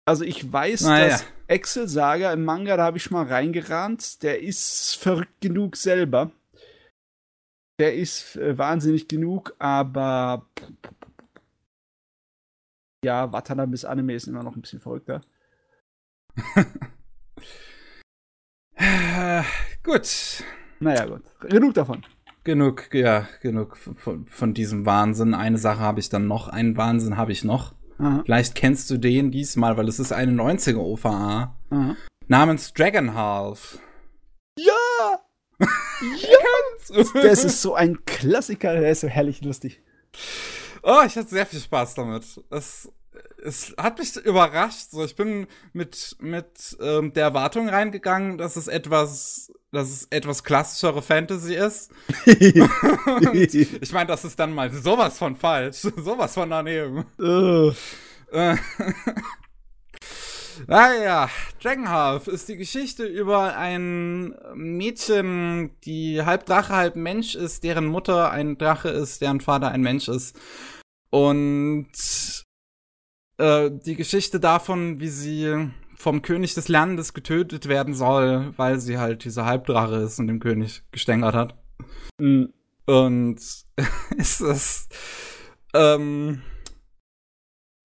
[0.05, 1.09] Also ich weiß, naja.
[1.09, 6.31] dass Excel Saga im Manga, da habe ich mal reingerannt, der ist verrückt genug selber.
[7.79, 10.47] Der ist äh, wahnsinnig genug, aber
[13.03, 15.21] ja, Watanabes Anime ist immer noch ein bisschen verrückter.
[19.83, 20.43] gut.
[20.79, 21.23] Naja, gut.
[21.41, 22.05] Genug davon.
[22.43, 25.33] Genug, ja, genug von, von diesem Wahnsinn.
[25.33, 27.73] Eine Sache habe ich dann noch, einen Wahnsinn habe ich noch.
[28.01, 28.21] Aha.
[28.25, 31.95] Vielleicht kennst du den diesmal, weil es ist eine 90er OVA Aha.
[32.27, 33.77] namens Dragon Half.
[34.57, 35.19] Ja!
[35.59, 37.03] ja!
[37.13, 39.81] das ist so ein Klassiker, der ist so herrlich lustig.
[40.81, 42.25] Oh, ich hatte sehr viel Spaß damit.
[42.49, 42.91] Es,
[43.43, 44.89] es hat mich überrascht.
[44.89, 50.43] So, ich bin mit, mit ähm, der Erwartung reingegangen, dass es etwas, dass es etwas
[50.43, 51.91] klassischere Fantasy ist.
[52.25, 57.05] ich meine, das ist dann mal sowas von falsch, sowas von daneben.
[60.67, 61.29] Naja,
[61.61, 68.29] Dragonhalf ist die Geschichte über ein Mädchen, die halb Drache, halb Mensch ist, deren Mutter
[68.29, 70.39] ein Drache ist, deren Vater ein Mensch ist.
[71.09, 71.91] Und
[73.37, 75.71] äh, die Geschichte davon, wie sie
[76.01, 80.39] vom König des Landes getötet werden soll, weil sie halt diese Halbdrache ist und dem
[80.39, 81.55] König gestängert hat.
[82.19, 82.53] Mhm.
[82.85, 83.37] Und
[84.17, 84.89] ist das
[85.73, 86.41] ähm,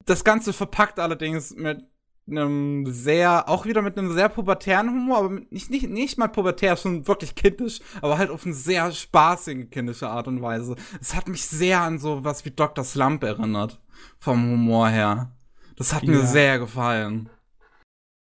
[0.07, 1.85] das Ganze verpackt allerdings mit
[2.29, 6.77] einem sehr, auch wieder mit einem sehr pubertären Humor, aber nicht, nicht, nicht mal pubertär,
[6.77, 10.75] schon wirklich kindisch, aber halt auf eine sehr spaßige kindische Art und Weise.
[11.01, 12.85] Es hat mich sehr an so was wie Dr.
[12.85, 13.81] Slump erinnert,
[14.19, 15.37] vom Humor her.
[15.77, 16.11] Das hat ja.
[16.11, 17.29] mir sehr gefallen.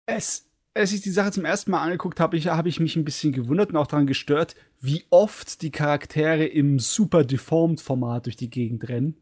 [0.06, 3.06] Es, als ich die Sache zum ersten Mal angeguckt habe, ich, habe ich mich ein
[3.06, 8.36] bisschen gewundert und auch daran gestört, wie oft die Charaktere im super deformed Format durch
[8.36, 9.16] die Gegend rennen.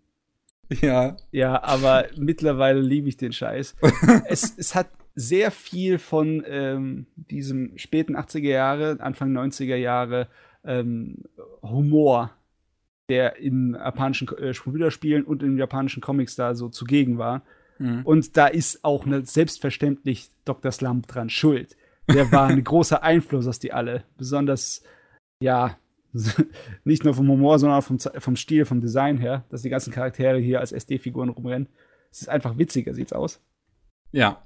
[0.82, 1.18] Ja.
[1.32, 3.76] Ja, aber mittlerweile liebe ich den Scheiß.
[4.28, 10.28] es, es hat sehr viel von ähm, diesem späten 80er Jahre, Anfang 90er Jahre
[10.64, 11.24] ähm,
[11.62, 12.32] Humor,
[13.10, 17.44] der in japanischen äh, Computerspielen und in japanischen Comics da so zugegen war.
[17.80, 18.02] Mhm.
[18.04, 20.72] Und da ist auch ne, selbstverständlich Dr.
[20.72, 21.76] Slump dran schuld.
[22.08, 24.04] Der war ein großer Einfluss auf die alle.
[24.18, 24.84] Besonders,
[25.42, 25.78] ja,
[26.84, 29.92] nicht nur vom Humor, sondern auch vom, vom Stil, vom Design her, dass die ganzen
[29.92, 31.70] Charaktere hier als SD-Figuren rumrennen.
[32.12, 33.42] Es ist einfach witziger, sieht's aus.
[34.12, 34.46] Ja.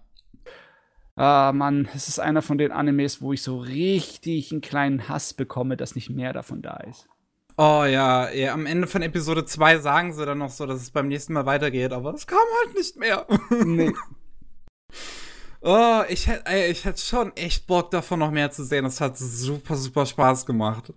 [1.15, 5.33] Ah, Mann, es ist einer von den Animes, wo ich so richtig einen kleinen Hass
[5.33, 7.09] bekomme, dass nicht mehr davon da ist.
[7.59, 10.91] Oh ja, ja, am Ende von Episode 2 sagen sie dann noch so, dass es
[10.91, 13.25] beim nächsten Mal weitergeht, aber es kam halt nicht mehr.
[13.65, 13.93] Nee.
[15.61, 18.83] oh, ich hätte ich hätt schon echt Bock davon noch mehr zu sehen.
[18.83, 20.93] Das hat super, super Spaß gemacht.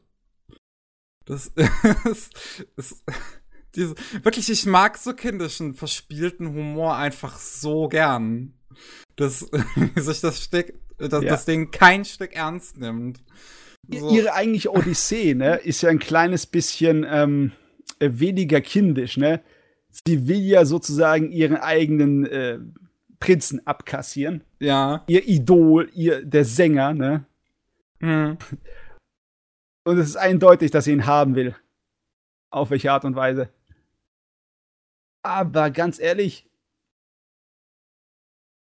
[1.25, 1.47] Das
[2.05, 2.35] ist,
[2.77, 3.05] ist
[3.75, 8.53] diese, wirklich, ich mag so kindischen, verspielten Humor einfach so gern.
[9.17, 9.49] Dass
[9.97, 11.31] sich das Stück, dass ja.
[11.31, 13.23] das Ding kein Stück ernst nimmt.
[13.93, 14.11] So.
[14.11, 17.53] Ihre eigentliche Odyssee, ne, ist ja ein kleines bisschen ähm,
[17.99, 19.43] äh, weniger kindisch, ne?
[19.89, 22.61] Sie will ja sozusagen ihren eigenen äh,
[23.19, 24.45] Prinzen abkassieren.
[24.61, 25.05] Ja.
[25.09, 27.27] Ihr Idol, ihr der Sänger, ne?
[27.99, 28.39] Mhm.
[29.85, 31.57] Und es ist eindeutig, dass sie ihn haben will.
[32.51, 33.51] Auf welche Art und Weise.
[35.23, 36.49] Aber ganz ehrlich,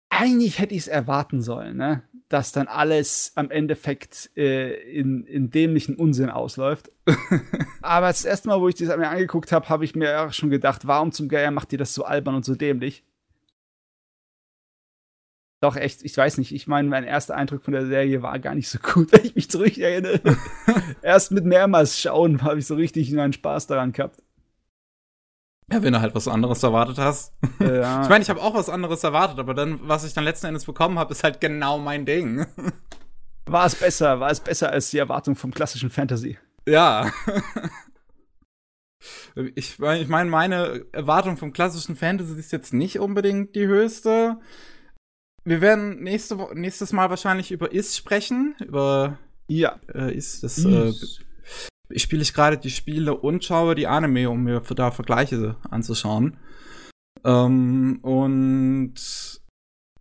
[0.10, 2.03] eigentlich hätte ich es erwarten sollen, ne?
[2.31, 6.89] Dass dann alles am Endeffekt äh, in, in dämlichen Unsinn ausläuft.
[7.81, 10.49] Aber das erste Mal, wo ich das mir angeguckt habe, habe ich mir auch schon
[10.49, 13.03] gedacht, warum zum Geier macht ihr das so albern und so dämlich?
[15.61, 16.53] Doch, echt, ich weiß nicht.
[16.55, 19.35] Ich meine, mein erster Eindruck von der Serie war gar nicht so gut, wenn ich
[19.35, 20.19] mich zurück erinnere.
[21.03, 24.21] Erst mit mehrmals schauen habe ich so richtig einen Spaß daran gehabt.
[25.72, 27.34] Ja, wenn du halt was anderes erwartet hast.
[27.60, 28.02] Ja.
[28.03, 30.65] Ich meine, ich habe auch was anderes erwartet, aber dann, was ich dann letzten Endes
[30.65, 32.45] bekommen habe, ist halt genau mein Ding.
[33.45, 36.38] War es besser, war es besser als die Erwartung vom klassischen Fantasy?
[36.68, 37.11] Ja.
[39.56, 44.39] Ich meine, ich mein, meine Erwartung vom klassischen Fantasy ist jetzt nicht unbedingt die höchste.
[45.43, 48.56] Wir werden nächste, nächstes Mal wahrscheinlich über Is sprechen.
[48.60, 49.18] Über
[49.48, 49.80] ja.
[49.93, 50.93] Äh, Is, das äh,
[51.99, 56.38] spiele ich gerade die Spiele und schaue die Anime, um mir da Vergleiche anzuschauen.
[57.23, 58.93] Ähm, und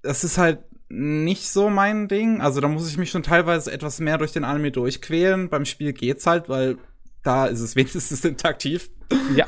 [0.03, 2.41] das ist halt nicht so mein Ding.
[2.41, 5.49] Also da muss ich mich schon teilweise etwas mehr durch den Anime durchquälen.
[5.49, 6.79] Beim Spiel geht's halt, weil
[7.23, 8.91] da ist es wenigstens interaktiv.
[9.35, 9.47] Ja.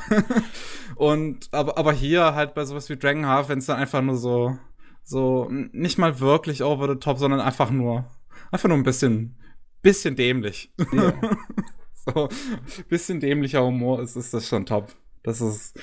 [0.96, 4.16] und aber, aber hier halt bei sowas wie Dragon Half, wenn es dann einfach nur
[4.16, 4.58] so
[5.04, 8.08] so nicht mal wirklich over the top, sondern einfach nur
[8.52, 9.36] einfach nur ein bisschen
[9.82, 10.72] bisschen dämlich.
[10.92, 11.12] Ja.
[12.14, 12.28] so
[12.88, 14.94] bisschen dämlicher Humor ist, ist das schon top.
[15.22, 15.78] Das ist,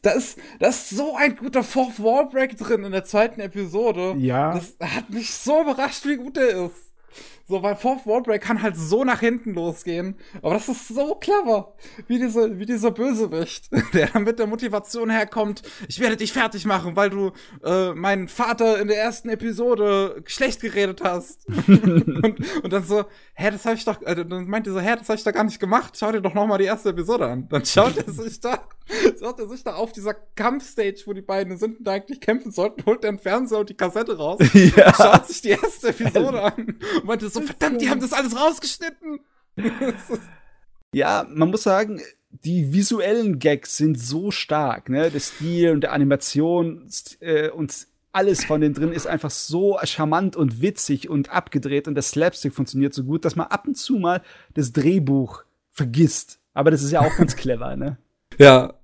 [0.00, 4.14] da ist, da ist so ein guter Fourth Wall Break drin in der zweiten Episode.
[4.18, 4.54] Ja.
[4.54, 6.89] Das hat mich so überrascht, wie gut der ist.
[7.50, 10.14] So, weil Fourth Wall Break kann halt so nach hinten losgehen.
[10.40, 11.74] Aber das ist so clever.
[12.06, 16.64] Wie, diese, wie dieser Bösewicht, der dann mit der Motivation herkommt, ich werde dich fertig
[16.64, 17.32] machen, weil du
[17.64, 21.44] äh, meinen Vater in der ersten Episode schlecht geredet hast.
[21.66, 23.04] und, und dann so,
[23.34, 25.42] hä, das habe ich doch, äh, dann meinte so, hä, das habe ich doch gar
[25.42, 25.96] nicht gemacht.
[25.98, 27.48] Schau dir doch noch mal die erste Episode an.
[27.48, 28.60] Dann schaut er sich da,
[29.18, 32.52] schaut er sich da auf dieser Kampfstage, wo die beiden sind und da eigentlich kämpfen
[32.52, 34.38] sollten, holt er den Fernseher und die Kassette raus.
[34.76, 34.94] Ja.
[34.94, 39.20] Schaut sich die erste Episode an und meinte so, verdammt, die haben das alles rausgeschnitten.
[40.92, 42.00] ja, man muss sagen,
[42.30, 45.10] die visuellen Gags sind so stark, ne?
[45.10, 46.88] Der Stil und der Animation
[47.20, 51.94] äh, und alles von dem drin ist einfach so charmant und witzig und abgedreht und
[51.94, 54.22] der Slapstick funktioniert so gut, dass man ab und zu mal
[54.54, 56.40] das Drehbuch vergisst.
[56.54, 57.98] Aber das ist ja auch ganz clever, ne?
[58.38, 58.74] Ja.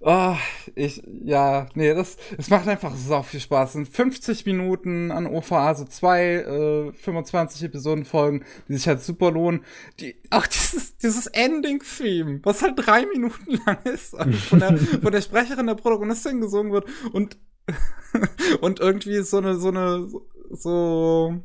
[0.00, 0.36] Oh,
[0.76, 3.70] ich, ja, nee, das, es macht einfach so viel Spaß.
[3.70, 9.32] Es sind 50 Minuten an OVA, also zwei, äh, 25 Episodenfolgen, die sich halt super
[9.32, 9.64] lohnen.
[10.00, 15.12] Die, auch dieses, dieses Ending-Theme, was halt drei Minuten lang ist, also von der, von
[15.12, 17.36] der Sprecherin der Protagonistin gesungen wird und,
[18.60, 20.08] und irgendwie so eine, so eine,
[20.50, 21.42] so,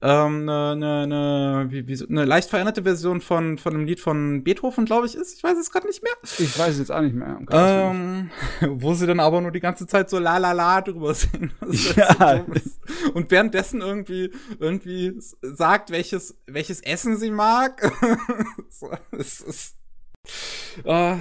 [0.00, 4.44] ähm, eine, eine, eine, wie, wie, eine leicht veränderte Version von, von einem Lied von
[4.44, 5.36] Beethoven, glaube ich, ist.
[5.36, 6.12] Ich weiß es gerade nicht mehr.
[6.22, 7.40] Ich weiß es jetzt auch nicht mehr.
[7.50, 8.30] Ähm,
[8.60, 11.52] wo sie dann aber nur die ganze Zeit so la la la drüber singen.
[11.96, 12.44] Ja.
[12.46, 14.30] So Und währenddessen irgendwie,
[14.60, 17.90] irgendwie sagt, welches, welches Essen sie mag.
[18.70, 19.76] so, es ist,
[20.84, 21.16] äh,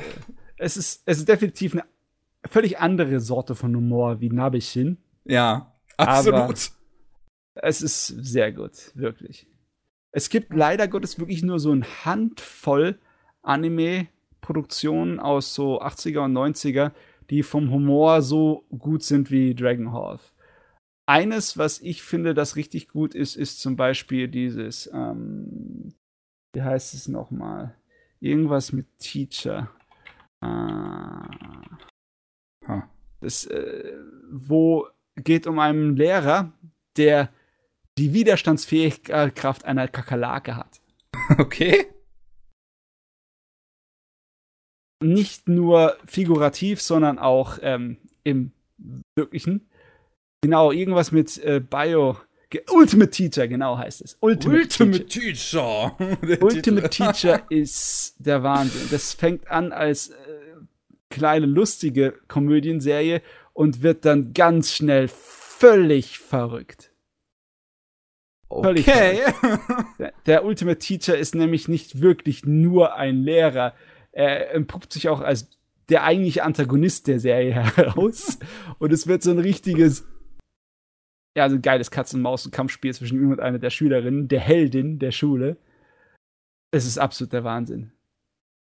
[0.57, 1.83] es ist, es ist definitiv eine
[2.45, 4.99] völlig andere Sorte von Humor wie Nabishin.
[5.25, 6.76] Ja, absolut.
[7.61, 9.47] Es ist sehr gut, wirklich.
[10.11, 12.99] Es gibt leider Gottes wirklich nur so ein Handvoll
[13.43, 16.91] Anime-Produktionen aus so 80er und 90er,
[17.29, 20.33] die vom Humor so gut sind wie Dragon Half.
[21.05, 25.93] Eines, was ich finde, das richtig gut ist, ist zum Beispiel dieses, ähm,
[26.53, 27.75] wie heißt es nochmal?
[28.19, 29.69] Irgendwas mit Teacher.
[30.41, 30.47] Äh,
[32.67, 32.81] huh.
[33.21, 33.93] Das, äh,
[34.29, 36.51] wo geht um einen Lehrer,
[36.97, 37.29] der
[37.97, 40.81] die Widerstandsfähigkeit einer Kakerlake hat.
[41.37, 41.87] Okay.
[45.03, 48.51] Nicht nur figurativ, sondern auch ähm, im
[49.15, 49.67] wirklichen.
[50.41, 52.17] Genau, irgendwas mit äh, Bio.
[52.71, 54.17] Ultimate Teacher, genau heißt es.
[54.21, 55.97] Ultimate, Ultimate Teacher.
[55.99, 56.41] Teacher.
[56.41, 58.87] Ultimate Teacher ist der Wahnsinn.
[58.89, 60.13] Das fängt an als äh,
[61.09, 63.21] kleine lustige Komödienserie
[63.53, 66.91] und wird dann ganz schnell völlig verrückt.
[68.49, 69.19] Okay.
[69.99, 73.73] Der, der, Ultimate Teacher ist nämlich nicht wirklich nur ein Lehrer.
[74.11, 75.49] Er entpuppt sich auch als
[75.89, 78.39] der eigentliche Antagonist der Serie heraus.
[78.79, 80.05] und es wird so ein richtiges,
[81.35, 85.57] ja, so ein geiles Katzen-Maus-Kampfspiel zwischen ihm und einer der Schülerinnen, der Heldin der Schule.
[86.71, 87.91] Es ist absolut der Wahnsinn.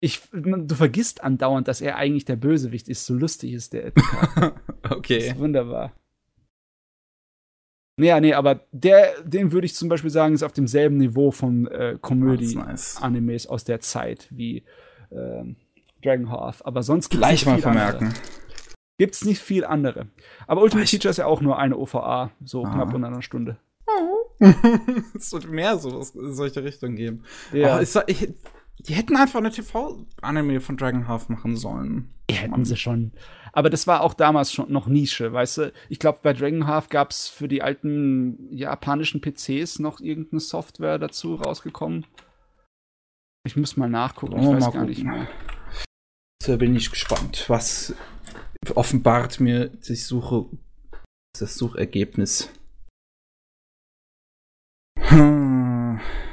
[0.00, 3.06] Ich, du vergisst andauernd, dass er eigentlich der Bösewicht ist.
[3.06, 3.92] So lustig ist der.
[4.90, 5.18] okay.
[5.18, 5.92] Das ist wunderbar.
[7.98, 11.66] Ja, nee, aber der, den würde ich zum Beispiel sagen, ist auf demselben Niveau von
[11.66, 13.46] äh, Komödie-Animes nice.
[13.46, 14.64] aus der Zeit wie
[15.10, 15.56] ähm,
[16.02, 16.64] Dragon Heart.
[16.64, 18.06] Aber sonst gibt's Gleich nicht mal viel vermerken.
[18.08, 18.20] Andere.
[18.98, 20.06] Gibt's nicht viel andere.
[20.46, 22.70] Aber Ultimate Teacher ist ja auch nur eine OVA, so Ah.
[22.72, 23.58] knapp unter einer Stunde.
[25.16, 27.22] es wird mehr so in solche Richtung geben.
[27.52, 28.28] Ja, Aber soll- ich,
[28.88, 32.12] die hätten einfach eine TV-Anime von Dragon Half machen sollen.
[32.30, 33.12] hätten sie schon.
[33.52, 35.72] Aber das war auch damals schon noch Nische, weißt du?
[35.88, 41.34] Ich glaube, bei Dragon Half gab's für die alten japanischen PCs noch irgendeine Software dazu
[41.34, 42.06] rausgekommen.
[43.46, 45.18] Ich muss mal nachgucken, ich Oh, weiß mal gar nicht gucken.
[45.18, 45.28] mehr.
[46.46, 47.94] Da bin ich gespannt, was
[48.74, 50.46] offenbart mir das Suche,
[51.38, 52.50] das Suchergebnis.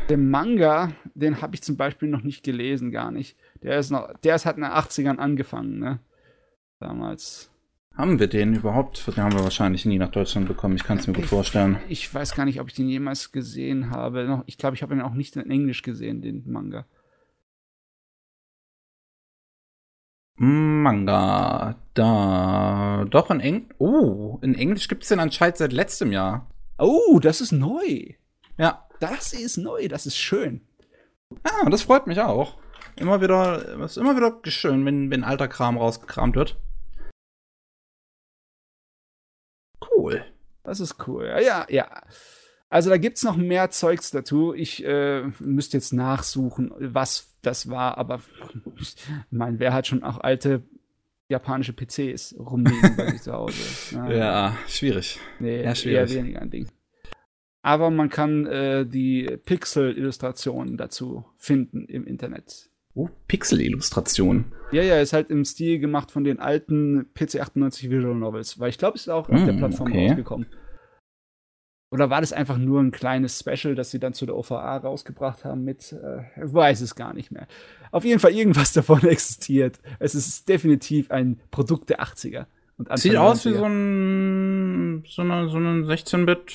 [0.09, 3.37] Der Manga, den habe ich zum Beispiel noch nicht gelesen, gar nicht.
[3.61, 5.99] Der ist noch, der ist halt in den 80ern angefangen, ne?
[6.79, 7.51] Damals.
[7.95, 9.05] Haben wir den überhaupt?
[9.07, 10.75] Den haben wir wahrscheinlich nie nach Deutschland bekommen.
[10.75, 11.77] Ich kann es mir gut vorstellen.
[11.89, 14.43] Ich weiß gar nicht, ob ich den jemals gesehen habe.
[14.47, 16.85] Ich glaube, ich habe ihn auch nicht in Englisch gesehen, den Manga.
[20.37, 21.75] Manga.
[21.93, 23.05] Da.
[23.09, 23.75] Doch in Englisch.
[23.77, 26.49] Oh, in Englisch gibt es den anscheinend seit letztem Jahr.
[26.77, 28.13] Oh, das ist neu.
[28.57, 28.88] Ja.
[28.99, 30.61] Das ist neu, das ist schön.
[31.43, 32.57] Ah, das freut mich auch.
[32.95, 36.57] Immer wieder, es ist immer wieder schön, wenn, wenn alter Kram rausgekramt wird.
[39.95, 40.23] Cool.
[40.63, 41.25] Das ist cool.
[41.25, 42.01] Ja, ja, ja.
[42.69, 44.53] Also da gibt's noch mehr Zeugs dazu.
[44.53, 48.21] Ich äh, müsste jetzt nachsuchen, was das war, aber
[48.77, 48.95] ich
[49.31, 50.61] meine, wer hat schon auch alte
[51.29, 53.55] japanische PCs rumliegen bei sich zu Hause?
[53.95, 55.19] Ja, Ja, schwierig.
[55.39, 56.13] nee, ja, eher schwierig.
[56.13, 56.69] weniger ein Ding.
[57.61, 62.69] Aber man kann äh, die Pixel-Illustrationen dazu finden im Internet.
[62.95, 64.45] Oh, Pixel-Illustration.
[64.71, 68.77] Ja, ja, ist halt im Stil gemacht von den alten PC98 Visual Novels, weil ich
[68.77, 70.07] glaube, es ist auch auf der Mm, Plattform okay.
[70.07, 70.47] rausgekommen.
[71.91, 75.43] Oder war das einfach nur ein kleines Special, das sie dann zu der OVA rausgebracht
[75.43, 77.47] haben mit, äh, weiß es gar nicht mehr.
[77.91, 79.79] Auf jeden Fall irgendwas davon existiert.
[79.99, 82.45] Es ist definitiv ein Produkt der 80er.
[82.77, 83.57] Und Anfang Sieht aus wie 90er.
[83.57, 86.53] so ein, so eine, so ein 16-Bit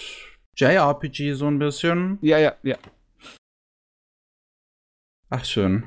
[0.56, 2.18] JRPG, so ein bisschen.
[2.22, 2.76] Ja, ja, ja.
[5.30, 5.84] Ach, schön.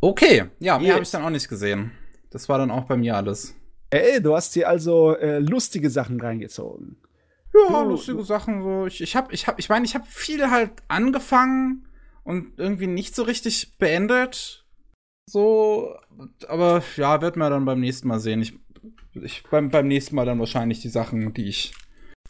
[0.00, 0.94] Okay, ja, mehr Yes.
[0.94, 1.92] habe ich dann auch nicht gesehen.
[2.30, 3.56] Das war dann auch bei mir alles.
[3.90, 6.98] Ey, du hast dir also äh, lustige Sachen reingezogen.
[7.54, 8.86] Ja, Du- lustige du- Sachen so.
[8.86, 11.88] Ich, ich habe, ich habe, ich meine, ich habe viel halt angefangen
[12.22, 14.66] und irgendwie nicht so richtig beendet.
[15.28, 15.94] So,
[16.46, 18.40] aber ja, wird man dann beim nächsten Mal sehen.
[18.40, 18.58] Ich,
[19.14, 21.74] ich beim, beim nächsten Mal dann wahrscheinlich die Sachen, die ich,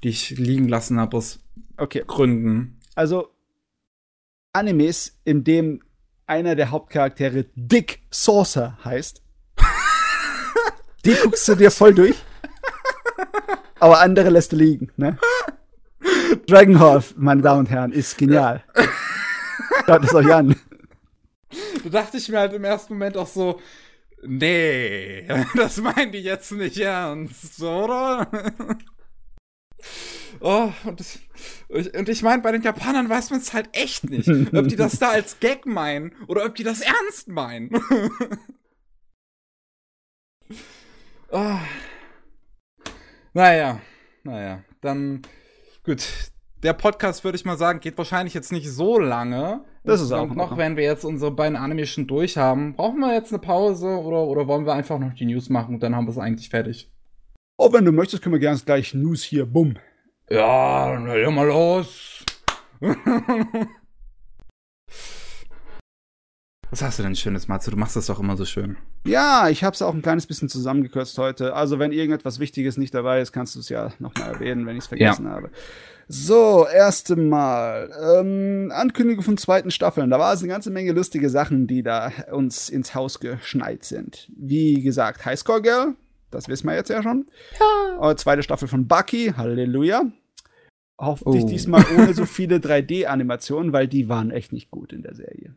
[0.02, 1.40] die ich liegen lassen habe aus
[1.78, 2.02] Okay.
[2.06, 2.80] Gründen.
[2.96, 3.28] Also
[4.52, 5.80] Animes, in dem
[6.26, 9.22] einer der Hauptcharaktere Dick Saucer heißt.
[11.04, 12.16] Die guckst du dir voll durch.
[13.78, 15.16] Aber andere lässt du liegen, ne?
[16.46, 18.64] Dragonheart, meine Damen und Herren, ist genial.
[19.86, 20.56] Schaut es euch an.
[21.84, 23.60] Da dachte ich mir halt im ersten Moment auch so,
[24.24, 28.28] nee, das meinen die jetzt nicht ernst, oder?
[30.40, 34.68] Oh, und, ich- ich meine, bei den Japanern weiß man es halt echt nicht, ob
[34.68, 37.70] die das da als Gag meinen oder ob die das ernst meinen.
[41.30, 41.58] oh.
[43.34, 43.80] Naja,
[44.24, 45.22] naja, dann
[45.84, 46.06] gut.
[46.62, 49.64] Der Podcast, würde ich mal sagen, geht wahrscheinlich jetzt nicht so lange.
[49.88, 52.74] Das ist auch noch, wenn wir jetzt unsere beiden Anime schon durch haben.
[52.76, 55.82] Brauchen wir jetzt eine Pause oder, oder wollen wir einfach noch die News machen und
[55.82, 56.92] dann haben wir es eigentlich fertig?
[57.56, 59.76] Oh, wenn du möchtest, können wir gerne gleich News hier, bumm.
[60.28, 62.22] Ja, dann leg mal los.
[66.70, 67.70] Was hast du denn Schönes, Matze?
[67.70, 68.76] Du machst das doch immer so schön.
[69.06, 71.54] Ja, ich habe es auch ein kleines bisschen zusammengekürzt heute.
[71.54, 74.82] Also, wenn irgendetwas Wichtiges nicht dabei ist, kannst du es ja nochmal erwähnen, wenn ich
[74.84, 75.50] es vergessen habe.
[76.08, 77.90] So, erste Mal.
[78.20, 80.10] Ähm, Ankündigung von zweiten Staffeln.
[80.10, 84.28] Da war es eine ganze Menge lustige Sachen, die da uns ins Haus geschneit sind.
[84.36, 85.94] Wie gesagt, Highscore Girl,
[86.30, 87.26] das wissen wir jetzt ja schon.
[88.00, 88.14] Ja.
[88.16, 90.02] Zweite Staffel von Bucky, Halleluja.
[91.00, 91.48] Hoffentlich Oh.
[91.48, 95.54] diesmal ohne so viele 3D-Animationen, weil die waren echt nicht gut in der Serie.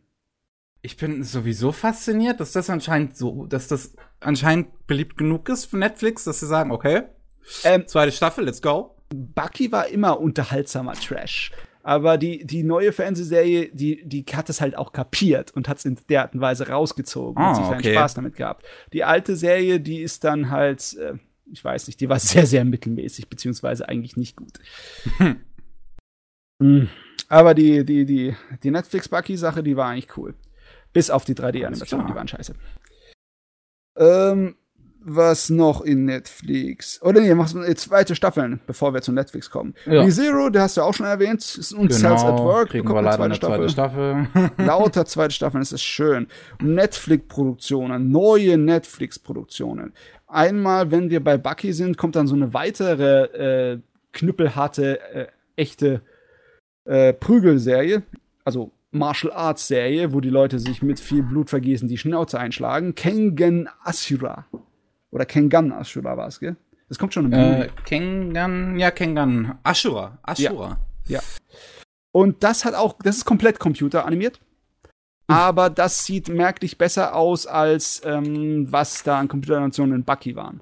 [0.83, 5.77] Ich bin sowieso fasziniert, dass das anscheinend so, dass das anscheinend beliebt genug ist für
[5.77, 7.03] Netflix, dass sie sagen, okay,
[7.63, 8.95] Ähm, zweite Staffel, let's go.
[9.09, 11.51] Bucky war immer unterhaltsamer Trash.
[11.83, 15.85] Aber die, die neue Fernsehserie, die, die hat es halt auch kapiert und hat es
[15.85, 17.93] in der Art und Weise rausgezogen Ah, und sich seinen okay.
[17.93, 18.65] Spaß damit gehabt.
[18.93, 21.13] Die alte Serie, die ist dann halt, äh,
[21.51, 24.59] ich weiß nicht, die war sehr, sehr mittelmäßig, beziehungsweise eigentlich nicht gut.
[26.59, 26.83] Mm.
[27.27, 30.35] Aber die, die, die, die Netflix-Bucky-Sache, die war eigentlich cool.
[30.93, 32.07] Bis auf die Alles 3D-Animationen, klar.
[32.07, 32.55] die waren scheiße.
[33.97, 34.55] Ähm,
[35.03, 37.01] was noch in Netflix?
[37.01, 39.73] Oder nee, machst du zweite Staffeln, bevor wir zu Netflix kommen.
[39.85, 40.01] Ja.
[40.03, 43.05] ReZero, der hast du auch schon erwähnt, ist ein Cells at Work, kriegen wir eine
[43.05, 43.69] leider zweite eine Staffel.
[43.69, 44.51] zweite Staffel.
[44.65, 46.27] Lauter zweite Staffeln, das ist schön.
[46.61, 49.93] Netflix-Produktionen, neue Netflix-Produktionen.
[50.27, 53.79] Einmal, wenn wir bei Bucky sind, kommt dann so eine weitere äh,
[54.13, 56.01] knüppelharte, äh, echte
[56.85, 58.03] äh, Prügelserie,
[58.45, 62.93] also Martial Arts Serie, wo die Leute sich mit viel Blutvergießen die Schnauze einschlagen.
[62.93, 64.45] Kengan Ashura.
[65.11, 66.57] Oder Kengan Ashura war es, gell?
[66.89, 69.57] Das kommt schon im äh, Kengan, ja, Kengan.
[69.63, 70.19] Ashura.
[70.23, 70.77] Ashura.
[71.07, 71.21] Ja.
[72.11, 74.41] Und das hat auch, das ist komplett computeranimiert.
[75.27, 80.59] Aber das sieht merklich besser aus, als ähm, was da an Computeranimationen in Bucky waren.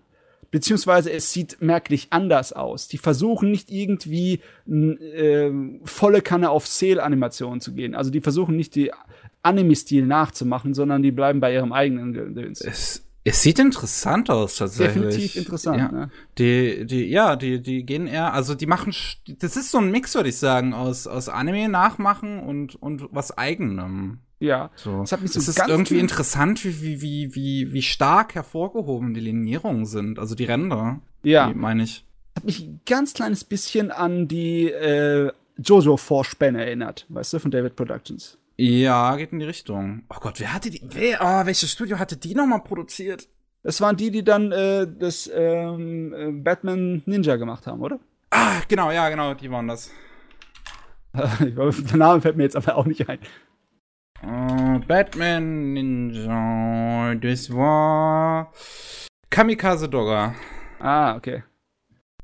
[0.52, 2.88] Beziehungsweise es sieht merklich anders aus.
[2.88, 5.52] Die versuchen nicht irgendwie äh,
[5.84, 7.96] volle Kanne auf Sale-Animationen zu gehen.
[7.96, 8.92] Also die versuchen nicht die
[9.44, 12.62] Anime-Stil nachzumachen, sondern die bleiben bei ihrem eigenen Gedöns.
[12.62, 15.04] Es, es sieht interessant aus, tatsächlich.
[15.04, 15.92] Definitiv interessant, Ja.
[15.92, 16.10] ne?
[16.38, 18.94] Die, die, ja, die, die gehen eher, also die machen,
[19.40, 23.38] das ist so ein Mix, würde ich sagen, aus, aus Anime nachmachen und, und was
[23.38, 24.20] eigenem.
[24.40, 24.72] Ja.
[24.76, 25.02] So.
[25.02, 29.14] Das hat mich so es ist irgendwie interessant, wie, wie, wie, wie, wie stark hervorgehoben
[29.14, 31.00] die Linierungen sind, also die Ränder.
[31.24, 31.48] Ja.
[31.48, 32.06] Die meine ich.
[32.36, 37.76] hat mich ein ganz kleines bisschen an die äh, Jojo-Vorspänne erinnert, weißt du, von David
[37.76, 38.38] Productions.
[38.56, 40.04] Ja, geht in die Richtung.
[40.10, 43.28] Oh Gott, wer hatte die, wer, oh, welches Studio hatte die nochmal produziert?
[43.64, 48.00] Das waren die, die dann äh, das ähm, äh, Batman Ninja gemacht haben, oder?
[48.32, 49.92] Ah, genau, ja, genau, die waren das.
[51.14, 53.20] Der Name fällt mir jetzt aber auch nicht ein.
[54.22, 58.52] Äh, Batman Ninja, das war
[59.30, 60.36] Kamikaze Dogger,
[60.80, 61.44] Ah, okay.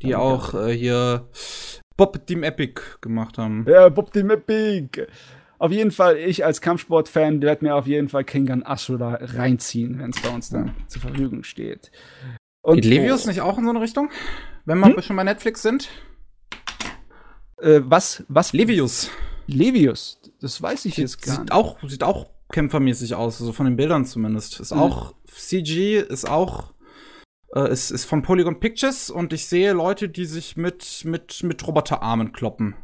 [0.02, 0.20] die Kamikaze.
[0.22, 1.30] auch äh, hier
[1.98, 3.66] Bob Team Epic gemacht haben.
[3.70, 4.90] Ja, Bob the Mapping.
[5.58, 10.10] Auf jeden Fall, ich als Kampfsport-Fan werde mir auf jeden Fall Kengan Ashura reinziehen, wenn
[10.10, 11.92] es bei uns dann zur Verfügung steht.
[12.62, 14.10] Und Geht Levius nicht auch in so eine Richtung?
[14.66, 15.88] Wenn wir schon bei Netflix sind?
[17.62, 18.26] Äh, was?
[18.28, 18.52] Was?
[18.52, 19.10] Levius.
[19.48, 20.20] Levius?
[20.46, 21.54] Das weiß ich jetzt gar Sieht nicht.
[21.54, 24.60] auch, sieht auch kämpfermäßig aus, also von den Bildern zumindest.
[24.60, 24.80] Ist Mhm.
[24.80, 26.72] auch CG, ist auch,
[27.56, 31.66] äh, ist, ist von Polygon Pictures und ich sehe Leute, die sich mit, mit, mit
[31.66, 32.76] Roboterarmen kloppen.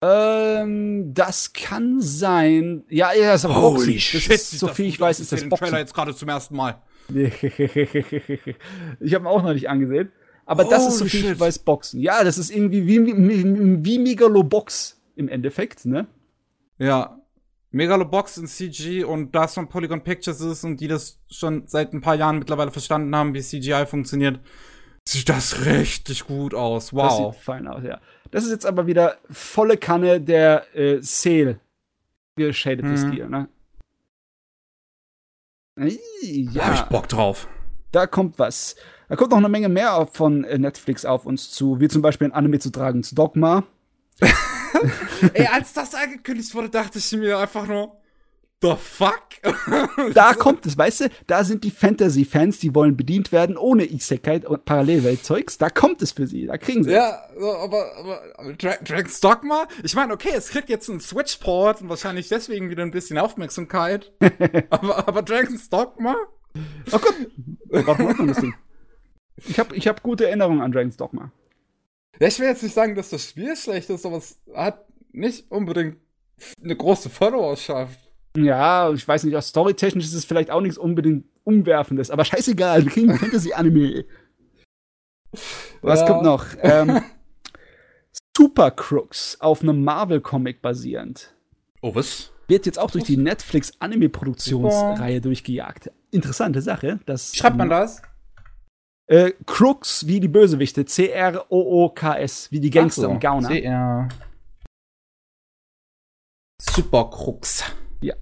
[0.00, 2.84] Ähm, das kann sein.
[2.88, 3.92] Ja, ja, das ist aber Boxen.
[3.96, 5.66] Das ist, so viel ich weiß, ist das Boxen.
[5.66, 6.80] Trailer jetzt gerade zum ersten Mal.
[7.08, 7.32] ich
[9.14, 10.12] habe ihn auch noch nicht angesehen.
[10.46, 11.32] Aber das ist so Holy viel shit.
[11.32, 11.98] ich weiß, Boxen.
[12.00, 16.06] Ja, das ist irgendwie wie, wie, wie Megalobox im Endeffekt, ne?
[16.80, 17.16] Ja.
[17.72, 22.00] Megalobox in CG und das von Polygon Pictures ist und die das schon seit ein
[22.00, 24.40] paar Jahren mittlerweile verstanden haben, wie CGI funktioniert,
[25.06, 26.86] sieht das richtig gut aus.
[26.86, 27.34] Das Wow.
[27.34, 28.00] sieht fein aus, ja.
[28.32, 31.60] Das ist jetzt aber wieder volle Kanne der äh, Sale
[32.36, 32.96] geschadete Mhm.
[32.96, 33.48] Stil, ne?
[35.76, 37.46] Da hab ich Ja, Bock drauf.
[37.92, 38.74] da kommt was.
[39.08, 42.28] Da kommt noch eine Menge mehr von äh, Netflix auf uns zu, wie zum Beispiel
[42.28, 43.62] ein Anime zu Dragons Dogma.
[45.34, 48.00] Ey, als das angekündigt wurde, dachte ich mir einfach nur,
[48.62, 49.22] the fuck?
[50.14, 54.46] Da kommt es, weißt du, da sind die Fantasy-Fans, die wollen bedient werden ohne Isekai
[54.46, 55.58] und Parallelwelt-Zeugs.
[55.58, 56.92] Da kommt es für sie, da kriegen sie.
[56.92, 59.66] ja, aber, aber, aber Dra Dragon's Dogma?
[59.82, 64.12] Ich meine, okay, es kriegt jetzt einen Switch-Port und wahrscheinlich deswegen wieder ein bisschen Aufmerksamkeit.
[64.70, 66.16] aber, aber Dragon's Dogma?
[66.92, 67.14] Oh Gott,
[67.68, 68.54] warum macht man das Ding?
[69.36, 71.32] Ich habe ich hab gute Erinnerungen an Dragon's Dogma.
[72.18, 75.50] Ja, ich will jetzt nicht sagen, dass das Spiel schlecht ist, aber es hat nicht
[75.50, 75.96] unbedingt
[76.62, 77.98] eine große Followerschaft.
[78.36, 82.84] Ja, ich weiß nicht, auch storytechnisch ist es vielleicht auch nichts unbedingt Umwerfendes, aber scheißegal,
[82.84, 84.04] wir kriegen Fantasy-Anime.
[85.82, 86.06] Was Ja.
[86.06, 86.46] kommt noch?
[86.60, 87.02] Ähm,
[88.36, 91.34] Super Crooks auf einem Marvel-Comic basierend.
[91.82, 92.30] Oh, was?
[92.48, 95.90] Wird jetzt auch durch die Netflix-Anime-Produktionsreihe durchgejagt.
[96.10, 96.98] Interessante Sache.
[97.06, 98.02] Das, Wie schreibt man das?
[99.10, 100.84] Äh, Crooks wie die Bösewichte.
[100.84, 102.52] C-R-O-O-K-S.
[102.52, 103.48] Wie die Gangster und Gauner.
[103.48, 104.08] CR.
[106.62, 107.64] Super Krux.
[108.00, 108.14] Ja.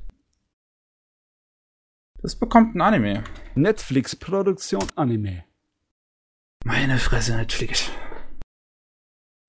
[2.22, 3.22] Das bekommt ein Anime.
[3.54, 5.44] Netflix-Produktion Anime.
[6.64, 7.90] Meine Fresse, Netflix.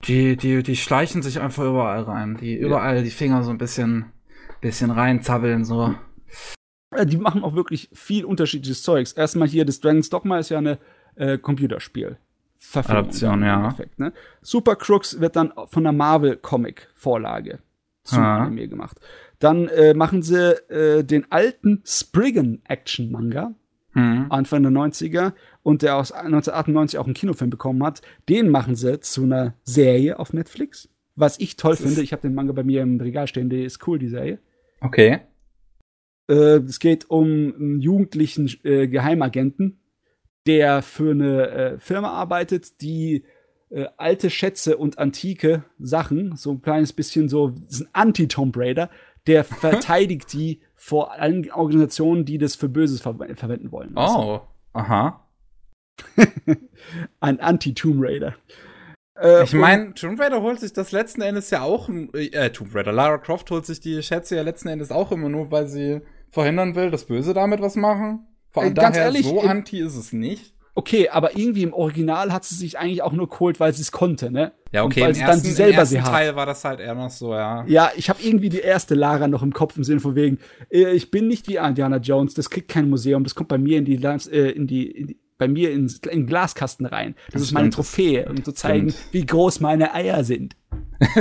[0.07, 2.35] Die, die, die schleichen sich einfach überall rein.
[2.35, 4.11] Die überall die Finger so ein bisschen,
[4.59, 5.95] bisschen reinzappeln, so.
[6.93, 9.13] Äh, Die machen auch wirklich viel unterschiedliches Zeugs.
[9.13, 10.79] Erstmal hier, das Dragon's Dogma ist ja eine
[11.19, 12.17] äh, Computerspiel.
[12.57, 13.55] Verfilmung Adaption, ja.
[13.63, 14.11] Endeffekt, ne?
[14.41, 17.59] Super Crooks wird dann von der Marvel-Comic-Vorlage
[18.03, 18.43] zum Ah.
[18.43, 18.99] Anime gemacht.
[19.39, 23.53] Dann äh, machen sie äh, den alten Spriggan-Action-Manga,
[23.93, 24.27] Hm.
[24.29, 25.33] Anfang der 90er,
[25.63, 28.01] und der aus 1998 auch einen Kinofilm bekommen hat.
[28.29, 30.89] Den machen sie zu einer Serie auf Netflix.
[31.15, 33.63] Was ich toll Das finde, ich habe den Manga bei mir im Regal stehen, die
[33.63, 34.37] ist cool, die Serie.
[34.81, 35.21] Okay.
[36.29, 39.79] Äh, es geht um einen jugendlichen äh, Geheimagenten,
[40.47, 43.23] der für eine äh, Firma arbeitet, die
[43.69, 48.89] äh, alte Schätze und antike Sachen, so ein kleines bisschen so, ist ein Anti-Tomb Raider,
[49.27, 53.93] der verteidigt die vor allen Organisationen, die das für Böses ver verwenden wollen.
[53.95, 54.41] Oh,
[54.73, 55.27] aha.
[57.19, 58.35] ein Anti-Tomb Raider.
[59.19, 62.91] Äh, ich meine, Tomb Raider holt sich das letzten Endes ja auch, äh, Tomb Raider,
[62.91, 66.01] Lara Croft holt sich die Schätze ja letzten Endes auch immer nur, weil sie
[66.31, 68.25] verhindern will, dass Böse damit was machen.
[68.51, 70.53] Vor allem äh, daher ehrlich, so anti ist es nicht.
[70.75, 73.91] Okay, aber irgendwie im Original hat sie sich eigentlich auch nur geholt, weil sie es
[73.91, 74.53] konnte, ne?
[74.71, 76.11] Ja, okay, weil im sie ersten, dann sie selber im ersten sie hat.
[76.11, 77.65] Teil war das halt eher noch so, ja.
[77.67, 80.39] Ja, ich habe irgendwie die erste Lara noch im Kopf im Sinne von wegen,
[80.71, 83.77] äh, ich bin nicht wie Indiana Jones, das kriegt kein Museum, das kommt bei mir
[83.77, 87.15] in die, äh, in die, in die bei mir in, in den Glaskasten rein.
[87.27, 89.13] Das, das ist meine Trophäe, um zu zeigen, stimmt.
[89.13, 90.55] wie groß meine Eier sind.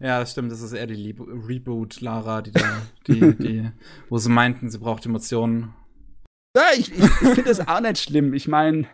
[0.00, 0.50] ja, das stimmt.
[0.50, 2.64] Das ist eher die Reboot Lara, die, da,
[3.06, 3.70] die, die,
[4.08, 5.74] wo sie meinten, sie braucht Emotionen.
[6.56, 8.34] Ja, ich, ich, ich finde das auch nicht schlimm.
[8.34, 8.86] Ich meine,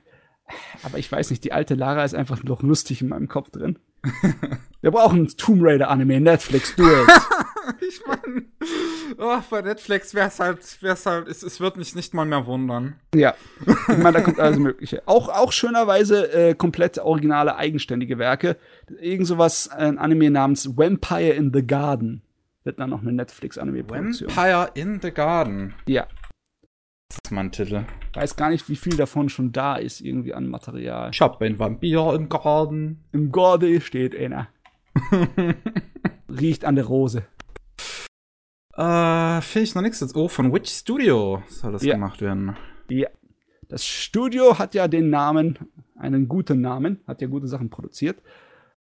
[0.82, 3.78] aber ich weiß nicht, die alte Lara ist einfach noch lustig in meinem Kopf drin.
[4.82, 6.84] Wir brauchen ein Tomb Raider Anime, Netflix, du
[7.88, 8.42] ich meine,
[9.16, 12.44] oh, bei Netflix wäre es halt, wär's halt, es, es wird mich nicht mal mehr
[12.46, 12.96] wundern.
[13.14, 13.34] Ja,
[13.88, 15.02] ich meine, da kommt alles Mögliche.
[15.06, 18.58] Auch, auch schönerweise äh, komplett originale, eigenständige Werke.
[19.00, 22.22] Irgend sowas, ein Anime namens Vampire in the Garden.
[22.64, 24.34] Wird dann noch eine Netflix-Anime-Produktion.
[24.34, 25.74] Vampire in the Garden.
[25.86, 26.06] Ja.
[27.08, 27.84] Das ist mein Titel.
[28.14, 31.10] Weiß gar nicht, wie viel davon schon da ist, irgendwie an Material.
[31.12, 33.04] Ich hab ein Vampir im Garten.
[33.12, 34.48] Im Garten steht einer.
[36.28, 37.24] Riecht an der Rose.
[38.76, 40.14] Äh, finde ich noch nichts.
[40.14, 41.94] Oh, von Witch Studio soll das Ja.
[41.94, 42.56] gemacht werden.
[42.88, 43.08] Ja.
[43.68, 45.58] Das Studio hat ja den Namen,
[45.96, 48.20] einen guten Namen, hat ja gute Sachen produziert.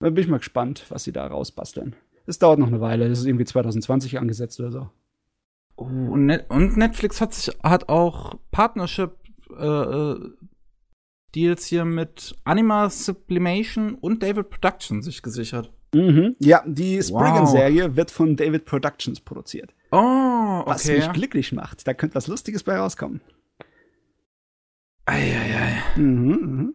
[0.00, 1.94] Da bin ich mal gespannt, was sie da rausbasteln.
[2.26, 4.90] Es dauert noch eine Weile, das ist irgendwie 2020 angesetzt oder so.
[5.76, 9.12] Oh, und, Net und Netflix hat sich hat auch Partnership
[9.58, 10.30] äh, äh,
[11.34, 15.72] Deals hier mit Anima Sublimation und David Production sich gesichert.
[15.92, 16.36] Mhm.
[16.38, 19.74] Ja, die Spriggan-Serie wird von David Productions produziert.
[19.90, 19.96] Oh,
[20.60, 20.64] okay.
[20.66, 21.86] Was mich glücklich macht.
[21.86, 23.20] Da könnte was Lustiges bei rauskommen.
[25.06, 25.82] Eieiei.
[25.96, 26.74] Mhm, mhm.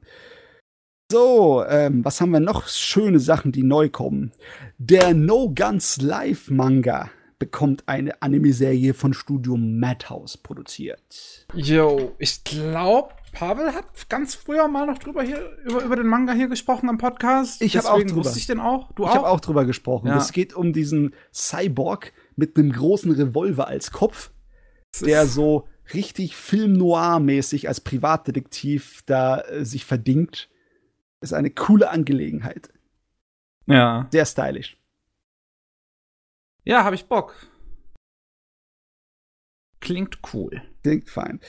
[1.11, 2.67] So, ähm, was haben wir noch?
[2.67, 4.31] Schöne Sachen, die neu kommen.
[4.77, 7.09] Der No Guns Live Manga
[7.39, 11.47] bekommt eine Anime-Serie von Studio Madhouse produziert.
[11.55, 16.33] Yo, ich glaube, Pavel hat ganz früher mal noch drüber hier über, über den Manga
[16.33, 17.61] hier gesprochen am Podcast.
[17.61, 18.17] Ich habe auch drüber.
[18.17, 18.91] wusste ich den auch.
[18.93, 19.15] Du ich auch?
[19.15, 20.07] habe auch drüber gesprochen.
[20.07, 20.17] Ja.
[20.17, 24.31] Es geht um diesen Cyborg mit einem großen Revolver als Kopf,
[25.01, 30.49] der so richtig Film Noir-mäßig als Privatdetektiv da äh, sich verdingt.
[31.21, 32.69] Ist eine coole Angelegenheit.
[33.65, 34.07] Ja.
[34.11, 34.78] Sehr stylisch.
[36.69, 37.33] Ja, habe ich Bock.
[39.79, 40.61] Klingt cool.
[40.83, 41.39] Klingt fein.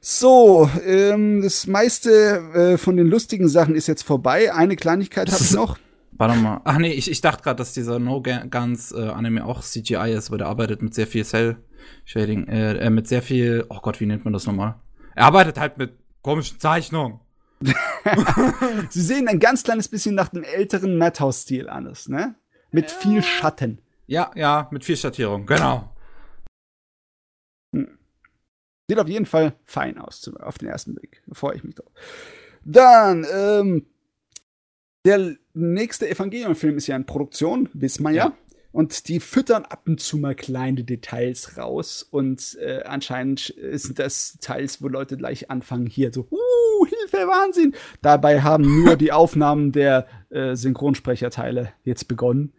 [0.00, 2.10] So, ähm, das meiste
[2.54, 4.54] äh, von den lustigen Sachen ist jetzt vorbei.
[4.54, 5.78] Eine Kleinigkeit habe ich noch.
[6.12, 6.62] Warte mal.
[6.64, 10.30] Ach nee, ich, ich dachte gerade, dass dieser No Guns äh, Anime auch CGI ist,
[10.30, 11.58] weil der arbeitet mit sehr viel Cell
[12.06, 14.76] Shading, äh, äh, mit sehr viel, oh Gott, wie nennt man das nochmal?
[15.14, 17.20] Er arbeitet halt mit komischen Zeichnungen.
[18.88, 22.36] Sie sehen ein ganz kleines bisschen nach dem älteren Madhouse-Stil alles, ne?
[22.70, 23.82] Mit viel Schatten.
[24.10, 25.88] Ja, ja, mit viel Schattierung, genau.
[27.72, 31.22] Sieht auf jeden Fall fein aus, auf den ersten Blick.
[31.28, 31.92] Da freue ich mich drauf.
[32.64, 33.86] Dann, ähm,
[35.06, 38.24] der nächste Evangelion-Film ist ja in Produktion, wissen wir ja.
[38.26, 38.36] Ja.
[38.72, 42.02] Und die füttern ab und zu mal kleine Details raus.
[42.02, 47.76] Und äh, anscheinend sind das Details, wo Leute gleich anfangen, hier so, uh, Hilfe, Wahnsinn.
[48.02, 52.52] Dabei haben nur die Aufnahmen der äh, Synchronsprecherteile jetzt begonnen.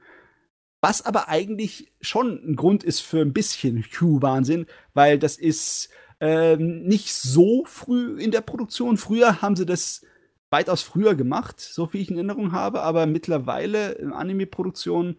[0.82, 5.90] Was aber eigentlich schon ein Grund ist für ein bisschen Hugh-Wahnsinn, weil das ist
[6.20, 8.98] ähm, nicht so früh in der Produktion.
[8.98, 10.04] Früher haben sie das
[10.50, 15.18] weitaus früher gemacht, so wie ich in Erinnerung habe, aber mittlerweile in Anime-Produktion,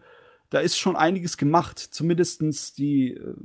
[0.49, 1.79] da ist schon einiges gemacht.
[1.79, 3.35] Zumindestens die, äh,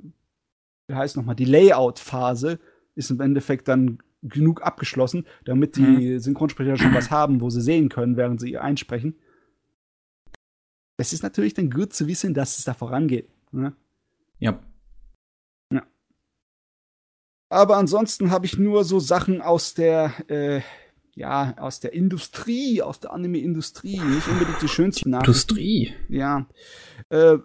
[0.88, 2.58] wie heißt nochmal, die Layout-Phase
[2.94, 7.88] ist im Endeffekt dann genug abgeschlossen, damit die Synchronsprecher schon was haben, wo sie sehen
[7.88, 9.14] können, während sie einsprechen.
[10.98, 13.30] Es ist natürlich dann gut zu wissen, dass es da vorangeht.
[13.52, 13.72] Ne?
[14.38, 14.60] Ja.
[17.50, 20.60] Aber ansonsten habe ich nur so Sachen aus der, äh,
[21.14, 23.98] ja, aus der Industrie, aus der Anime-Industrie.
[23.98, 25.30] Nicht unbedingt die schönsten Nachrichten.
[25.30, 25.94] Industrie.
[26.08, 26.46] Ja.
[27.08, 27.38] Äh,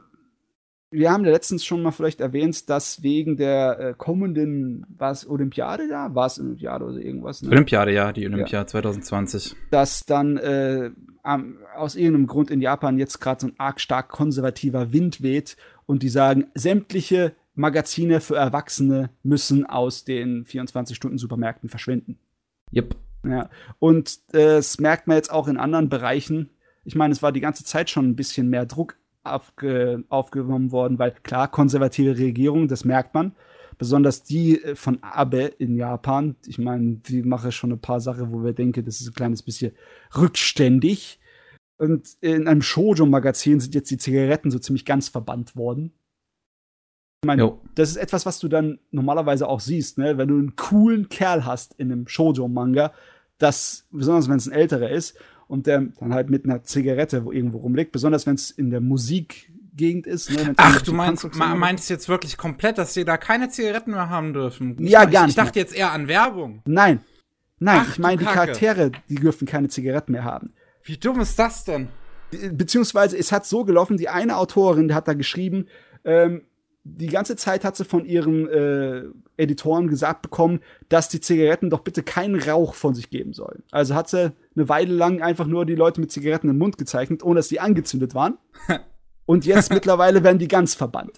[0.93, 5.27] wir haben ja letztens schon mal vielleicht erwähnt, dass wegen der äh, kommenden, war es
[5.27, 6.13] Olympiade da?
[6.13, 7.41] War es Olympiade oder irgendwas?
[7.41, 7.49] Ne?
[7.49, 9.55] Olympiade, ja, die Olympiade 2020.
[9.71, 10.91] dass dann äh,
[11.23, 15.57] am, aus irgendeinem Grund in Japan jetzt gerade so ein arg stark konservativer Wind weht
[15.85, 22.19] und die sagen, sämtliche Magazine für Erwachsene müssen aus den 24-Stunden-Supermärkten verschwinden.
[22.73, 22.95] Yep.
[23.25, 23.49] Ja.
[23.79, 26.49] Und äh, das merkt man jetzt auch in anderen Bereichen.
[26.83, 30.99] Ich meine, es war die ganze Zeit schon ein bisschen mehr Druck aufge aufgenommen worden,
[30.99, 33.33] weil klar, konservative Regierung, das merkt man.
[33.77, 36.35] Besonders die äh, von Abe in Japan.
[36.45, 39.41] Ich meine, die machen schon ein paar Sachen, wo wir denken, das ist ein kleines
[39.41, 39.73] bisschen
[40.15, 41.19] rückständig.
[41.77, 45.91] Und in einem Shoujo-Magazin sind jetzt die Zigaretten so ziemlich ganz verbannt worden.
[47.23, 50.17] Ich meine, das ist etwas, was du dann normalerweise auch siehst, ne?
[50.17, 52.93] Wenn du einen coolen Kerl hast in einem Shoujo-Manga,
[53.37, 55.17] das, besonders wenn es ein älterer ist,
[55.53, 58.81] und der dann halt mit einer Zigarette wo irgendwo rumliegt, besonders wenn es in der
[58.81, 60.31] Musikgegend ist.
[60.31, 64.33] Ne, Ach, du meinst, meinst jetzt wirklich komplett, dass die da keine Zigaretten mehr haben
[64.33, 64.75] dürfen?
[64.79, 65.29] Ich ja, gar nicht.
[65.29, 65.63] Ich dachte mehr.
[65.63, 66.63] jetzt eher an Werbung.
[66.65, 67.01] Nein.
[67.59, 70.53] Nein, Ach, ich meine, die Charaktere, die dürfen keine Zigaretten mehr haben.
[70.81, 71.89] Wie dumm ist das denn?
[72.51, 75.67] Beziehungsweise, es hat so gelaufen, die eine Autorin, die hat da geschrieben,
[76.03, 76.41] ähm,
[76.85, 79.03] die ganze Zeit hat sie von ihren äh,
[79.37, 83.63] Editoren gesagt bekommen, dass die Zigaretten doch bitte keinen Rauch von sich geben sollen.
[83.71, 87.23] Also hat sie eine Weile lang einfach nur die Leute mit Zigaretten im Mund gezeichnet,
[87.23, 88.37] ohne dass die angezündet waren.
[89.25, 91.17] Und jetzt mittlerweile werden die ganz verbannt.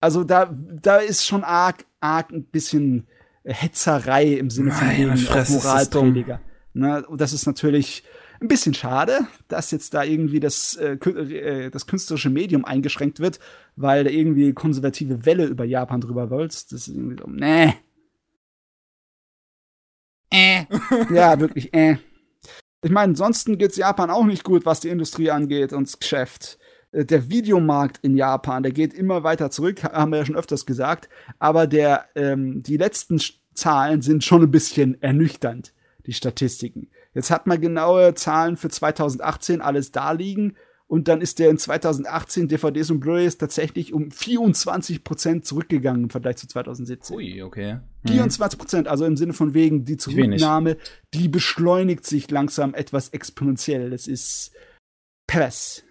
[0.00, 3.08] Also da, da ist schon arg, arg ein bisschen
[3.44, 6.40] Hetzerei im Sinne von Moralprediger.
[6.74, 7.04] Ne?
[7.06, 8.04] Und das ist natürlich
[8.40, 13.40] ein bisschen schade, dass jetzt da irgendwie das, äh, äh, das künstlerische Medium eingeschränkt wird,
[13.76, 16.72] weil da irgendwie konservative Welle über Japan drüber wollst.
[16.72, 17.74] Das ist irgendwie so, nee.
[20.30, 20.64] Äh.
[21.12, 21.96] ja, wirklich, äh.
[22.82, 26.58] Ich meine, ansonsten geht's Japan auch nicht gut, was die Industrie angeht und das Geschäft.
[26.92, 30.66] Äh, der Videomarkt in Japan, der geht immer weiter zurück, haben wir ja schon öfters
[30.66, 31.08] gesagt.
[31.38, 33.20] Aber der, ähm, die letzten
[33.54, 35.72] Zahlen sind schon ein bisschen ernüchternd,
[36.06, 36.90] die Statistiken.
[37.16, 40.54] Jetzt hat man genaue Zahlen für 2018 alles da liegen
[40.86, 46.10] und dann ist der in 2018 DVDs und Blu-rays tatsächlich um 24 Prozent zurückgegangen im
[46.10, 47.16] Vergleich zu 2017.
[47.16, 47.78] Ui, okay.
[48.06, 48.12] Hm.
[48.12, 50.76] 24 Prozent, also im Sinne von wegen die Zurücknahme,
[51.14, 53.88] die beschleunigt sich langsam etwas exponentiell.
[53.88, 54.52] Das ist
[55.26, 55.84] Press.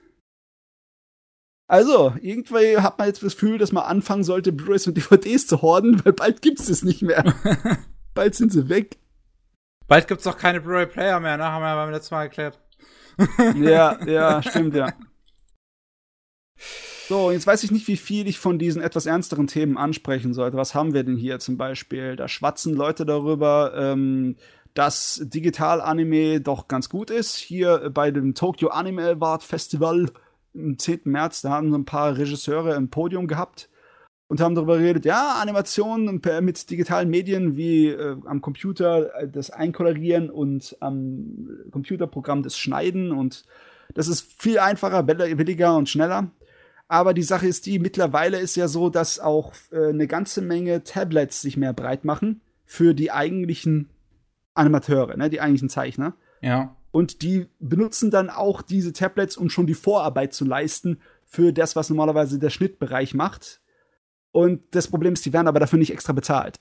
[1.68, 5.64] Also, irgendwie hat man jetzt das Gefühl, dass man anfangen sollte, Blu-rays und DVDs zu
[5.64, 7.34] horden, weil bald gibt's es nicht mehr.
[8.14, 9.00] bald sind sie weg.
[9.88, 11.44] Bald gibt's doch keine Blu-ray-Player mehr, ne?
[11.46, 12.60] Haben wir ja beim letzten Mal erklärt.
[13.56, 14.94] ja, ja, stimmt, ja.
[17.08, 20.58] So, jetzt weiß ich nicht, wie viel ich von diesen etwas ernsteren Themen ansprechen sollte.
[20.58, 22.16] Was haben wir denn hier zum Beispiel?
[22.16, 24.38] Da schwatzen Leute darüber, ähm,
[24.74, 27.36] dass Digital-Anime doch ganz gut ist.
[27.36, 30.12] Hier bei dem Tokyo Anime Award Festival
[30.56, 31.02] am 10.
[31.06, 33.70] März, da haben so ein paar Regisseure im Podium gehabt
[34.28, 39.52] und haben darüber geredet, ja, Animationen mit digitalen Medien wie äh, am Computer äh, das
[39.52, 43.46] Einkolorieren und am Computerprogramm das Schneiden und
[43.94, 46.32] das ist viel einfacher, billiger und schneller.
[46.88, 50.84] Aber die Sache ist die, mittlerweile ist ja so, dass auch äh, eine ganze Menge
[50.84, 53.90] Tablets sich mehr breit machen für die eigentlichen
[54.56, 56.16] Animateure, ne, die eigentlichen Zeichner.
[56.42, 56.76] Ja.
[56.92, 61.76] Und die benutzen dann auch diese Tablets, um schon die Vorarbeit zu leisten für das,
[61.76, 63.62] was normalerweise der Schnittbereich macht
[64.36, 66.60] und das Problem ist, die werden aber dafür nicht extra bezahlt.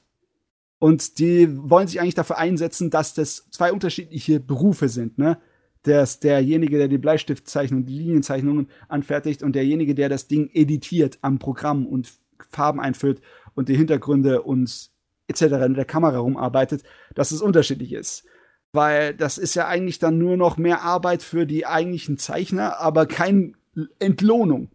[0.79, 5.39] Und die wollen sich eigentlich dafür einsetzen, dass das zwei unterschiedliche Berufe sind, ne?
[5.83, 11.41] Dass derjenige, der die Bleistiftzeichnung, die Linienzeichnungen anfertigt und derjenige, der das Ding editiert am
[11.41, 12.13] Programm und
[12.49, 13.21] Farben einfüllt
[13.57, 14.91] und die Hintergründe und
[15.27, 15.43] etc.
[15.67, 16.85] in der Kamera rumarbeitet,
[17.17, 18.25] dass es unterschiedlich ist.
[18.71, 23.07] Weil das ist ja eigentlich dann nur noch mehr Arbeit für die eigentlichen Zeichner, aber
[23.07, 23.55] keine
[23.99, 24.71] Entlohnung.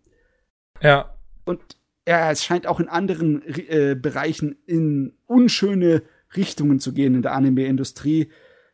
[0.81, 1.15] Ja.
[1.45, 1.78] Und
[2.09, 6.01] ja, es scheint auch in anderen äh, Bereichen in unschöne
[6.35, 8.31] Richtungen zu gehen in der Anime-Industrie.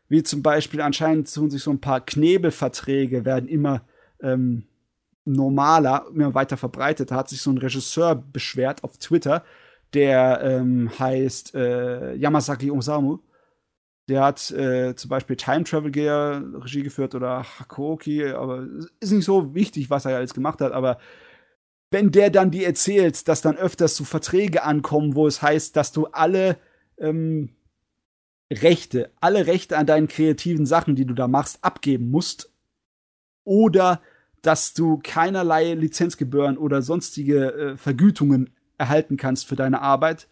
[0.07, 3.82] Wie zum Beispiel anscheinend tun sich so ein paar Knebelverträge, werden immer
[4.22, 4.64] ähm,
[5.26, 7.12] normaler, immer weiter verbreitet.
[7.12, 9.44] Da hat sich so ein Regisseur beschwert auf Twitter,
[9.94, 13.18] der ähm, heißt äh, Yamasaki Osamu.
[14.07, 18.66] Der hat äh, zum Beispiel Time Travel Gear Regie geführt oder Hakoki, aber
[19.02, 20.99] ist nicht so wichtig, was er alles gemacht hat, aber
[21.96, 25.94] wenn der dann dir erzählt, dass dann öfters so Verträge ankommen, wo es heißt, dass
[25.94, 26.58] du alle
[26.98, 27.52] ähm,
[28.52, 32.52] Rechte, alle Rechte an deinen kreativen Sachen, die du da machst, abgeben musst.
[33.46, 34.02] Oder
[34.42, 40.28] dass du keinerlei Lizenzgebühren oder sonstige äh, Vergütungen erhalten kannst für deine Arbeit.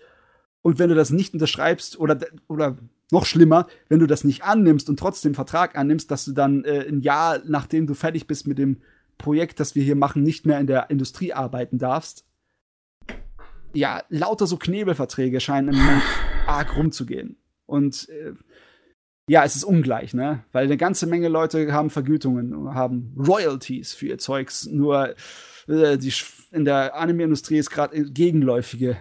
[0.63, 2.19] Und wenn du das nicht unterschreibst oder,
[2.49, 2.77] oder
[3.09, 6.85] noch schlimmer, wenn du das nicht annimmst und trotzdem Vertrag annimmst, dass du dann äh,
[6.89, 8.81] ein Jahr, nachdem du fertig bist mit dem
[9.23, 12.25] Projekt, das wir hier machen, nicht mehr in der Industrie arbeiten darfst.
[13.73, 16.03] Ja, lauter so Knebelverträge scheinen im Moment
[16.47, 17.37] arg rumzugehen.
[17.65, 18.33] Und äh,
[19.27, 20.43] ja, es ist ungleich, ne?
[20.51, 24.67] Weil eine ganze Menge Leute haben Vergütungen, haben Royalties für ihr Zeugs.
[24.67, 25.15] Nur
[25.67, 26.13] äh, die,
[26.51, 28.97] in der Anime-Industrie ist gerade gegenläufige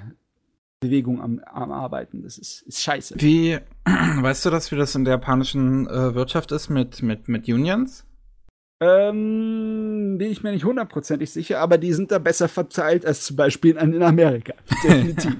[0.78, 2.22] Bewegung am, am Arbeiten.
[2.22, 3.16] Das ist, ist scheiße.
[3.18, 7.48] Wie, weißt du das, wie das in der japanischen äh, Wirtschaft ist mit, mit, mit
[7.48, 8.06] Unions?
[8.82, 13.36] Ähm, bin ich mir nicht hundertprozentig sicher, aber die sind da besser verteilt als zum
[13.36, 14.54] Beispiel in Amerika.
[14.82, 15.36] Definitiv.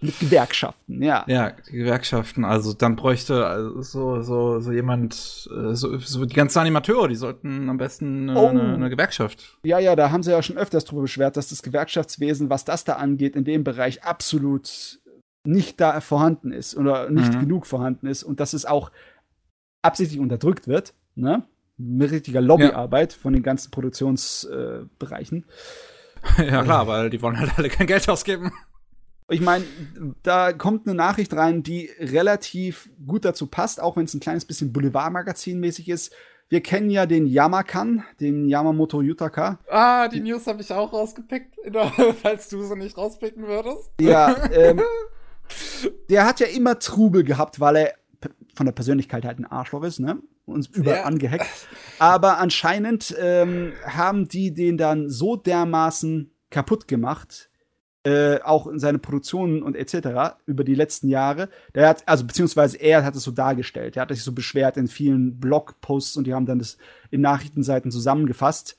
[0.00, 1.24] Mit Gewerkschaften, ja.
[1.28, 2.44] Ja, Gewerkschaften.
[2.44, 7.16] Also dann bräuchte also so, so, so jemand, äh, so, so die ganzen Animateure, die
[7.16, 8.48] sollten am besten eine, Oh.
[8.48, 9.58] eine, eine Gewerkschaft.
[9.62, 12.84] Ja, ja, da haben sie ja schon öfters drüber beschwert, dass das Gewerkschaftswesen, was das
[12.84, 15.00] da angeht, in dem Bereich absolut
[15.46, 17.40] nicht da vorhanden ist oder nicht Mhm.
[17.40, 18.90] genug vorhanden ist und dass es auch
[19.82, 21.42] absichtlich unterdrückt wird, ne?
[21.82, 25.44] Mit richtiger Lobbyarbeit von den ganzen Produktionsbereichen.
[26.38, 28.52] Äh, ja klar, weil die wollen halt alle kein Geld ausgeben.
[29.30, 29.64] Ich meine,
[30.24, 34.44] da kommt eine Nachricht rein, die relativ gut dazu passt, auch wenn es ein kleines
[34.44, 36.12] bisschen Boulevardmagazin-mäßig ist.
[36.48, 39.60] Wir kennen ja den Yamakan, den Yamamoto Yutaka.
[39.70, 41.54] Ah, die News habe ich auch rausgepickt,
[42.22, 43.92] falls du sie nicht rauspicken würdest.
[44.00, 44.80] Ja, ähm,
[46.10, 47.94] der hat ja immer Trubel gehabt, weil er
[48.56, 50.18] von der Persönlichkeit halt ein Arschloch ist, ne?
[50.50, 51.04] Uns überall Ja.
[51.04, 51.46] angehackt.
[51.98, 57.50] Aber anscheinend ähm, haben die den dann so dermaßen kaputt gemacht,
[58.04, 60.36] äh, auch in seine Produktionen und etc.
[60.46, 61.48] über die letzten Jahre.
[61.74, 63.96] Der hat, also beziehungsweise er hat es so dargestellt.
[63.96, 66.78] Er hat sich so beschwert in vielen Blogposts und die haben dann das
[67.10, 68.78] in Nachrichtenseiten zusammengefasst,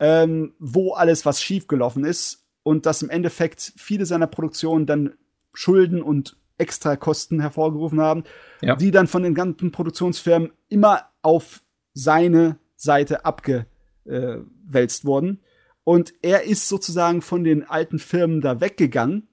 [0.00, 5.14] ähm, wo alles, was schiefgelaufen ist und dass im Endeffekt viele seiner Produktionen dann
[5.54, 8.24] Schulden und Extrakosten hervorgerufen haben,
[8.62, 8.76] Ja.
[8.76, 11.62] die dann von den ganzen Produktionsfirmen immer auf
[11.92, 15.40] seine Seite abgewälzt wurden.
[15.84, 19.28] Und er ist sozusagen von den alten Firmen da weggegangen,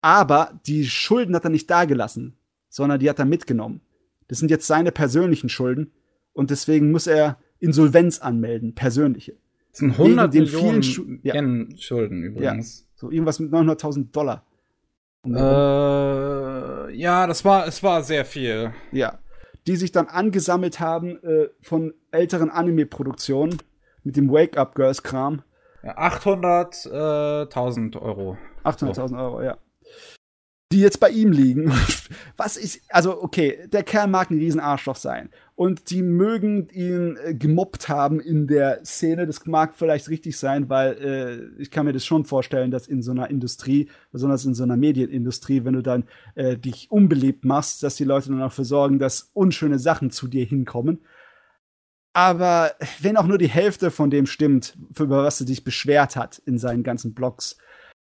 [0.00, 2.36] aber die Schulden hat er nicht dagelassen,
[2.68, 3.80] sondern die hat er mitgenommen.
[4.28, 5.92] Das sind jetzt seine persönlichen Schulden
[6.32, 9.36] und deswegen muss er Insolvenz anmelden, persönliche.
[9.70, 11.34] Das sind 100 Wegen den vielen Millionen ja.
[11.34, 12.88] Yen Schulden übrigens.
[12.94, 14.44] So irgendwas mit 900.000 Dollar.
[15.34, 18.72] Äh, ja, das war, es war sehr viel.
[18.92, 19.18] Ja.
[19.66, 23.58] Die sich dann angesammelt haben äh, von älteren Anime-Produktionen
[24.04, 25.42] mit dem Wake-Up Girls-Kram.
[25.82, 28.38] Ja, 800.000 Euro.
[28.64, 29.58] 800.000 Euro, ja.
[30.72, 31.70] Die jetzt bei ihm liegen.
[32.36, 35.30] Was ist, also okay, der Kerl mag ein Riesenarschloch sein.
[35.56, 39.26] Und die mögen ihn äh, gemobbt haben in der Szene.
[39.26, 40.92] Das mag vielleicht richtig sein, weil
[41.58, 44.64] äh, ich kann mir das schon vorstellen, dass in so einer Industrie, besonders in so
[44.64, 46.04] einer Medienindustrie, wenn du dann
[46.34, 50.44] äh, dich unbeliebt machst, dass die Leute dann dafür sorgen, dass unschöne Sachen zu dir
[50.44, 51.00] hinkommen.
[52.12, 56.16] Aber wenn auch nur die Hälfte von dem stimmt, für über was er dich beschwert
[56.16, 57.56] hat in seinen ganzen Blogs,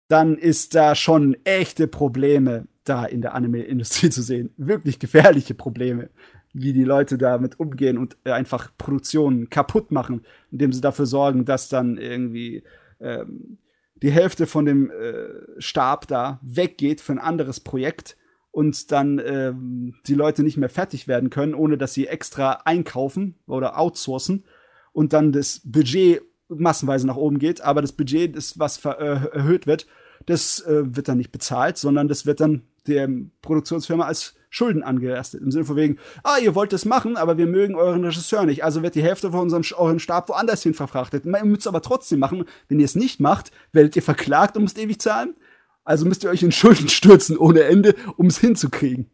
[0.08, 4.52] dann ist da schon echte Probleme da in der Anime-Industrie zu sehen.
[4.58, 6.10] Wirklich gefährliche Probleme,
[6.54, 11.46] wie die Leute damit umgehen und äh, einfach Produktionen kaputt machen, indem sie dafür sorgen,
[11.46, 12.64] dass dann irgendwie
[13.00, 13.58] ähm,
[14.02, 18.18] die Hälfte von dem äh, Stab da weggeht für ein anderes Projekt
[18.52, 23.36] und dann ähm, die Leute nicht mehr fertig werden können, ohne dass sie extra einkaufen
[23.46, 24.46] oder outsourcen
[24.92, 29.68] und dann das Budget massenweise nach oben geht, aber das Budget, das was äh, erhöht
[29.68, 29.86] wird,
[30.26, 33.10] das äh, wird dann nicht bezahlt, sondern das wird dann der
[33.42, 35.42] Produktionsfirma als Schulden angelastet.
[35.42, 38.64] Im Sinne von wegen, ah, ihr wollt das machen, aber wir mögen euren Regisseur nicht.
[38.64, 41.26] Also wird die Hälfte von unserem euren Stab woanders hin verfrachtet.
[41.26, 42.46] Ihr müsst es aber trotzdem machen.
[42.68, 45.36] Wenn ihr es nicht macht, werdet ihr verklagt und müsst ewig zahlen.
[45.84, 49.10] Also müsst ihr euch in Schulden stürzen ohne Ende, um es hinzukriegen.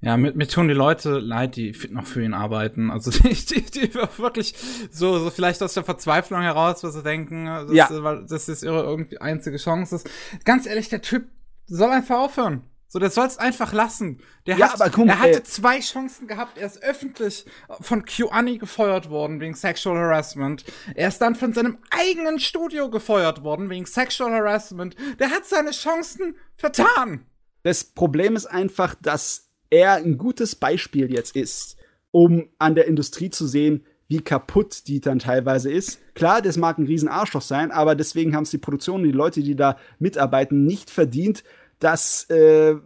[0.00, 2.90] Ja, mir, mir tun die Leute leid, die noch für ihn arbeiten.
[2.90, 4.54] Also die, die, die wirklich
[4.90, 7.90] so, so vielleicht aus der Verzweiflung heraus, was sie denken, dass, Ja.
[7.90, 10.10] äh, weil das ist ihre irgendwie einzige Chance ist.
[10.44, 11.24] Ganz ehrlich, der Typ
[11.66, 12.62] soll einfach aufhören.
[12.90, 14.22] So, der soll's einfach lassen.
[14.46, 16.56] Der Ja, hat, mal, er hatte zwei Chancen gehabt.
[16.56, 17.44] Er ist öffentlich
[17.80, 20.64] von QAnon gefeuert worden wegen Sexual Harassment.
[20.94, 24.96] Er ist dann von seinem eigenen Studio gefeuert worden wegen Sexual Harassment.
[25.18, 27.26] Der hat seine Chancen vertan.
[27.62, 31.76] Das Problem ist einfach, dass er ein gutes Beispiel jetzt ist,
[32.10, 35.98] um an der Industrie zu sehen, wie kaputt die dann teilweise ist.
[36.14, 39.42] Klar, das mag ein riesen Arschloch sein, aber deswegen haben es die Produktionen, die Leute,
[39.42, 41.44] die da mitarbeiten, nicht verdient,
[41.78, 42.76] dass äh,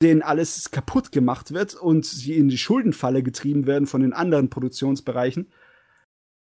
[0.00, 4.50] denen alles kaputt gemacht wird und sie in die Schuldenfalle getrieben werden von den anderen
[4.50, 5.52] Produktionsbereichen.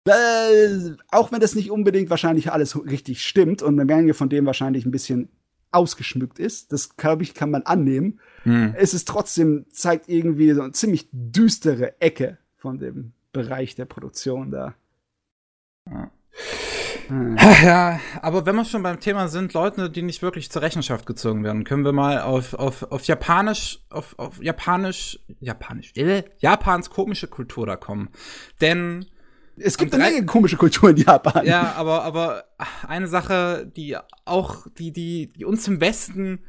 [0.06, 4.46] Äh, auch wenn das nicht unbedingt wahrscheinlich alles richtig stimmt und eine Menge von dem
[4.46, 5.30] wahrscheinlich ein bisschen
[5.72, 8.20] ausgeschmückt ist, das glaube ich, kann man annehmen.
[8.78, 14.52] Es ist trotzdem, zeigt irgendwie so eine ziemlich düstere Ecke von dem Bereich der Produktion
[14.52, 14.76] da.
[15.90, 16.12] Ja.
[17.08, 17.38] Hm.
[17.64, 21.44] Ja, aber wenn wir schon beim Thema sind, Leute, die nicht wirklich zur Rechenschaft gezogen
[21.44, 27.28] werden, können wir mal auf, auf, auf Japanisch, auf, auf Japanisch, Japanisch, äh, Japans komische
[27.28, 28.10] Kultur da kommen.
[28.62, 29.06] Denn,
[29.58, 31.46] Es gibt eine Menge komische Kultur in Japan.
[31.46, 32.44] ja, aber, aber
[32.88, 36.40] eine Sache, die auch, die, die, die uns im Westen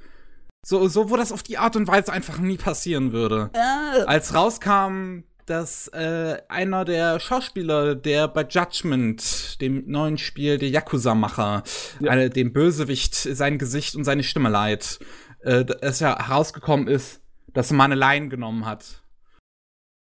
[0.65, 3.51] So, so, wo das auf die Art und Weise einfach nie passieren würde.
[3.55, 4.03] Äh.
[4.05, 11.63] Als rauskam, dass äh, einer der Schauspieler, der bei Judgment, dem neuen Spiel der Yakuza-Macher,
[12.01, 12.15] Ja.
[12.15, 14.99] äh, dem Bösewicht sein Gesicht und seine Stimme leiht,
[15.41, 17.21] äh, dass ja herausgekommen ist,
[17.53, 19.03] dass er mal eine Line genommen hat.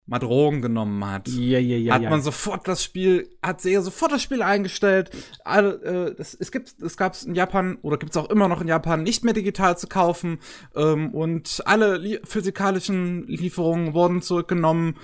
[0.08, 1.26] Mal Drogen genommen hat.
[1.26, 1.94] Ja, ja, ja.
[1.94, 2.10] hat ja.
[2.10, 5.10] man sofort das Spiel, hat Sega sofort das Spiel eingestellt.
[5.44, 8.46] Alle, äh, das, es gibt, es gab es in Japan oder gibt es auch immer
[8.46, 10.38] noch in Japan nicht mehr digital zu kaufen
[10.76, 14.96] ähm, und alle li physikalischen Lieferungen wurden zurückgenommen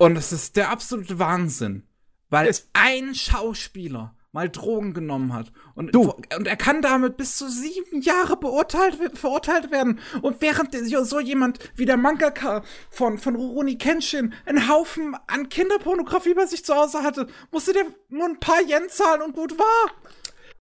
[0.00, 1.82] und es ist der absolute Wahnsinn,
[2.30, 6.12] weil Es- ein Schauspieler mal Drogen genommen hat und, Du.
[6.36, 10.72] und er kann damit bis zu sieben Jahre beurteilt, verurteilt werden und während
[11.04, 16.64] so jemand wie der Mangaka von, von Rurouni Kenshin einen Haufen an Kinderpornografie bei sich
[16.64, 19.90] zu Hause hatte, musste der nur ein paar Yen zahlen und gut war.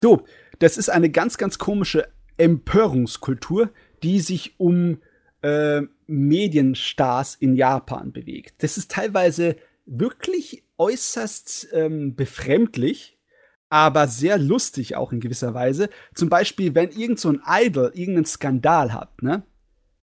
[0.01, 0.21] Du,
[0.59, 2.07] das ist eine ganz, ganz komische
[2.37, 3.69] Empörungskultur,
[4.01, 4.99] die sich um
[5.41, 8.55] äh, Medienstars in Japan bewegt.
[8.63, 9.55] Das ist teilweise
[9.85, 13.17] wirklich äußerst ähm, befremdlich,
[13.69, 15.89] aber sehr lustig auch in gewisser Weise.
[16.15, 19.43] Zum Beispiel, wenn irgend so ein Idol irgendeinen Skandal hat, ne?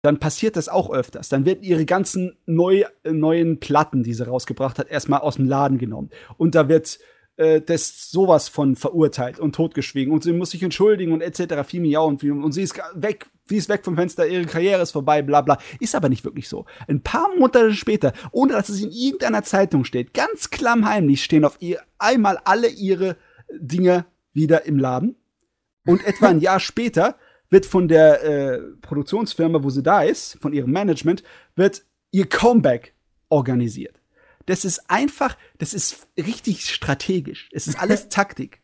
[0.02, 1.30] Dann passiert das auch öfters.
[1.30, 5.48] Dann werden ihre ganzen neu, äh, neuen Platten, die sie rausgebracht hat, erstmal aus dem
[5.48, 6.10] Laden genommen.
[6.36, 7.00] Und da wird
[7.38, 11.68] äh, das sowas von verurteilt und totgeschwiegen und sie muss sich entschuldigen und etc.
[11.68, 14.91] Viel Miau und, und sie ist weg, sie ist weg vom Fenster, ihre Karriere ist
[14.91, 15.57] vorbei, bla bla.
[15.80, 16.65] Ist aber nicht wirklich so.
[16.88, 21.57] Ein paar Monate später, ohne dass es in irgendeiner Zeitung steht, ganz klammheimlich stehen auf
[21.60, 23.18] ihr einmal alle ihre
[23.51, 25.15] Dinge wieder im Laden.
[25.85, 27.18] Und etwa ein Jahr später
[27.49, 31.23] wird von der äh, Produktionsfirma, wo sie da ist, von ihrem Management,
[31.55, 32.93] wird ihr Comeback
[33.30, 34.02] organisiert.
[34.45, 37.49] Das ist einfach, das ist richtig strategisch.
[37.52, 38.61] Es ist alles Taktik.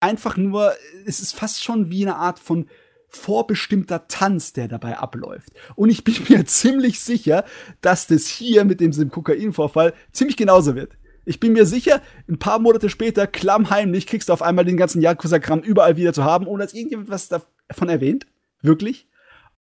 [0.00, 0.72] Einfach nur,
[1.06, 2.68] es ist fast schon wie eine Art von
[3.08, 5.50] vorbestimmter Tanz, der dabei abläuft.
[5.76, 7.44] Und ich bin mir ziemlich sicher,
[7.80, 10.96] dass das hier mit dem Kokainvorfall ziemlich genauso wird.
[11.26, 15.00] Ich bin mir sicher, ein paar Monate später, klammheimlich, kriegst du auf einmal den ganzen
[15.00, 18.26] Yakuza-Kram überall wieder zu haben, ohne dass irgendjemand was davon erwähnt.
[18.60, 19.08] Wirklich.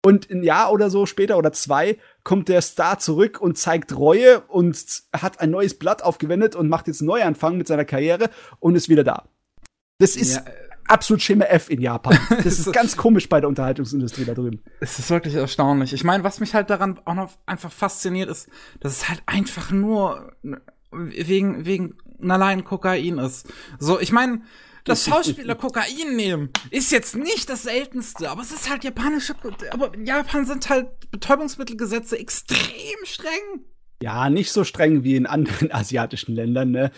[0.06, 4.42] Und ein Jahr oder so später oder zwei kommt der Star zurück und zeigt Reue
[4.42, 8.76] und hat ein neues Blatt aufgewendet und macht jetzt einen Neuanfang mit seiner Karriere und
[8.76, 9.24] ist wieder da.
[10.00, 10.52] Das ist Ja, äh,
[10.88, 12.20] absolut Schema F in Japan.
[12.44, 14.62] Das ist ganz komisch bei der Unterhaltungsindustrie da drüben.
[14.82, 15.94] Es ist wirklich erstaunlich.
[15.94, 18.50] Ich meine, was mich halt daran auch noch einfach fasziniert, ist,
[18.82, 20.34] dass es halt einfach nur
[20.92, 21.96] wegen, wegen
[22.28, 23.48] allein Kokain ist.
[23.80, 24.42] So, ich meine,
[24.86, 29.36] dass Schauspieler Kokain nehmen, ist jetzt nicht das Seltenste, aber es ist halt japanische,
[29.72, 33.66] aber in Japan sind halt Betäubungsmittelgesetze extrem streng.
[34.02, 36.92] Ja, nicht so streng wie in anderen asiatischen Ländern, ne?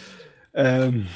[0.54, 1.08] Ähm,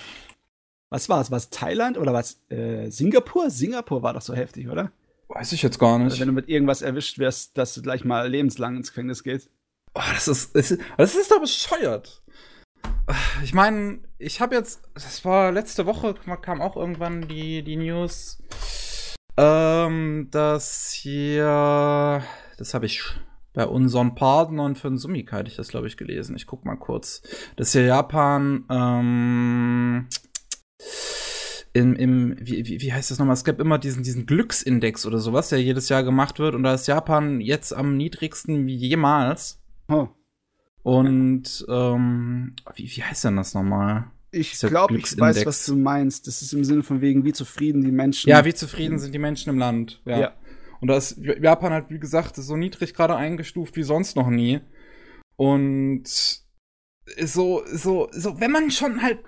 [0.89, 1.31] was war's?
[1.31, 3.49] Was Thailand oder was äh, Singapur?
[3.49, 4.91] Singapur war doch so heftig, oder?
[5.27, 6.19] Weiß ich jetzt gar Also, nicht.
[6.19, 9.49] wenn du mit irgendwas erwischt wirst, dass du gleich mal lebenslang ins Gefängnis gehst.
[9.93, 12.23] Oh, das ist, das ist, das ist doch bescheuert.
[13.43, 18.37] Ich meine, ich habe jetzt, das war letzte Woche, kam auch irgendwann die, die News,
[19.37, 22.23] ähm, dass hier,
[22.57, 23.01] das habe ich
[23.53, 26.35] bei unseren Partnern für den Summik hatte ich das, glaube ich, gelesen.
[26.35, 27.21] Ich guck mal kurz.
[27.55, 30.07] Dass hier Japan, ähm,
[31.73, 33.33] im, im wie, wie, wie heißt das nochmal?
[33.33, 36.55] Es gab immer diesen, diesen Glücksindex oder sowas, der jedes Jahr gemacht wird.
[36.55, 39.61] Und da ist Japan jetzt am niedrigsten wie jemals.
[39.87, 40.09] Oh.
[40.83, 44.11] Und ähm, wie, wie heißt denn das nochmal?
[44.31, 46.27] Ich glaube, ich weiß, was du meinst.
[46.27, 48.29] Das ist im Sinne von wegen, wie zufrieden die Menschen.
[48.29, 50.01] Ja, wie zufrieden sind die Menschen im Land?
[50.05, 50.19] Ja.
[50.19, 50.33] Ja.
[50.81, 54.61] Und da ist Japan halt, wie gesagt, so niedrig gerade eingestuft wie sonst noch nie.
[55.35, 59.19] Und so, so, so, wenn man schon halt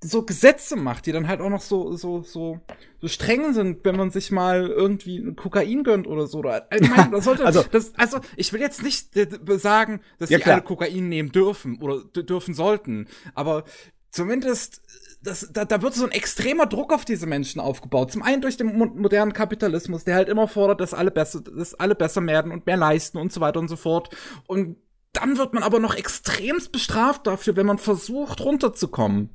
[0.00, 2.60] so Gesetze macht, die dann halt auch noch so, so, so,
[3.00, 6.38] so streng sind, wenn man sich mal irgendwie Kokain gönnt oder so.
[6.38, 9.26] Oder, ich meine, das sollte, Also- das, also, ich will jetzt nicht äh,
[9.58, 10.56] sagen, dass Ja, die klar.
[10.56, 13.64] alle Kokain nehmen dürfen oder dürfen sollten, aber
[14.10, 14.82] zumindest
[15.20, 18.12] das, da, da wird so ein extremer Druck auf diese Menschen aufgebaut.
[18.12, 21.74] Zum einen durch den mo modernen Kapitalismus, der halt immer fordert, dass alle besser, dass
[21.74, 24.14] alle besser werden und mehr leisten und so weiter und so fort.
[24.46, 24.76] Und
[25.12, 29.30] dann wird man aber noch extremst bestraft dafür, wenn man versucht, runterzukommen.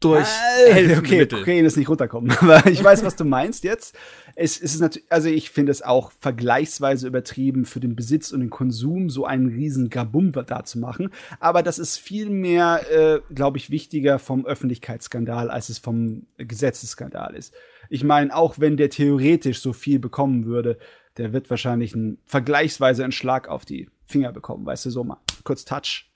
[0.00, 0.28] Durch
[0.66, 1.38] Äh, helfende okay, Mittel.
[1.40, 3.96] Kokain ist nicht runterkommen, aber ich weiß, was du meinst jetzt.
[4.36, 8.40] Es, es ist natürlich, also ich finde es auch vergleichsweise übertrieben für den Besitz und
[8.40, 11.10] den Konsum so einen riesen Gabum da zu machen.
[11.40, 17.34] Aber das ist viel mehr, äh, glaube ich, wichtiger vom Öffentlichkeitsskandal, als es vom Gesetzesskandal
[17.34, 17.52] ist.
[17.90, 20.78] Ich meine, auch wenn der theoretisch so viel bekommen würde,
[21.16, 25.18] der wird wahrscheinlich einen, vergleichsweise einen Schlag auf die Finger bekommen, weißt du, so mal
[25.42, 26.08] kurz Touch.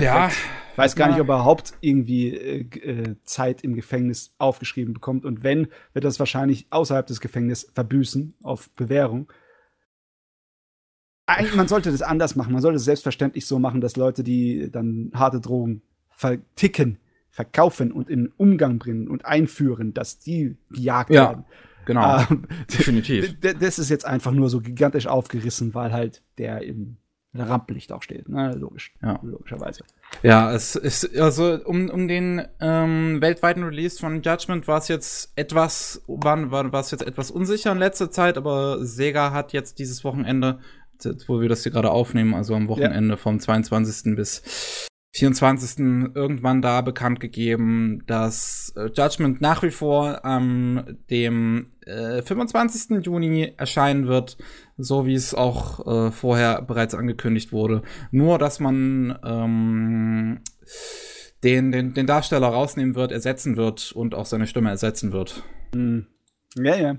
[0.00, 0.30] Ja,
[0.69, 5.24] Ich weiß gar nicht, ob er überhaupt irgendwie äh, äh, Zeit im Gefängnis aufgeschrieben bekommt.
[5.24, 9.30] Und wenn, wird er es wahrscheinlich außerhalb des Gefängnisses verbüßen auf Bewährung.
[11.26, 12.52] eigentlich, man sollte das anders machen.
[12.52, 16.98] Man sollte es selbstverständlich so machen, dass Leute, die dann harte Drogen verticken,
[17.30, 21.28] verkaufen und in Umgang bringen und einführen, dass die gejagt Ja.
[21.28, 21.44] werden.
[21.86, 22.20] Genau.
[22.30, 23.38] Ähm, Definitiv.
[23.40, 26.96] Das ist jetzt einfach nur so gigantisch aufgerissen, weil halt der im
[27.34, 28.28] Rampenlicht auch steht.
[28.28, 28.54] Ne?
[28.54, 28.92] Logisch.
[29.02, 29.20] Ja.
[29.22, 29.84] Logischerweise.
[30.22, 35.32] Ja, es ist, also um, um den ähm, weltweiten Release von Judgment war es jetzt
[35.36, 39.78] etwas, war, war, war es jetzt etwas unsicher in letzter Zeit, aber Sega hat jetzt
[39.78, 40.58] dieses Wochenende,
[41.28, 44.16] wo wir das hier gerade aufnehmen, also am Wochenende vom 22.
[44.16, 46.12] bis 24.
[46.14, 53.04] irgendwann da bekannt gegeben, dass äh, Judgment nach wie vor am dem äh, 25.
[53.04, 54.38] Juni erscheinen wird,
[54.76, 57.82] so wie es auch äh, vorher bereits angekündigt wurde.
[58.12, 60.40] Nur, dass man ähm,
[61.42, 65.42] den, den, den Darsteller rausnehmen wird, ersetzen wird und auch seine Stimme ersetzen wird.
[65.74, 66.06] Hm.
[66.56, 66.98] Ja, ja.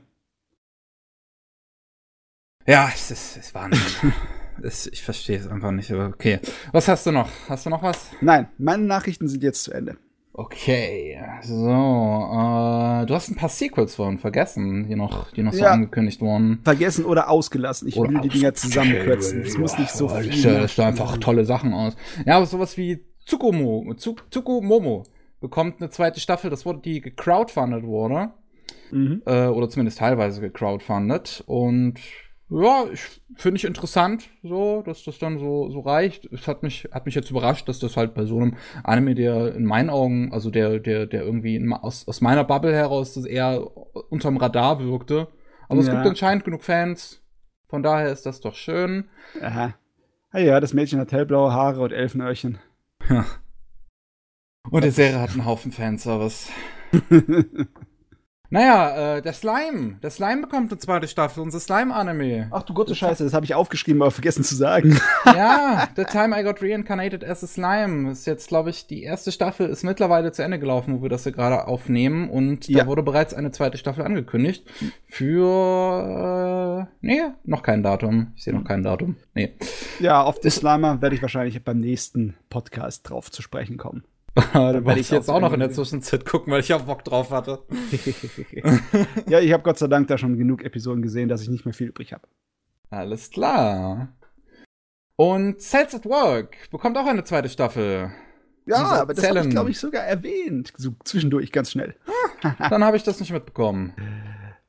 [2.67, 4.13] Ja, es ist, es ist Wahnsinn.
[4.63, 6.39] es, ich verstehe es einfach nicht, aber okay.
[6.71, 7.29] Was hast du noch?
[7.49, 8.11] Hast du noch was?
[8.21, 9.97] Nein, meine Nachrichten sind jetzt zu Ende.
[10.33, 15.59] Okay, so, äh, du hast ein paar Sequels vorhin vergessen, die noch, die noch so
[15.63, 15.71] Ja.
[15.71, 16.61] angekündigt wurden.
[16.63, 17.87] Vergessen oder ausgelassen.
[17.89, 19.41] Ich will die Dinger zusammenkürzen.
[19.41, 20.43] Es muss nicht so Ja, viel.
[20.43, 21.95] Das, das sah einfach tolle Sachen aus.
[22.25, 25.03] Ja, aber sowas wie Tsukumo, Tsu- Tsukumomo
[25.41, 28.31] bekommt eine zweite Staffel, das wurde, die gecrowdfundet wurde.
[28.91, 29.21] Mhm.
[29.25, 31.43] äh, oder zumindest teilweise gecrowdfundet.
[31.45, 31.95] Und
[32.53, 33.01] ja, ich
[33.37, 36.25] finde ich interessant, so, dass das dann so, so reicht.
[36.33, 39.55] Es hat mich, hat mich jetzt überrascht, dass das halt bei so einem Anime, der
[39.55, 43.25] in meinen Augen, also der, der, der irgendwie in, aus, aus meiner Bubble heraus das
[43.25, 43.65] eher
[44.09, 45.27] unterm Radar wirkte.
[45.69, 45.93] Aber es Ja.
[45.93, 47.21] gibt anscheinend genug Fans.
[47.69, 49.05] Von daher ist das doch schön.
[49.41, 49.73] Aha.
[50.31, 52.59] Ah ja, das Mädchen hat hellblaue Haare und Elfenöhrchen.
[54.69, 56.49] Und die Serie hat einen Haufen Fanservice.
[58.53, 59.95] Naja, äh, der Slime.
[60.03, 62.49] Der Slime bekommt eine zweite Staffel, unser Slime-Anime.
[62.51, 64.99] Ach du Gott, Scheiße, das habe ich aufgeschrieben, aber vergessen zu sagen.
[65.25, 69.31] ja, The Time I Got Reincarnated as a Slime ist jetzt, glaube ich, die erste
[69.31, 72.29] Staffel ist mittlerweile zu Ende gelaufen, wo wir das hier gerade aufnehmen.
[72.29, 72.87] Und da Ja.
[72.87, 74.69] wurde bereits eine zweite Staffel angekündigt.
[75.05, 76.87] Für.
[76.89, 78.33] Äh, nee, noch kein Datum.
[78.35, 79.15] Ich sehe noch kein Datum.
[79.33, 79.53] Nee.
[79.99, 84.03] Ja, auf den Slimer werde ich wahrscheinlich beim nächsten Podcast drauf zu sprechen kommen.
[84.35, 87.31] Da werde ich jetzt auch noch in der Zwischenzeit gucken, weil ich auch Bock drauf
[87.31, 87.63] hatte.
[89.27, 91.73] ja, ich habe Gott sei Dank da schon genug Episoden gesehen, dass ich nicht mehr
[91.73, 92.27] viel übrig habe.
[92.89, 94.09] Alles klar.
[95.15, 98.11] Und Cells at Work bekommt auch eine zweite Staffel.
[98.65, 100.71] Ja, Unser aber das habe ich, glaube ich, sogar erwähnt.
[100.77, 101.95] So zwischendurch ganz schnell.
[102.59, 103.93] Dann habe ich das nicht mitbekommen.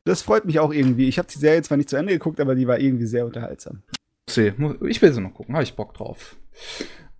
[0.05, 1.09] Das freut mich auch irgendwie.
[1.09, 3.82] Ich habe die Serie zwar nicht zu Ende geguckt, aber die war irgendwie sehr unterhaltsam.
[4.28, 6.36] Ich will sie noch gucken, habe ich Bock drauf.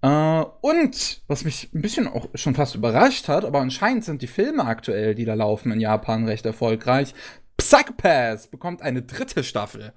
[0.03, 4.27] Äh, und, was mich ein bisschen auch schon fast überrascht hat, aber anscheinend sind die
[4.27, 7.15] Filme aktuell, die da laufen in Japan, recht erfolgreich.
[7.57, 9.93] Psychopath bekommt eine dritte Staffel.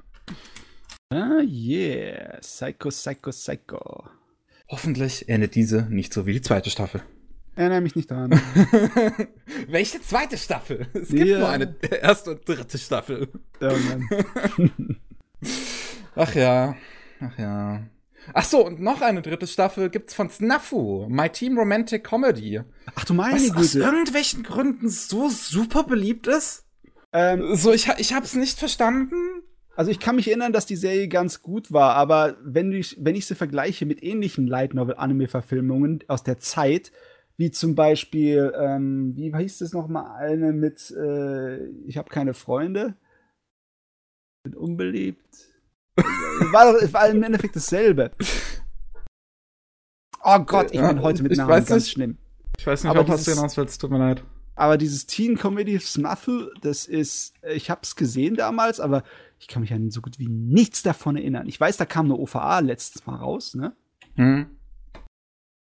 [1.10, 2.38] Ah, yeah.
[2.42, 4.04] Psycho, Psycho, Psycho.
[4.70, 7.02] Hoffentlich endet diese nicht so wie die zweite Staffel.
[7.56, 8.32] Erinnere mich nicht daran.
[9.68, 10.88] Welche zweite Staffel?
[10.94, 11.40] Es gibt Ja.
[11.40, 13.30] nur eine erste und dritte Staffel.
[13.62, 13.70] oh.
[16.16, 16.76] Ach ja,
[17.20, 17.84] ach ja.
[18.34, 22.62] Ach so, und noch eine dritte Staffel gibt's von Snafu, My Team Romantic Comedy.
[22.96, 23.86] Ach du meine Was aus Güte.
[23.86, 26.66] irgendwelchen Gründen so super beliebt ist?
[27.14, 29.16] Ähm, So, ich, ich hab's nicht verstanden.
[29.76, 33.16] also ich kann mich erinnern, dass die Serie ganz gut war, aber wenn ich, wenn
[33.16, 36.92] ich sie vergleiche mit ähnlichen Light Novel Anime Verfilmungen aus der Zeit,
[37.38, 42.34] wie zum Beispiel, ähm, wie hieß es noch mal eine mit, äh, ich habe keine
[42.34, 42.96] Freunde,
[44.44, 45.50] bin unbeliebt.
[45.98, 48.12] War doch, es war im Endeffekt dasselbe.
[50.24, 51.92] Oh Gott, ich bin Ja, heute mit Namen weiß ganz nicht.
[51.94, 52.18] schlimm.
[52.58, 54.24] Ich weiß nicht, Aber ob dieses- hinaus willst, tut mir leid.
[54.58, 59.04] Aber dieses Teen Comedy Snuffle, das ist, ich habe es gesehen damals, aber
[59.38, 61.46] ich kann mich an so gut wie nichts davon erinnern.
[61.48, 63.76] Ich weiß, da kam eine OVA letztes Mal raus, ne?
[64.16, 64.46] Hm.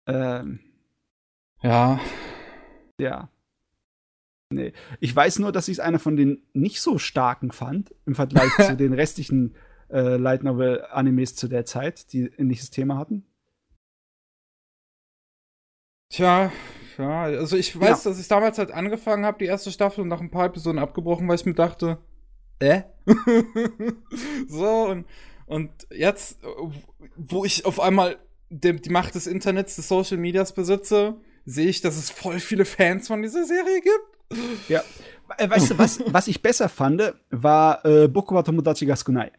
[0.08, 0.60] Ähm,
[1.62, 2.00] Ja,
[3.00, 3.30] ja.
[4.52, 4.74] Nee.
[5.00, 8.50] Ich weiß nur, dass ich es einer von den nicht so starken fand, im Vergleich
[8.72, 9.54] zu den restlichen
[9.90, 13.26] äh, Light Novel Animes zu der Zeit, die ähnliches Thema hatten.
[16.12, 16.52] tja,
[16.98, 20.22] ja, also ich weiß, dass ich damals halt angefangen habe, die erste Staffel und nach
[20.22, 21.98] ein paar Episoden abgebrochen, weil ich mir dachte,
[22.60, 22.82] äh?
[24.48, 25.06] so, und,
[25.46, 26.40] und jetzt,
[27.16, 28.18] wo ich auf einmal
[28.50, 32.66] die, die Macht des Internets, des Social Medias besitze, sehe ich, dass es voll viele
[32.66, 34.70] Fans von dieser Serie gibt.
[34.70, 34.84] Ja.
[35.38, 39.32] Äh, Weißt du, was, was ich besser fand, war äh, Boku wa Tomodachi ga Sukunai.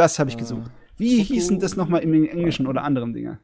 [0.00, 0.40] Das habe ich Ah.
[0.40, 0.70] gesucht.
[0.96, 3.38] Wie hießen das nochmal im Englischen oder anderen Dinger?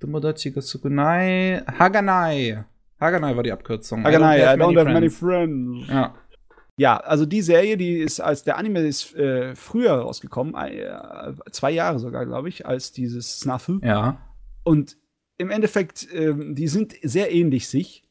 [0.00, 2.64] Tomodachi ga Sukunai, Haganai.
[2.98, 4.02] Haganai war die Abkürzung.
[4.04, 5.84] Haganai, I have don't have many friends.
[5.84, 5.88] friends.
[5.90, 6.14] Ja.
[6.78, 11.70] Ja, also die Serie, die ist als der Anime ist äh, früher rausgekommen, äh, zwei
[11.72, 13.78] Jahre sogar, glaube ich, als dieses Snafu.
[13.82, 14.16] Ja.
[14.64, 14.96] Und
[15.36, 18.02] im Endeffekt, äh, die sind sehr ähnlich sich.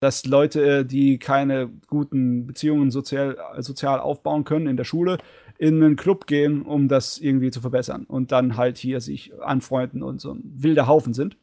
[0.00, 5.18] Dass Leute, die keine guten Beziehungen sozial, sozial aufbauen können in der Schule,
[5.58, 8.04] in einen Club gehen, um das irgendwie zu verbessern.
[8.04, 11.36] Und dann halt hier sich anfreunden und so ein wilder Haufen sind.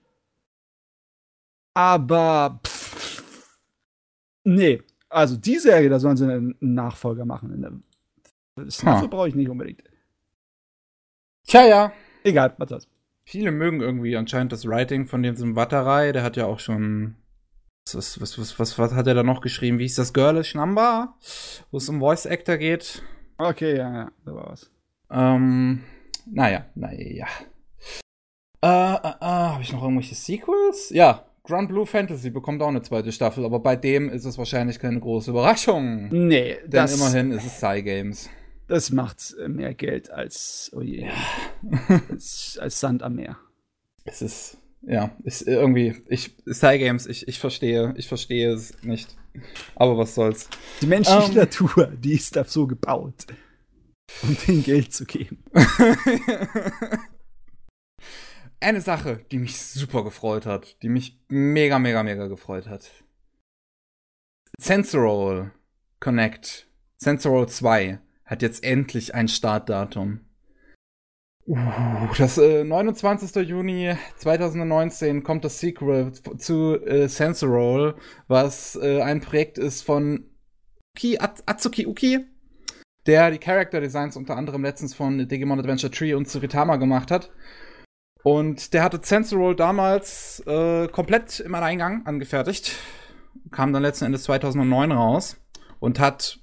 [1.74, 3.54] Aber pff,
[4.46, 7.84] nee, also die Serie, da sollen sie einen Nachfolger machen.
[8.56, 9.08] Das huh.
[9.10, 9.84] brauche ich nicht unbedingt.
[11.46, 11.94] Tja, ja.
[12.24, 12.88] Egal, was das.
[13.26, 16.12] Viele mögen irgendwie anscheinend das Writing von diesem Watterei.
[16.12, 17.16] Der hat ja auch schon.
[17.92, 19.78] Was, was, was, was, was hat er da noch geschrieben?
[19.78, 21.16] Wie ist das Girlish Number?
[21.70, 23.04] Wo es um Voice Actor geht.
[23.38, 24.72] Okay, ja, ja, da war was.
[25.12, 25.84] Ähm,
[26.26, 27.28] naja, naja.
[28.62, 30.90] Äh, äh, äh, habe ich noch irgendwelche Sequels?
[30.92, 34.80] Ja, Grand Blue Fantasy bekommt auch eine zweite Staffel, aber bei dem ist es wahrscheinlich
[34.80, 36.08] keine große Überraschung.
[36.10, 38.30] Nee, denn das, immerhin ist es Psy Games.
[38.68, 42.02] Das macht mehr Geld als, oh je, ja.
[42.10, 43.38] als, als Sand am Meer.
[44.06, 49.16] Es ist, ja, ist irgendwie, ich, Psy Games, ich, ich verstehe, ich verstehe es nicht.
[49.76, 50.50] Aber was soll's.
[50.82, 51.38] Die menschliche um, ähm.
[51.38, 53.26] Natur, die ist da so gebaut,
[54.24, 55.44] um denen Geld zu geben.
[58.60, 62.90] eine Sache, die mich super gefreut hat, die mich mega, mega, mega gefreut hat.
[64.60, 65.52] Sensorol
[66.00, 66.68] Connect,
[66.98, 70.22] Sensorol 2 hat jetzt endlich ein Startdatum.
[71.48, 71.58] Uh,
[72.18, 73.48] das äh, 29.
[73.48, 77.96] Juni 2019 kommt das Sequel zu äh, Sensorol,
[78.28, 80.26] was äh, ein Projekt ist von
[80.96, 82.26] Ki Atsuki Uki,
[83.06, 87.30] der die Character Designs unter anderem letztens von Digimon Adventure Tree und Tsuritama gemacht hat.
[88.24, 92.76] Und der hatte Sensorol damals äh, komplett im Alleingang angefertigt.
[93.52, 95.38] Kam dann letzten Endes 2009 raus
[95.80, 96.40] und hat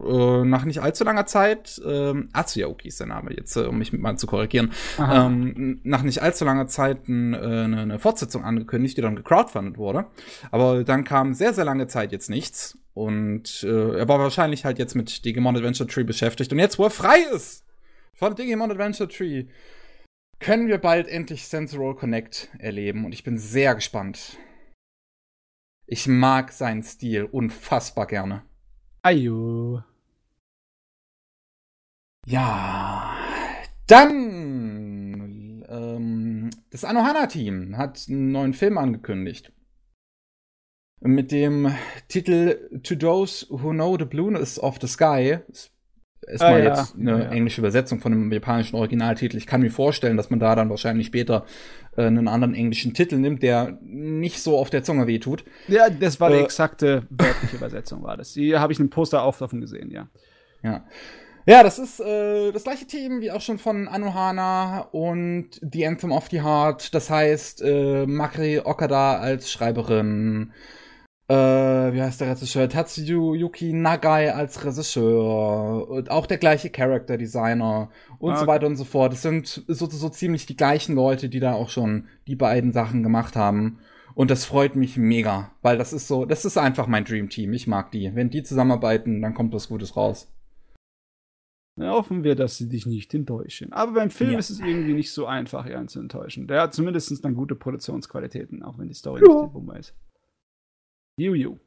[0.00, 3.92] äh, nach nicht allzu langer Zeit, ähm, Atsuyaoki ist der Name jetzt, äh, um mich
[3.92, 8.96] mal zu korrigieren, ähm, nach nicht allzu langer Zeit ein, äh, eine, eine Fortsetzung angekündigt,
[8.96, 10.06] die dann gecrowdfundet wurde.
[10.50, 12.78] Aber dann kam sehr, sehr lange Zeit jetzt nichts.
[12.94, 16.52] Und äh, er war wahrscheinlich halt jetzt mit Digimon Adventure Tree beschäftigt.
[16.52, 17.64] Und jetzt, wo er frei ist
[18.14, 19.46] von Digimon Adventure Tree,
[20.40, 24.38] können wir bald endlich Sensorol Connect erleben und ich bin sehr gespannt.
[25.86, 28.42] Ich mag seinen Stil unfassbar gerne.
[29.04, 29.82] Ayo.
[32.24, 33.14] Ja.
[33.86, 39.52] Dann ähm, das Anohana-Team hat einen neuen Film angekündigt.
[41.02, 41.74] Mit dem
[42.08, 45.40] Titel To Those Who Know the Blueness of the Sky.
[45.48, 45.73] Das
[46.28, 46.64] erstmal ah, ja.
[46.76, 47.30] jetzt eine ja.
[47.30, 49.36] englische Übersetzung von dem japanischen Originaltitel.
[49.36, 51.44] Ich kann mir vorstellen, dass man da dann wahrscheinlich später
[51.96, 55.44] äh, einen anderen englischen Titel nimmt, der nicht so auf der Zunge wehtut.
[55.68, 58.32] Ja, das war die äh, exakte wörtliche Übersetzung, war das.
[58.32, 60.08] Die habe ich einen Poster auch davon gesehen, ja.
[60.62, 60.84] Ja.
[61.46, 66.10] Ja, das ist äh, das gleiche Team wie auch schon von Anohana und The Anthem
[66.10, 66.94] of the Heart.
[66.94, 70.52] Das heißt, äh, Makri Okada als Schreiberin,
[71.28, 72.68] äh, wie heißt der Regisseur?
[72.68, 77.88] Tatsuyuki Nagai als Regisseur und auch der gleiche Character Designer
[78.18, 78.40] und okay.
[78.40, 79.12] so weiter und so fort.
[79.14, 83.02] Es sind so, so ziemlich die gleichen Leute, die da auch schon die beiden Sachen
[83.02, 83.78] gemacht haben.
[84.14, 87.52] Und das freut mich mega, weil das ist so, das ist einfach mein Dream Team.
[87.52, 88.14] Ich mag die.
[88.14, 90.30] Wenn die zusammenarbeiten, dann kommt was Gutes raus.
[91.76, 93.72] Na, hoffen wir, dass sie dich nicht enttäuschen.
[93.72, 94.38] Aber beim Film ja.
[94.38, 96.46] ist es irgendwie nicht so einfach, ihn zu enttäuschen.
[96.46, 99.34] Der hat zumindest dann gute Produktionsqualitäten, auch wenn die Story ja.
[99.34, 99.94] nicht die Bombe ist.
[101.16, 101.60] Yu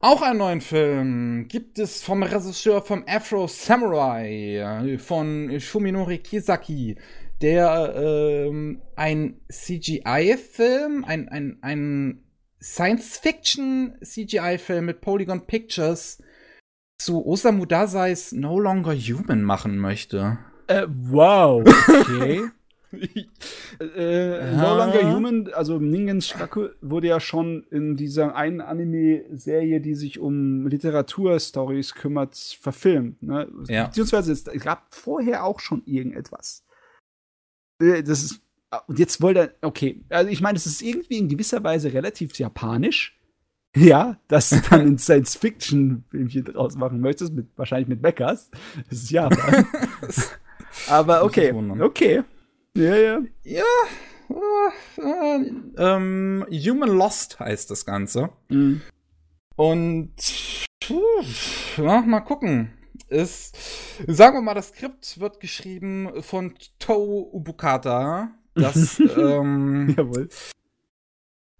[0.00, 6.96] Auch einen neuen Film gibt es vom Regisseur vom Afro Samurai von Shuminori Kisaki,
[7.40, 12.24] der ähm, ein CGI-Film, ein, ein, ein
[12.60, 16.20] Science-Fiction-CGI-Film mit Polygon Pictures
[16.98, 20.40] zu Osamu Dazais No Longer Human machen möchte.
[20.66, 22.50] Äh, wow, okay.
[23.80, 29.94] äh, no Longer Human, also Ningen Shikaku, wurde ja schon in dieser einen Anime-Serie, die
[29.94, 33.22] sich um Literaturstories kümmert, verfilmt.
[33.22, 33.48] Ne?
[33.68, 33.86] Ja.
[33.86, 36.64] Beziehungsweise es gab vorher auch schon irgendetwas.
[37.80, 38.42] Äh, das ist.
[38.86, 42.38] Und jetzt wollte er, okay, also ich meine, es ist irgendwie in gewisser Weise relativ
[42.38, 43.16] japanisch.
[43.76, 48.50] Ja, dass du dann ein Science-Fiction-Filmchen draus machen möchtest, mit, wahrscheinlich mit Meckers.
[48.88, 49.64] Das ist Japan.
[50.88, 52.24] Aber okay, okay.
[52.76, 53.20] Ja, ja.
[53.42, 53.62] Ja.
[54.28, 58.30] Äh, äh, ähm, Human Lost heißt das Ganze.
[58.48, 58.80] Mhm.
[59.56, 60.12] Und
[60.82, 62.72] pff, ja, mal gucken.
[63.08, 63.56] Ist,
[64.06, 68.30] sagen wir mal, das Skript wird geschrieben von To Ubukata.
[68.54, 70.28] Das, ähm, Jawohl.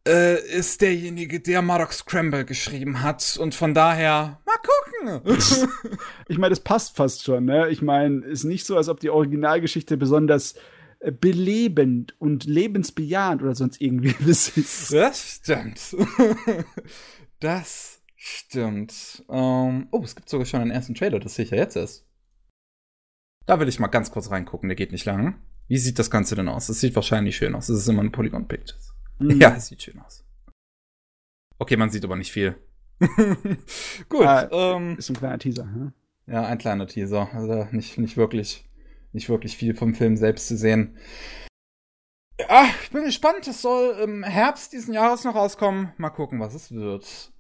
[0.07, 3.37] äh, ist derjenige, der Murdoch Scramble geschrieben hat.
[3.41, 5.37] Und von daher, mal gucken.
[6.29, 7.47] ich meine, das passt fast schon.
[7.47, 7.69] Ne?
[7.71, 10.55] Ich meine, ist nicht so, als ob die Originalgeschichte besonders
[11.01, 14.93] belebend und lebensbejahend oder sonst irgendwie ist.
[14.93, 15.97] Das stimmt.
[17.41, 19.25] das stimmt.
[19.27, 21.77] Um, ähm, oh, es gibt sogar schon einen ersten Trailer, das sehe ich ja jetzt
[21.77, 22.07] erst.
[23.47, 25.41] Da will ich mal ganz kurz reingucken, der geht nicht lang.
[25.69, 26.69] Wie sieht das Ganze denn aus?
[26.69, 27.69] Es sieht wahrscheinlich schön aus.
[27.69, 28.95] Es ist immer ein Polygon Pictures.
[29.19, 29.41] Mhm.
[29.41, 30.25] Ja, es sieht schön aus.
[31.59, 32.57] Okay, man sieht aber nicht viel.
[34.09, 34.27] Gut.
[34.27, 35.93] Ah, ähm, ist ein kleiner Teaser, hm?
[36.27, 37.31] Ja, ein kleiner Teaser.
[37.33, 38.65] Also nicht, nicht wirklich,
[39.13, 40.97] nicht wirklich viel vom Film selbst zu sehen.
[42.39, 43.47] Ja, ich bin gespannt.
[43.47, 45.93] Es soll im Herbst diesen Jahres noch rauskommen.
[45.99, 47.33] Mal gucken, was es wird.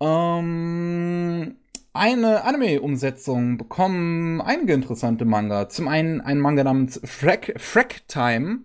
[0.00, 1.56] Ähm,
[1.92, 5.68] eine Anime-Umsetzung bekommen einige interessante Manga.
[5.68, 8.60] Zum einen ein Manga namens Frack, Frack Time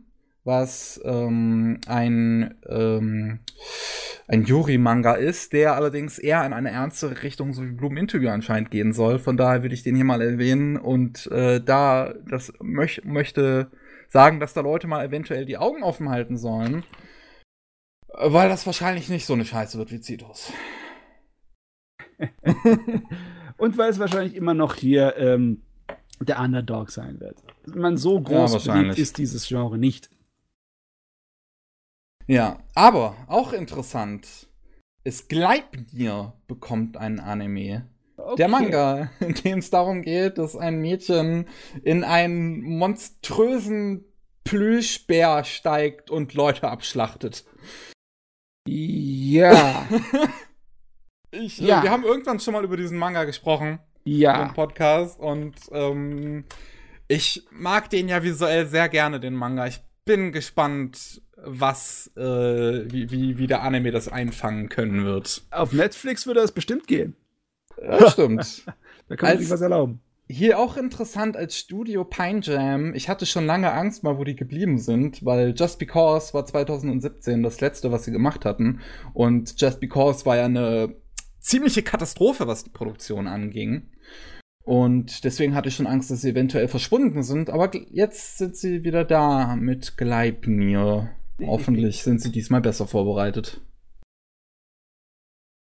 [0.50, 3.40] was ähm, ein, ähm,
[4.30, 8.94] ein Yuri-Manga ist, der allerdings eher in eine ernste Richtung, so wie Blumen-Interview anscheinend gehen
[8.94, 9.18] soll.
[9.18, 13.72] Von daher würde ich den hier mal erwähnen und äh, da das möch möchte
[14.08, 16.84] sagen, dass da Leute mal eventuell die Augen offen halten sollen,
[18.14, 20.54] weil das wahrscheinlich nicht so eine Scheiße wird wie Citos.
[23.58, 25.64] und weil es wahrscheinlich immer noch hier ähm,
[26.22, 27.38] der Underdog sein wird.
[27.66, 30.12] Man so groß ja, ist dieses Genre nicht.
[32.30, 34.48] Ja, aber auch interessant.
[35.04, 37.90] Es Gleipnir bekommt einen Anime.
[38.18, 38.36] Okay.
[38.38, 41.48] Der Manga, in dem es darum geht, dass ein Mädchen
[41.82, 44.06] in einen monströsen
[44.44, 47.46] Plüschbär steigt und Leute abschlachtet.
[48.68, 49.88] Ja.
[51.32, 51.82] ich, äh, ja.
[51.82, 53.80] Wir haben irgendwann schon mal über diesen Manga gesprochen.
[54.04, 54.44] Ja.
[54.44, 55.20] Im Podcast.
[55.20, 56.46] Und ähm,
[57.08, 59.66] ich mag den ja visuell sehr gerne, den Manga.
[59.66, 65.44] Ich bin gespannt, was, äh, wie, wie, wie der Anime das einfangen können wird.
[65.52, 67.16] Auf Netflix würde das bestimmt gehen.
[67.82, 68.64] Ja, stimmt.
[69.08, 70.02] da kann man als, sich was erlauben.
[70.28, 72.94] Hier auch interessant als Studio Pine Jam.
[72.94, 77.42] Ich hatte schon lange Angst mal, wo die geblieben sind, weil Just Because war 2017
[77.42, 78.82] das letzte, was sie gemacht hatten.
[79.14, 80.96] Und Just Because war ja eine
[81.40, 83.90] ziemliche Katastrophe, was die Produktion anging.
[84.64, 87.50] Und deswegen hatte ich schon Angst, dass sie eventuell verschwunden sind.
[87.50, 91.10] Aber jetzt sind sie wieder da mit Gleipnir.
[91.48, 93.62] Hoffentlich sind sie diesmal besser vorbereitet.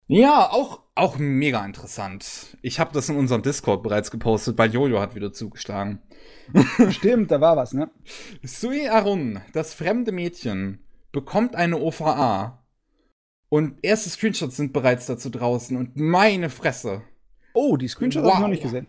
[0.08, 2.58] Ja, auch, auch mega interessant.
[2.64, 6.02] Ich habe das in unserem Discord bereits gepostet, weil Jojo hat wieder zugeschlagen.
[6.90, 7.92] Stimmt, da war was, ne?
[8.42, 10.80] Sui Arun, das fremde Mädchen,
[11.12, 12.66] bekommt eine OVA.
[13.50, 17.04] Und erste Screenshots sind bereits dazu draußen und meine Fresse.
[17.54, 18.34] Oh, die Screenshots wow.
[18.34, 18.88] habe ich noch nicht gesehen.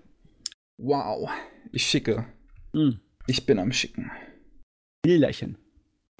[0.78, 1.28] Wow.
[1.73, 2.27] Ich schicke.
[2.73, 3.01] Mhm.
[3.27, 4.11] Ich bin am Schicken.
[5.02, 5.59] Bilderchen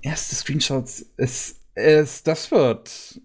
[0.03, 3.21] erste Screenshots ist, ist das wird.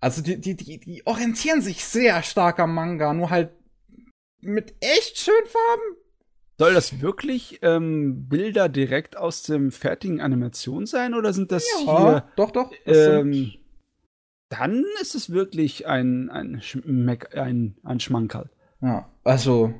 [0.00, 3.50] Also die, die, die, die orientieren sich sehr stark am Manga, nur halt
[4.40, 5.96] mit echt schönen Farben.
[6.58, 11.98] Soll das wirklich ähm, Bilder direkt aus dem fertigen Animation sein oder sind das ja,
[11.98, 12.28] hier?
[12.36, 12.70] Doch, doch.
[12.84, 13.54] Ähm,
[14.50, 18.50] dann ist es wirklich ein, ein, Schmeck, ein, ein Schmankerl.
[18.82, 19.74] Ja, also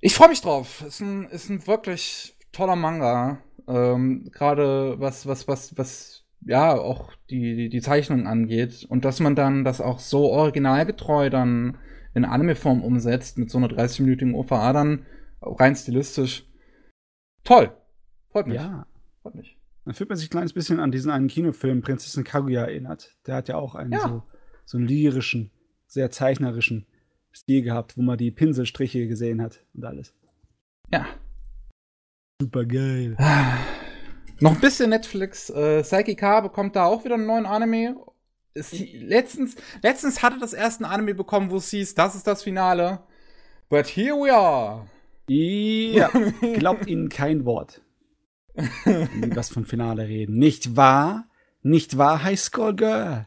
[0.00, 0.82] ich freue mich drauf.
[0.82, 3.38] Ist ein, ist ein wirklich toller Manga.
[3.68, 8.86] Ähm, Gerade was, was, was, was, ja, auch die, die, die Zeichnung angeht.
[8.88, 11.78] Und dass man dann das auch so originalgetreu dann
[12.14, 15.04] in Anime-Form umsetzt, mit so einer 30-minütigen OVA dann,
[15.42, 16.46] rein stilistisch.
[17.44, 17.70] Toll.
[18.30, 18.56] Freut mich.
[18.56, 18.86] Ja.
[19.22, 19.58] Freut mich.
[19.84, 23.16] Dann fühlt man sich ein kleines bisschen an diesen einen Kinofilm Prinzessin Kaguya erinnert.
[23.26, 24.00] Der hat ja auch einen ja.
[24.00, 24.22] so,
[24.64, 25.50] so einen lyrischen,
[25.86, 26.86] sehr zeichnerischen
[27.32, 30.14] Stil gehabt, wo man die Pinselstriche gesehen hat und alles.
[30.90, 31.06] Ja,
[32.40, 33.16] Super geil.
[34.40, 35.48] Noch ein bisschen Netflix.
[35.48, 37.96] Äh, Psyche K bekommt da auch wieder einen neuen Anime.
[38.52, 43.00] Ist, letztens, letztens hatte das erste Anime bekommen, wo es hieß, das ist das Finale.
[43.70, 44.86] But here we are.
[45.28, 46.10] Ja,
[46.54, 47.80] glaubt ihnen kein Wort.
[48.54, 50.38] Wenn die was von Finale reden.
[50.38, 51.28] Nicht wahr?
[51.62, 53.26] Nicht wahr, High School Girl?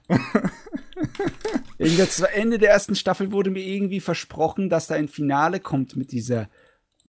[1.78, 6.50] Ende der ersten Staffel wurde mir irgendwie versprochen, dass da ein Finale kommt mit dieser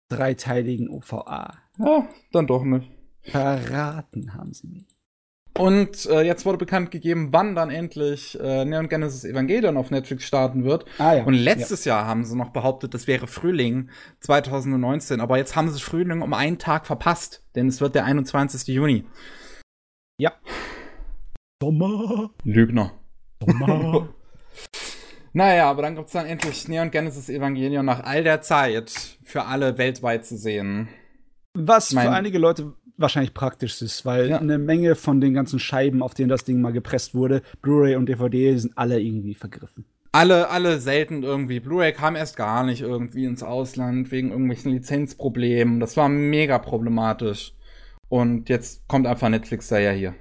[0.08, 1.58] dreiteiligen OVA.
[1.84, 2.90] Ja, dann doch nicht.
[3.22, 4.86] Verraten haben sie mich.
[5.58, 10.24] Und äh, jetzt wurde bekannt gegeben, wann dann endlich äh, Neon Genesis Evangelion auf Netflix
[10.24, 10.84] starten wird.
[10.98, 11.24] Ah, ja.
[11.24, 11.96] Und letztes ja.
[11.96, 13.90] Jahr haben sie noch behauptet, das wäre Frühling
[14.20, 15.20] 2019.
[15.20, 18.68] Aber jetzt haben sie Frühling um einen Tag verpasst, denn es wird der 21.
[18.68, 19.04] Juni.
[20.18, 20.32] Ja.
[21.60, 22.30] Sommer.
[22.44, 22.92] Lügner.
[23.44, 24.08] Sommer.
[25.32, 29.44] naja, aber dann gibt es dann endlich Neon Genesis Evangelion nach all der Zeit für
[29.44, 30.88] alle weltweit zu sehen.
[31.54, 34.38] Was mein, für einige Leute wahrscheinlich praktisch ist, weil ja.
[34.38, 38.08] eine Menge von den ganzen Scheiben, auf denen das Ding mal gepresst wurde, Blu-ray und
[38.08, 39.84] DVD, sind alle irgendwie vergriffen.
[40.12, 41.60] Alle, alle selten irgendwie.
[41.60, 45.80] Blu-ray kam erst gar nicht irgendwie ins Ausland wegen irgendwelchen Lizenzproblemen.
[45.80, 47.54] Das war mega problematisch.
[48.08, 50.14] Und jetzt kommt einfach Netflix daher hier.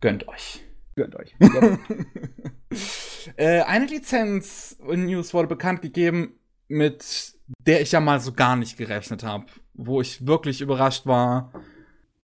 [0.00, 0.64] Gönnt euch.
[0.96, 1.34] Gönnt euch.
[3.36, 9.24] äh, eine Lizenz-News wurde bekannt gegeben, mit der ich ja mal so gar nicht gerechnet
[9.24, 9.46] habe.
[9.74, 11.52] Wo ich wirklich überrascht war.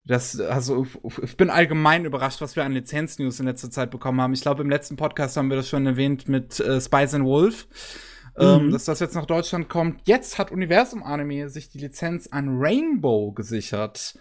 [0.04, 0.86] Das, also,
[1.22, 4.34] ich bin allgemein überrascht, was wir an Lizenz-News in letzter Zeit bekommen haben.
[4.34, 7.66] Ich glaube, im letzten Podcast haben wir das schon erwähnt mit äh, Spice and Wolf.
[8.38, 8.64] Ähm, mhm.
[8.66, 10.02] Ähm, dass das jetzt nach Deutschland kommt.
[10.06, 14.14] Jetzt hat Universum Anime sich die Lizenz an Rainbow gesichert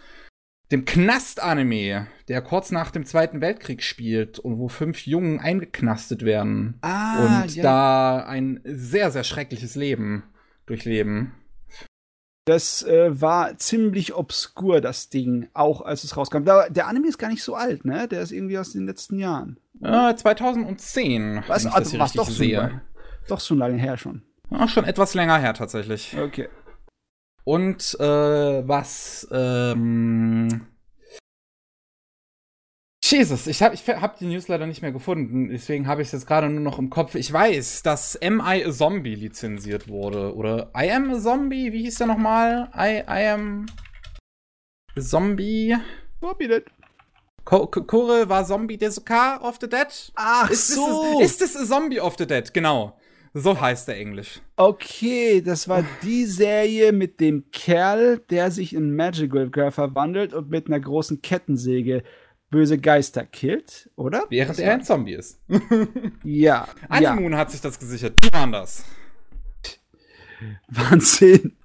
[0.72, 6.80] dem Knast-Anime, der kurz nach dem Zweiten Weltkrieg spielt und wo fünf Jungen eingeknastet werden
[6.82, 7.64] ah, und ja.
[7.64, 10.24] da ein sehr, sehr schreckliches Leben
[10.66, 11.34] durchleben.
[12.46, 16.44] Das äh, war ziemlich obskur, das Ding, auch als es rauskam.
[16.44, 18.08] Da, der Anime ist gar nicht so alt, ne?
[18.08, 19.58] Der ist irgendwie aus den letzten Jahren.
[19.82, 21.44] Äh, 2010.
[21.48, 22.58] Was, also, was doch, sehe.
[22.58, 22.82] Schon,
[23.28, 24.22] doch schon lange her schon.
[24.52, 26.16] Ja, schon etwas länger her tatsächlich.
[26.16, 26.48] Okay.
[27.44, 30.68] Und äh, was ähm,
[33.08, 36.14] Jesus, ich habe ich hab die News leider nicht mehr gefunden, deswegen habe ich es
[36.14, 37.14] jetzt gerade nur noch im Kopf.
[37.14, 40.36] Ich weiß, dass Am I a Zombie lizenziert wurde.
[40.36, 42.72] Oder I Am a Zombie, wie hieß der nochmal?
[42.76, 43.68] I, I Am
[44.98, 45.76] a Zombie.
[46.20, 46.66] Zombie Dead.
[47.44, 50.12] Kore war Zombie Desuka of the Dead?
[50.16, 51.20] Ach ist so.
[51.22, 52.52] ist es a Zombie of the Dead?
[52.56, 52.98] Genau.
[53.36, 54.42] So heißt er Englisch.
[54.56, 60.50] Okay, das war die Serie mit dem Kerl, der sich in Magical Girl verwandelt und
[60.50, 62.02] mit einer großen Kettensäge
[62.56, 64.24] böse Geister killt, oder?
[64.30, 65.40] Während er ein Zombie ist.
[66.24, 66.68] ja.
[66.88, 67.38] Animoon ja.
[67.38, 68.24] hat sich das gesichert.
[68.24, 68.86] Die waren das.
[70.70, 71.58] Wahnsinn.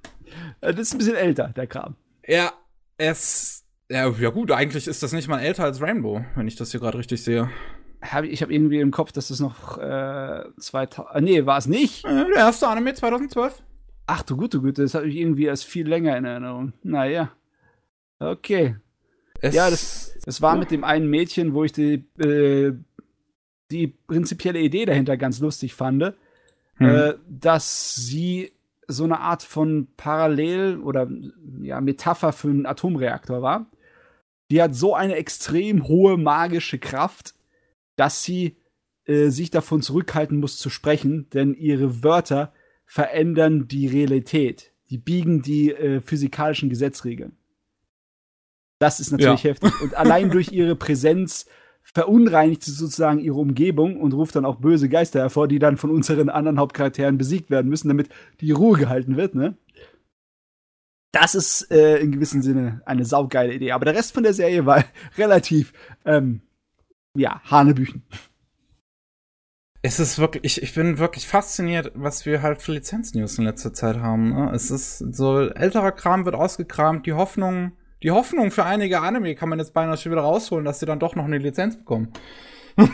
[0.60, 1.96] Das ist ein bisschen älter, der Kram.
[2.26, 2.52] Ja,
[2.98, 3.64] es.
[3.88, 6.80] Ja, ja, gut, eigentlich ist das nicht mal älter als Rainbow, wenn ich das hier
[6.80, 7.48] gerade richtig sehe
[8.02, 11.14] hab, ich habe irgendwie im Kopf, dass das noch äh, 2000.
[11.14, 12.04] Äh, nee, war es nicht?
[12.04, 13.62] Äh, der erste Anime 2012.
[14.06, 16.72] Ach du gute Güte, das habe ich irgendwie erst viel länger in Erinnerung.
[16.82, 17.30] Naja.
[18.18, 18.76] Okay.
[19.40, 22.72] Es ja, das, das war mit dem einen Mädchen, wo ich die, äh,
[23.70, 26.14] die prinzipielle Idee dahinter ganz lustig fand,
[26.74, 26.88] hm.
[26.88, 28.52] äh, dass sie
[28.86, 31.08] so eine Art von Parallel oder
[31.62, 33.70] ja, Metapher für einen Atomreaktor war.
[34.50, 37.34] Die hat so eine extrem hohe magische Kraft,
[37.96, 38.56] dass sie
[39.04, 42.52] äh, sich davon zurückhalten muss zu sprechen, denn ihre Wörter
[42.84, 44.72] verändern die Realität.
[44.90, 47.36] Die biegen die äh, physikalischen Gesetzregeln.
[48.80, 49.50] Das ist natürlich ja.
[49.50, 49.78] heftig.
[49.82, 51.46] Und allein durch ihre Präsenz
[51.82, 55.90] verunreinigt sie sozusagen ihre Umgebung und ruft dann auch böse Geister hervor, die dann von
[55.90, 58.08] unseren anderen Hauptcharakteren besiegt werden müssen, damit
[58.40, 59.56] die Ruhe gehalten wird, ne?
[61.12, 63.72] Das ist äh, in gewissem Sinne eine saugeile Idee.
[63.72, 64.84] Aber der Rest von der Serie war
[65.18, 65.72] relativ
[66.04, 66.42] ähm,
[67.14, 68.04] ja, Hanebüchen.
[69.82, 73.74] Es ist wirklich, ich, ich bin wirklich fasziniert, was wir halt für Lizenznews in letzter
[73.74, 74.30] Zeit haben.
[74.30, 74.52] Ne?
[74.54, 79.48] Es ist so, älterer Kram wird ausgekramt, die Hoffnung, die Hoffnung für einige Anime kann
[79.48, 82.12] man jetzt beinahe schon wieder rausholen, dass sie dann doch noch eine Lizenz bekommen.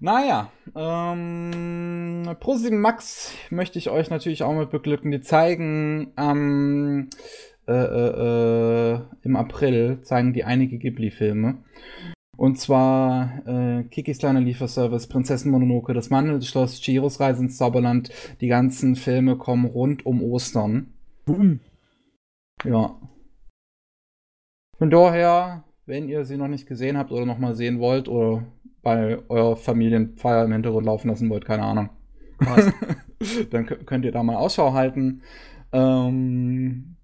[0.00, 5.10] naja, ähm, Pro7 Max möchte ich euch natürlich auch mit beglücken.
[5.10, 7.10] Die zeigen am, ähm,
[7.68, 11.58] äh, äh, äh, im April zeigen die einige Ghibli-Filme.
[12.36, 18.10] Und zwar äh, Kikis kleiner Lieferservice, Prinzessin Mononoke, das Mandelschloss, Chiros Reise ins Zauberland.
[18.40, 20.92] Die ganzen Filme kommen rund um Ostern.
[21.24, 21.60] Boom.
[22.62, 22.96] Ja.
[24.78, 28.44] Von daher, wenn ihr sie noch nicht gesehen habt oder noch mal sehen wollt oder
[28.82, 31.90] bei eurer Familienfeier im Hintergrund laufen lassen wollt, keine Ahnung.
[33.50, 35.22] dann könnt ihr da mal Ausschau halten.
[35.72, 36.96] Ähm,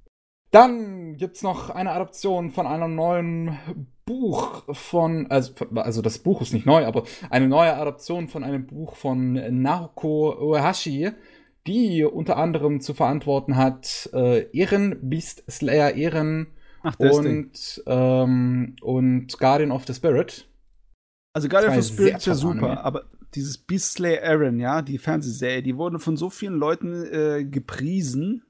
[0.50, 3.58] dann gibt es noch eine Adaption von einem neuen
[4.04, 8.66] Buch von, also, also das Buch ist nicht neu, aber eine neue Adaption von einem
[8.66, 9.32] Buch von
[9.62, 11.10] Naoko Uehashi,
[11.66, 16.48] die unter anderem zu verantworten hat äh, Ehren, Beast Slayer Ehren
[16.82, 20.48] Ach, und, ähm, und Guardian of the Spirit.
[21.32, 22.84] Also Guardian of the Spirit ist ja super, Anime.
[22.84, 23.04] aber
[23.34, 28.44] dieses Beast Slayer Aaron, ja, die Fernsehserie, die wurden von so vielen Leuten äh, gepriesen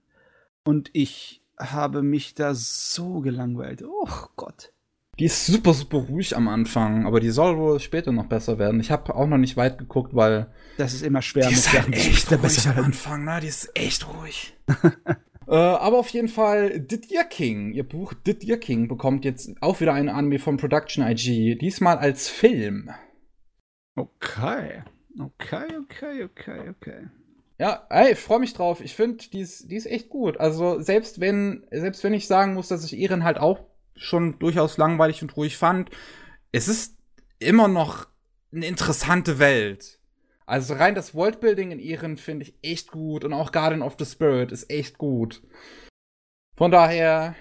[0.65, 3.85] und ich habe mich da so gelangweilt.
[3.85, 4.73] Oh Gott.
[5.19, 8.81] Die ist super, super ruhig am Anfang, aber die soll wohl später noch besser werden.
[8.81, 10.51] Ich habe auch noch nicht weit geguckt, weil.
[10.79, 13.39] Das ist immer schwer die ist halt echt ruhig am Anfang, ne?
[13.41, 14.57] Die ist echt ruhig.
[15.53, 19.51] äh, aber auf jeden Fall, Did Your King, ihr Buch Did Your King bekommt jetzt
[19.61, 22.91] auch wieder eine Anime von Production IG, diesmal als Film.
[23.95, 24.83] Okay.
[25.21, 27.09] Okay, okay, okay, okay.
[27.59, 28.81] Ja, ey, ich freue mich drauf.
[28.81, 30.41] Ich finde, die ist, die ist echt gut.
[30.41, 33.61] Also, selbst wenn, selbst wenn ich sagen muss, dass ich Iren halt auch
[33.95, 35.91] schon durchaus langweilig und ruhig fand,
[36.51, 36.97] es ist
[37.39, 38.07] immer noch
[38.53, 40.01] eine interessante Welt.
[40.47, 44.05] Also rein das Worldbuilding in Iren finde ich echt gut und auch Garden of the
[44.05, 45.43] Spirit ist echt gut.
[46.57, 47.35] Von daher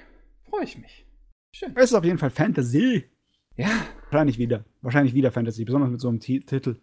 [0.50, 1.06] freue ich mich.
[1.54, 1.74] Schön.
[1.76, 3.10] Es ist auf jeden Fall Fantasy.
[3.58, 3.70] Ja.
[4.10, 4.66] Wahrscheinlich wieder.
[4.82, 6.80] Wahrscheinlich wieder Fantasy, besonders mit so einem T Titel.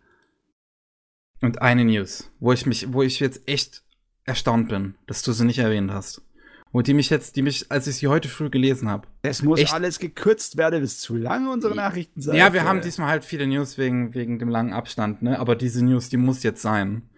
[1.41, 3.85] Und eine News, wo ich mich, wo ich jetzt echt
[4.25, 6.23] erstaunt bin, dass du sie nicht erwähnt hast.
[6.71, 9.09] Und die mich jetzt, die mich, als ich sie heute früh gelesen habe.
[9.23, 12.35] Es muss echt, alles gekürzt werden, bis zu lange unsere Nachrichten sind.
[12.35, 15.39] Ja, wir haben diesmal halt viele News wegen, wegen dem langen Abstand, ne?
[15.39, 17.09] Aber diese News, die muss jetzt sein.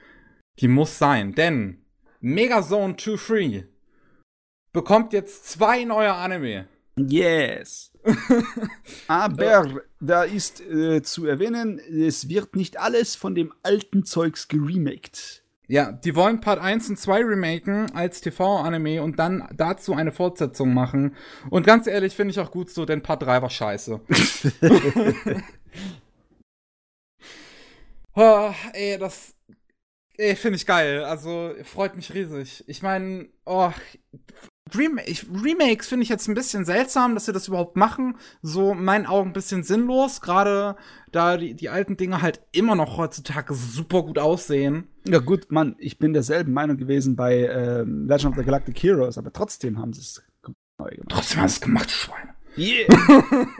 [0.60, 1.78] Die muss sein, denn
[2.20, 3.62] Megazone 2 Free
[4.72, 6.68] bekommt jetzt zwei neue Anime.
[6.97, 7.93] Yes.
[9.09, 15.39] Aber da ist äh, zu erwähnen, es wird nicht alles von dem alten Zeugs geremaked.
[15.70, 20.74] Ja, die wollen Part 1 und 2 remaken als TV-Anime und dann dazu eine Fortsetzung
[20.74, 21.14] machen.
[21.48, 24.01] Und ganz ehrlich, finde ich auch gut so, denn Part 3 war scheiße.
[28.16, 29.36] oh, ey, das
[30.16, 31.05] ey, finde ich geil.
[31.05, 32.64] Also, freut mich riesig.
[32.66, 33.70] Ich meine, oh,
[34.76, 38.16] Rem Remakes finde ich jetzt ein bisschen seltsam, dass sie das überhaupt machen.
[38.42, 40.76] So in meinen Augen ein bisschen sinnlos, gerade
[41.12, 44.88] da die, die alten Dinge halt immer noch heutzutage super gut aussehen.
[45.06, 49.18] Ja gut, Mann, ich bin derselben Meinung gewesen bei äh, Legend of the Galactic Heroes,
[49.18, 50.22] aber trotzdem haben sie es
[50.78, 51.09] neu gemacht.
[51.09, 52.34] Trotzdem haben sie es gemacht, Schweine.
[52.56, 52.88] Yeah.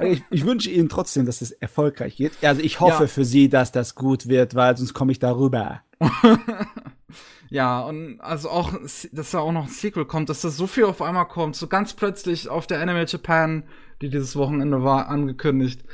[0.05, 2.33] ich, ich, wünsche ihnen trotzdem, dass es erfolgreich geht.
[2.43, 3.09] Also ich hoffe ja.
[3.09, 5.83] für sie, dass das gut wird, weil sonst komme ich darüber.
[7.49, 8.73] Ja, und also auch,
[9.13, 11.67] dass da auch noch ein Sequel kommt, dass das so viel auf einmal kommt, so
[11.67, 13.65] ganz plötzlich auf der Anime Japan,
[14.01, 15.85] die dieses Wochenende war, angekündigt.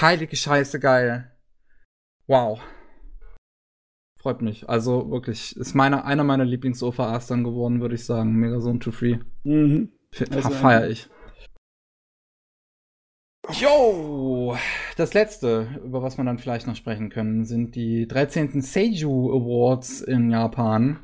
[0.00, 1.32] Heilige Scheiße, geil.
[2.26, 2.60] Wow.
[4.20, 4.68] Freut mich.
[4.68, 8.34] Also wirklich, ist meine, einer meiner Lieblings-OVAs dann geworden, würde ich sagen.
[8.34, 9.18] Megazone 2 Free.
[9.44, 9.92] Mhm.
[10.30, 11.08] Also, feier ich.
[13.52, 14.56] Jo,
[14.96, 18.60] das letzte, über was wir dann vielleicht noch sprechen können, sind die 13.
[18.60, 20.98] Seiju Awards in Japan.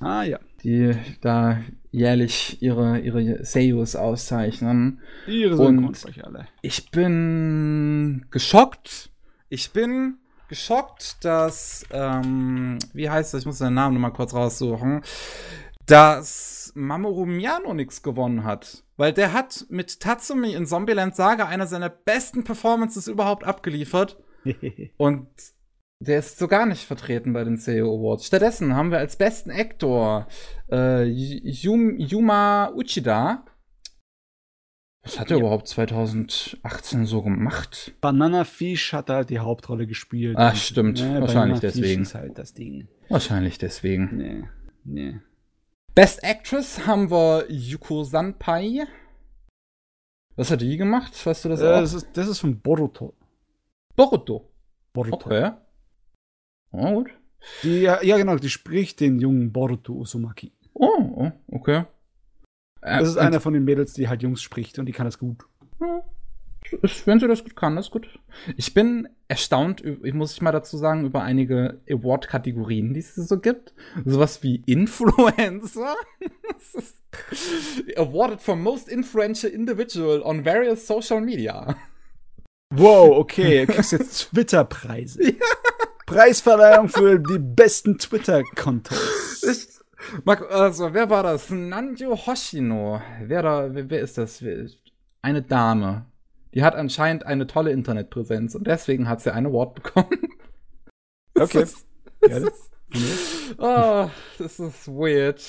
[0.00, 0.38] Ah ja.
[0.62, 1.60] Die da
[1.90, 5.00] jährlich ihre, ihre Seiyus auszeichnen.
[5.26, 6.48] Ihre Und alle.
[6.62, 9.10] Ich bin geschockt.
[9.48, 10.18] Ich bin
[10.48, 13.40] geschockt, dass, ähm, wie heißt das?
[13.40, 15.02] Ich muss den Namen nochmal kurz raussuchen.
[15.86, 18.84] Dass Mamoru Miyano nichts gewonnen hat.
[18.98, 24.18] Weil der hat mit Tatsumi in Zombieland Saga einer seiner besten Performances überhaupt abgeliefert.
[24.96, 25.28] Und
[26.00, 28.26] der ist so gar nicht vertreten bei den CEO Awards.
[28.26, 30.26] Stattdessen haben wir als besten Actor
[30.70, 33.44] äh, Yum, Yuma Uchida.
[35.04, 35.40] Was hat er ja.
[35.42, 37.94] überhaupt 2018 so gemacht?
[38.00, 40.36] Banana Fish hat halt die Hauptrolle gespielt.
[40.36, 40.98] Ach, stimmt.
[40.98, 42.04] Ja, Wahrscheinlich Banana deswegen.
[42.04, 42.88] Fish ist halt das Ding.
[43.08, 44.16] Wahrscheinlich deswegen.
[44.16, 44.44] Nee,
[44.84, 45.20] nee.
[45.98, 48.86] Best Actress haben wir Yuko Sanpai.
[50.36, 51.26] Was hat die gemacht?
[51.26, 51.80] Weißt du das äh, auch?
[51.80, 53.16] Das ist, das ist von Boruto.
[53.96, 54.48] Boruto?
[54.92, 55.26] Boruto.
[55.26, 55.50] Okay.
[56.70, 57.10] Oh, gut.
[57.64, 60.52] Die, ja, genau, die spricht den jungen Boruto Uzumaki.
[60.72, 61.86] Oh, oh okay.
[62.80, 65.18] Äh, das ist einer von den Mädels, die halt Jungs spricht und die kann das
[65.18, 65.46] gut.
[67.04, 68.08] Wenn sie das gut kann, das ist gut.
[68.56, 73.38] Ich bin erstaunt, ich muss ich mal dazu sagen, über einige Award-Kategorien, die es so
[73.38, 73.74] gibt.
[74.04, 75.94] Sowas wie Influencer.
[77.96, 81.76] Awarded for Most Influential Individual on various social media.
[82.70, 85.22] Wow, okay, du kriegst jetzt Twitter-Preise.
[85.38, 86.14] Ja.
[86.14, 89.82] Preisverleihung für die besten Twitter-Kontos.
[90.48, 91.50] Also, wer war das?
[91.50, 93.02] Nanjo Hoshino.
[93.20, 94.42] Wer, da, wer, wer ist das?
[95.20, 96.06] Eine Dame.
[96.54, 100.08] Die hat anscheinend eine tolle Internetpräsenz und deswegen hat sie ein Award bekommen.
[101.34, 101.60] okay.
[101.60, 101.86] Das ist,
[102.20, 104.08] das ist, oh,
[104.38, 105.42] das ist weird.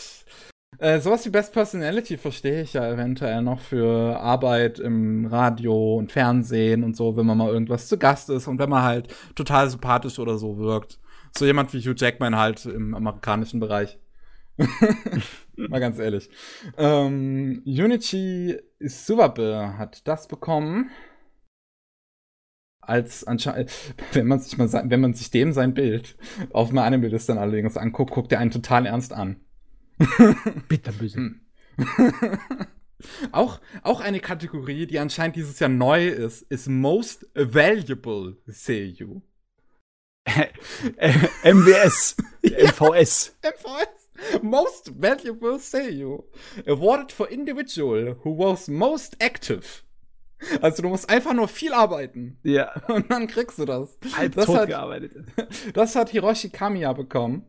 [0.77, 6.11] Äh, sowas wie Best Personality verstehe ich ja eventuell noch für Arbeit im Radio und
[6.11, 9.69] Fernsehen und so, wenn man mal irgendwas zu Gast ist und wenn man halt total
[9.69, 10.99] sympathisch oder so wirkt.
[11.37, 13.97] So jemand wie Hugh Jackman halt im amerikanischen Bereich.
[15.55, 16.29] mal ganz ehrlich.
[16.77, 20.89] Ähm, Unichi Suwabe hat das bekommen.
[22.81, 23.71] Als anscheinend,
[24.13, 26.17] wenn man sich mal, wenn man sich dem sein Bild
[26.51, 29.41] auf einer Anime-Liste dann allerdings anguckt, guckt er einen total ernst an.
[30.67, 31.17] Bitterböse.
[31.17, 31.41] Hm.
[33.31, 39.21] auch, auch eine Kategorie, die anscheinend dieses Jahr neu ist, ist Most Valuable Seiyu.
[41.43, 42.15] MWS.
[42.43, 43.35] MVS.
[43.43, 43.98] MVS.
[44.41, 46.23] Most Valuable Seiyu.
[46.67, 49.83] Awarded for individual who was most active.
[50.61, 52.39] Also du musst einfach nur viel arbeiten.
[52.43, 52.73] Ja.
[52.87, 53.97] Und dann kriegst du das.
[54.15, 55.13] Halb das tot hat, gearbeitet.
[55.73, 57.45] Das hat Hiroshi Kamiya bekommen.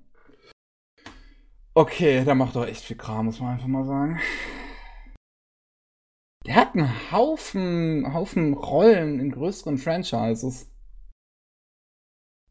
[1.74, 4.18] Okay, der macht doch echt viel Kram, muss man einfach mal sagen.
[6.46, 10.68] Der hat einen Haufen, Haufen Rollen in größeren Franchises.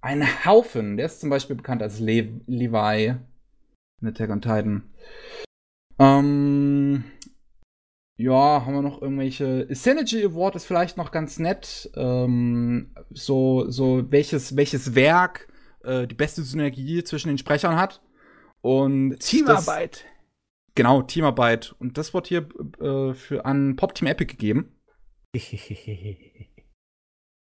[0.01, 0.95] Ein Haufen.
[0.95, 3.15] Der ist zum Beispiel bekannt als Le Levi
[4.01, 4.84] in Attack on Titan.
[5.99, 7.03] Ähm,
[8.17, 9.67] ja, haben wir noch irgendwelche.
[9.69, 11.89] Synergy Award ist vielleicht noch ganz nett.
[11.95, 15.47] Ähm, so, so welches, welches Werk
[15.84, 18.01] äh, die beste Synergie zwischen den Sprechern hat.
[18.61, 20.03] Und Teamarbeit.
[20.03, 20.11] Das,
[20.76, 21.76] genau, Teamarbeit.
[21.80, 22.49] Und das wird hier
[22.81, 24.76] äh, für an Pop Team Epic gegeben.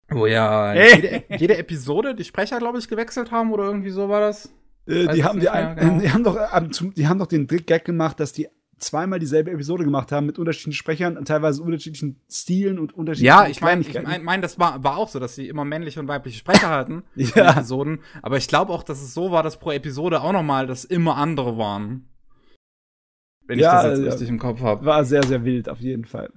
[0.09, 4.21] Wo ja jede, jede, Episode die Sprecher, glaube ich, gewechselt haben oder irgendwie so war
[4.21, 4.53] das.
[4.87, 5.99] Äh, die, haben die, ein, genau.
[5.99, 8.49] die, haben doch, äh, die haben doch den Gag gemacht, dass die
[8.79, 13.61] zweimal dieselbe Episode gemacht haben mit unterschiedlichen Sprechern, teilweise unterschiedlichen Stilen und unterschiedlichen Ja, ich
[13.61, 16.69] meine, ich mein, das war, war auch so, dass sie immer männliche und weibliche Sprecher
[16.69, 17.53] hatten ja.
[17.53, 18.01] Episoden.
[18.23, 20.85] Aber ich glaube auch, dass es so war, dass pro Episode auch noch mal, dass
[20.85, 22.09] immer andere waren.
[23.47, 24.85] Wenn ja, ich das jetzt ja, richtig im Kopf habe.
[24.85, 26.31] War sehr, sehr wild, auf jeden Fall.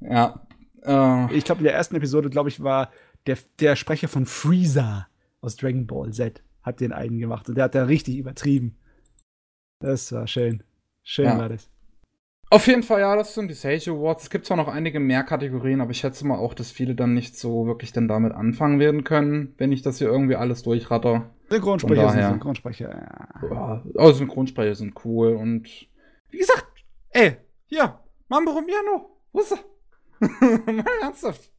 [0.00, 0.46] Ja.
[0.82, 2.90] Äh, ich glaube, in der ersten Episode, glaube ich, war
[3.26, 5.08] der, der Sprecher von Freezer
[5.40, 8.76] aus Dragon Ball Z hat den einen gemacht und der hat da richtig übertrieben.
[9.78, 10.62] Das war schön.
[11.02, 11.38] Schön ja.
[11.38, 11.70] war das.
[12.50, 14.24] Auf jeden Fall, ja, das sind die Sage Awards.
[14.24, 17.12] Es gibt zwar noch einige mehr Kategorien, aber ich schätze mal auch, dass viele dann
[17.12, 21.30] nicht so wirklich dann damit anfangen werden können, wenn ich das hier irgendwie alles durchratter.
[21.50, 23.48] Synchronsprecher sind Synchronsprecher, ja.
[23.50, 23.84] ja.
[23.94, 25.88] Oh, Synchronsprecher sind cool und
[26.30, 27.36] wie gesagt, ey,
[27.66, 29.58] hier, Mambo Romiano, wo ist er?
[30.72, 31.50] Mal ernsthaft.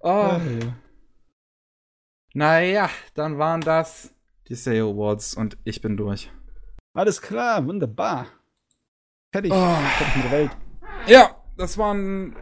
[0.00, 0.08] Oh.
[0.08, 0.76] Ja, ja.
[2.32, 4.14] Naja, dann waren das
[4.48, 6.30] die Sale Awards und ich bin durch.
[6.92, 8.26] Alles klar, wunderbar.
[9.32, 9.52] Fertig.
[9.52, 9.74] Oh.
[9.98, 10.50] Fertig mit der Welt.
[11.06, 12.36] Ja, das waren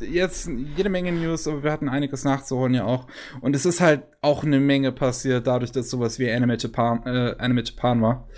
[0.00, 3.06] jetzt jede Menge News, aber wir hatten einiges nachzuholen ja auch.
[3.40, 7.34] Und es ist halt auch eine Menge passiert, dadurch, dass sowas wie Anime Japan, äh,
[7.38, 8.28] Anime Japan war.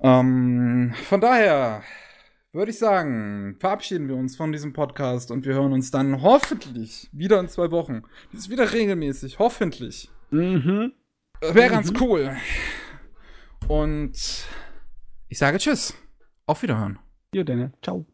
[0.00, 1.82] Ähm, von daher
[2.56, 7.08] würde ich sagen, verabschieden wir uns von diesem Podcast und wir hören uns dann hoffentlich
[7.12, 8.02] wieder in zwei Wochen.
[8.32, 10.10] Das ist wieder regelmäßig, hoffentlich.
[10.30, 10.92] Mhm.
[11.40, 11.72] Wäre mhm.
[11.72, 12.36] ganz cool.
[13.68, 14.14] Und
[15.28, 15.94] ich sage Tschüss.
[16.46, 16.98] Auf Wiederhören.
[17.34, 17.72] Jo, Daniel.
[17.82, 18.06] Ciao.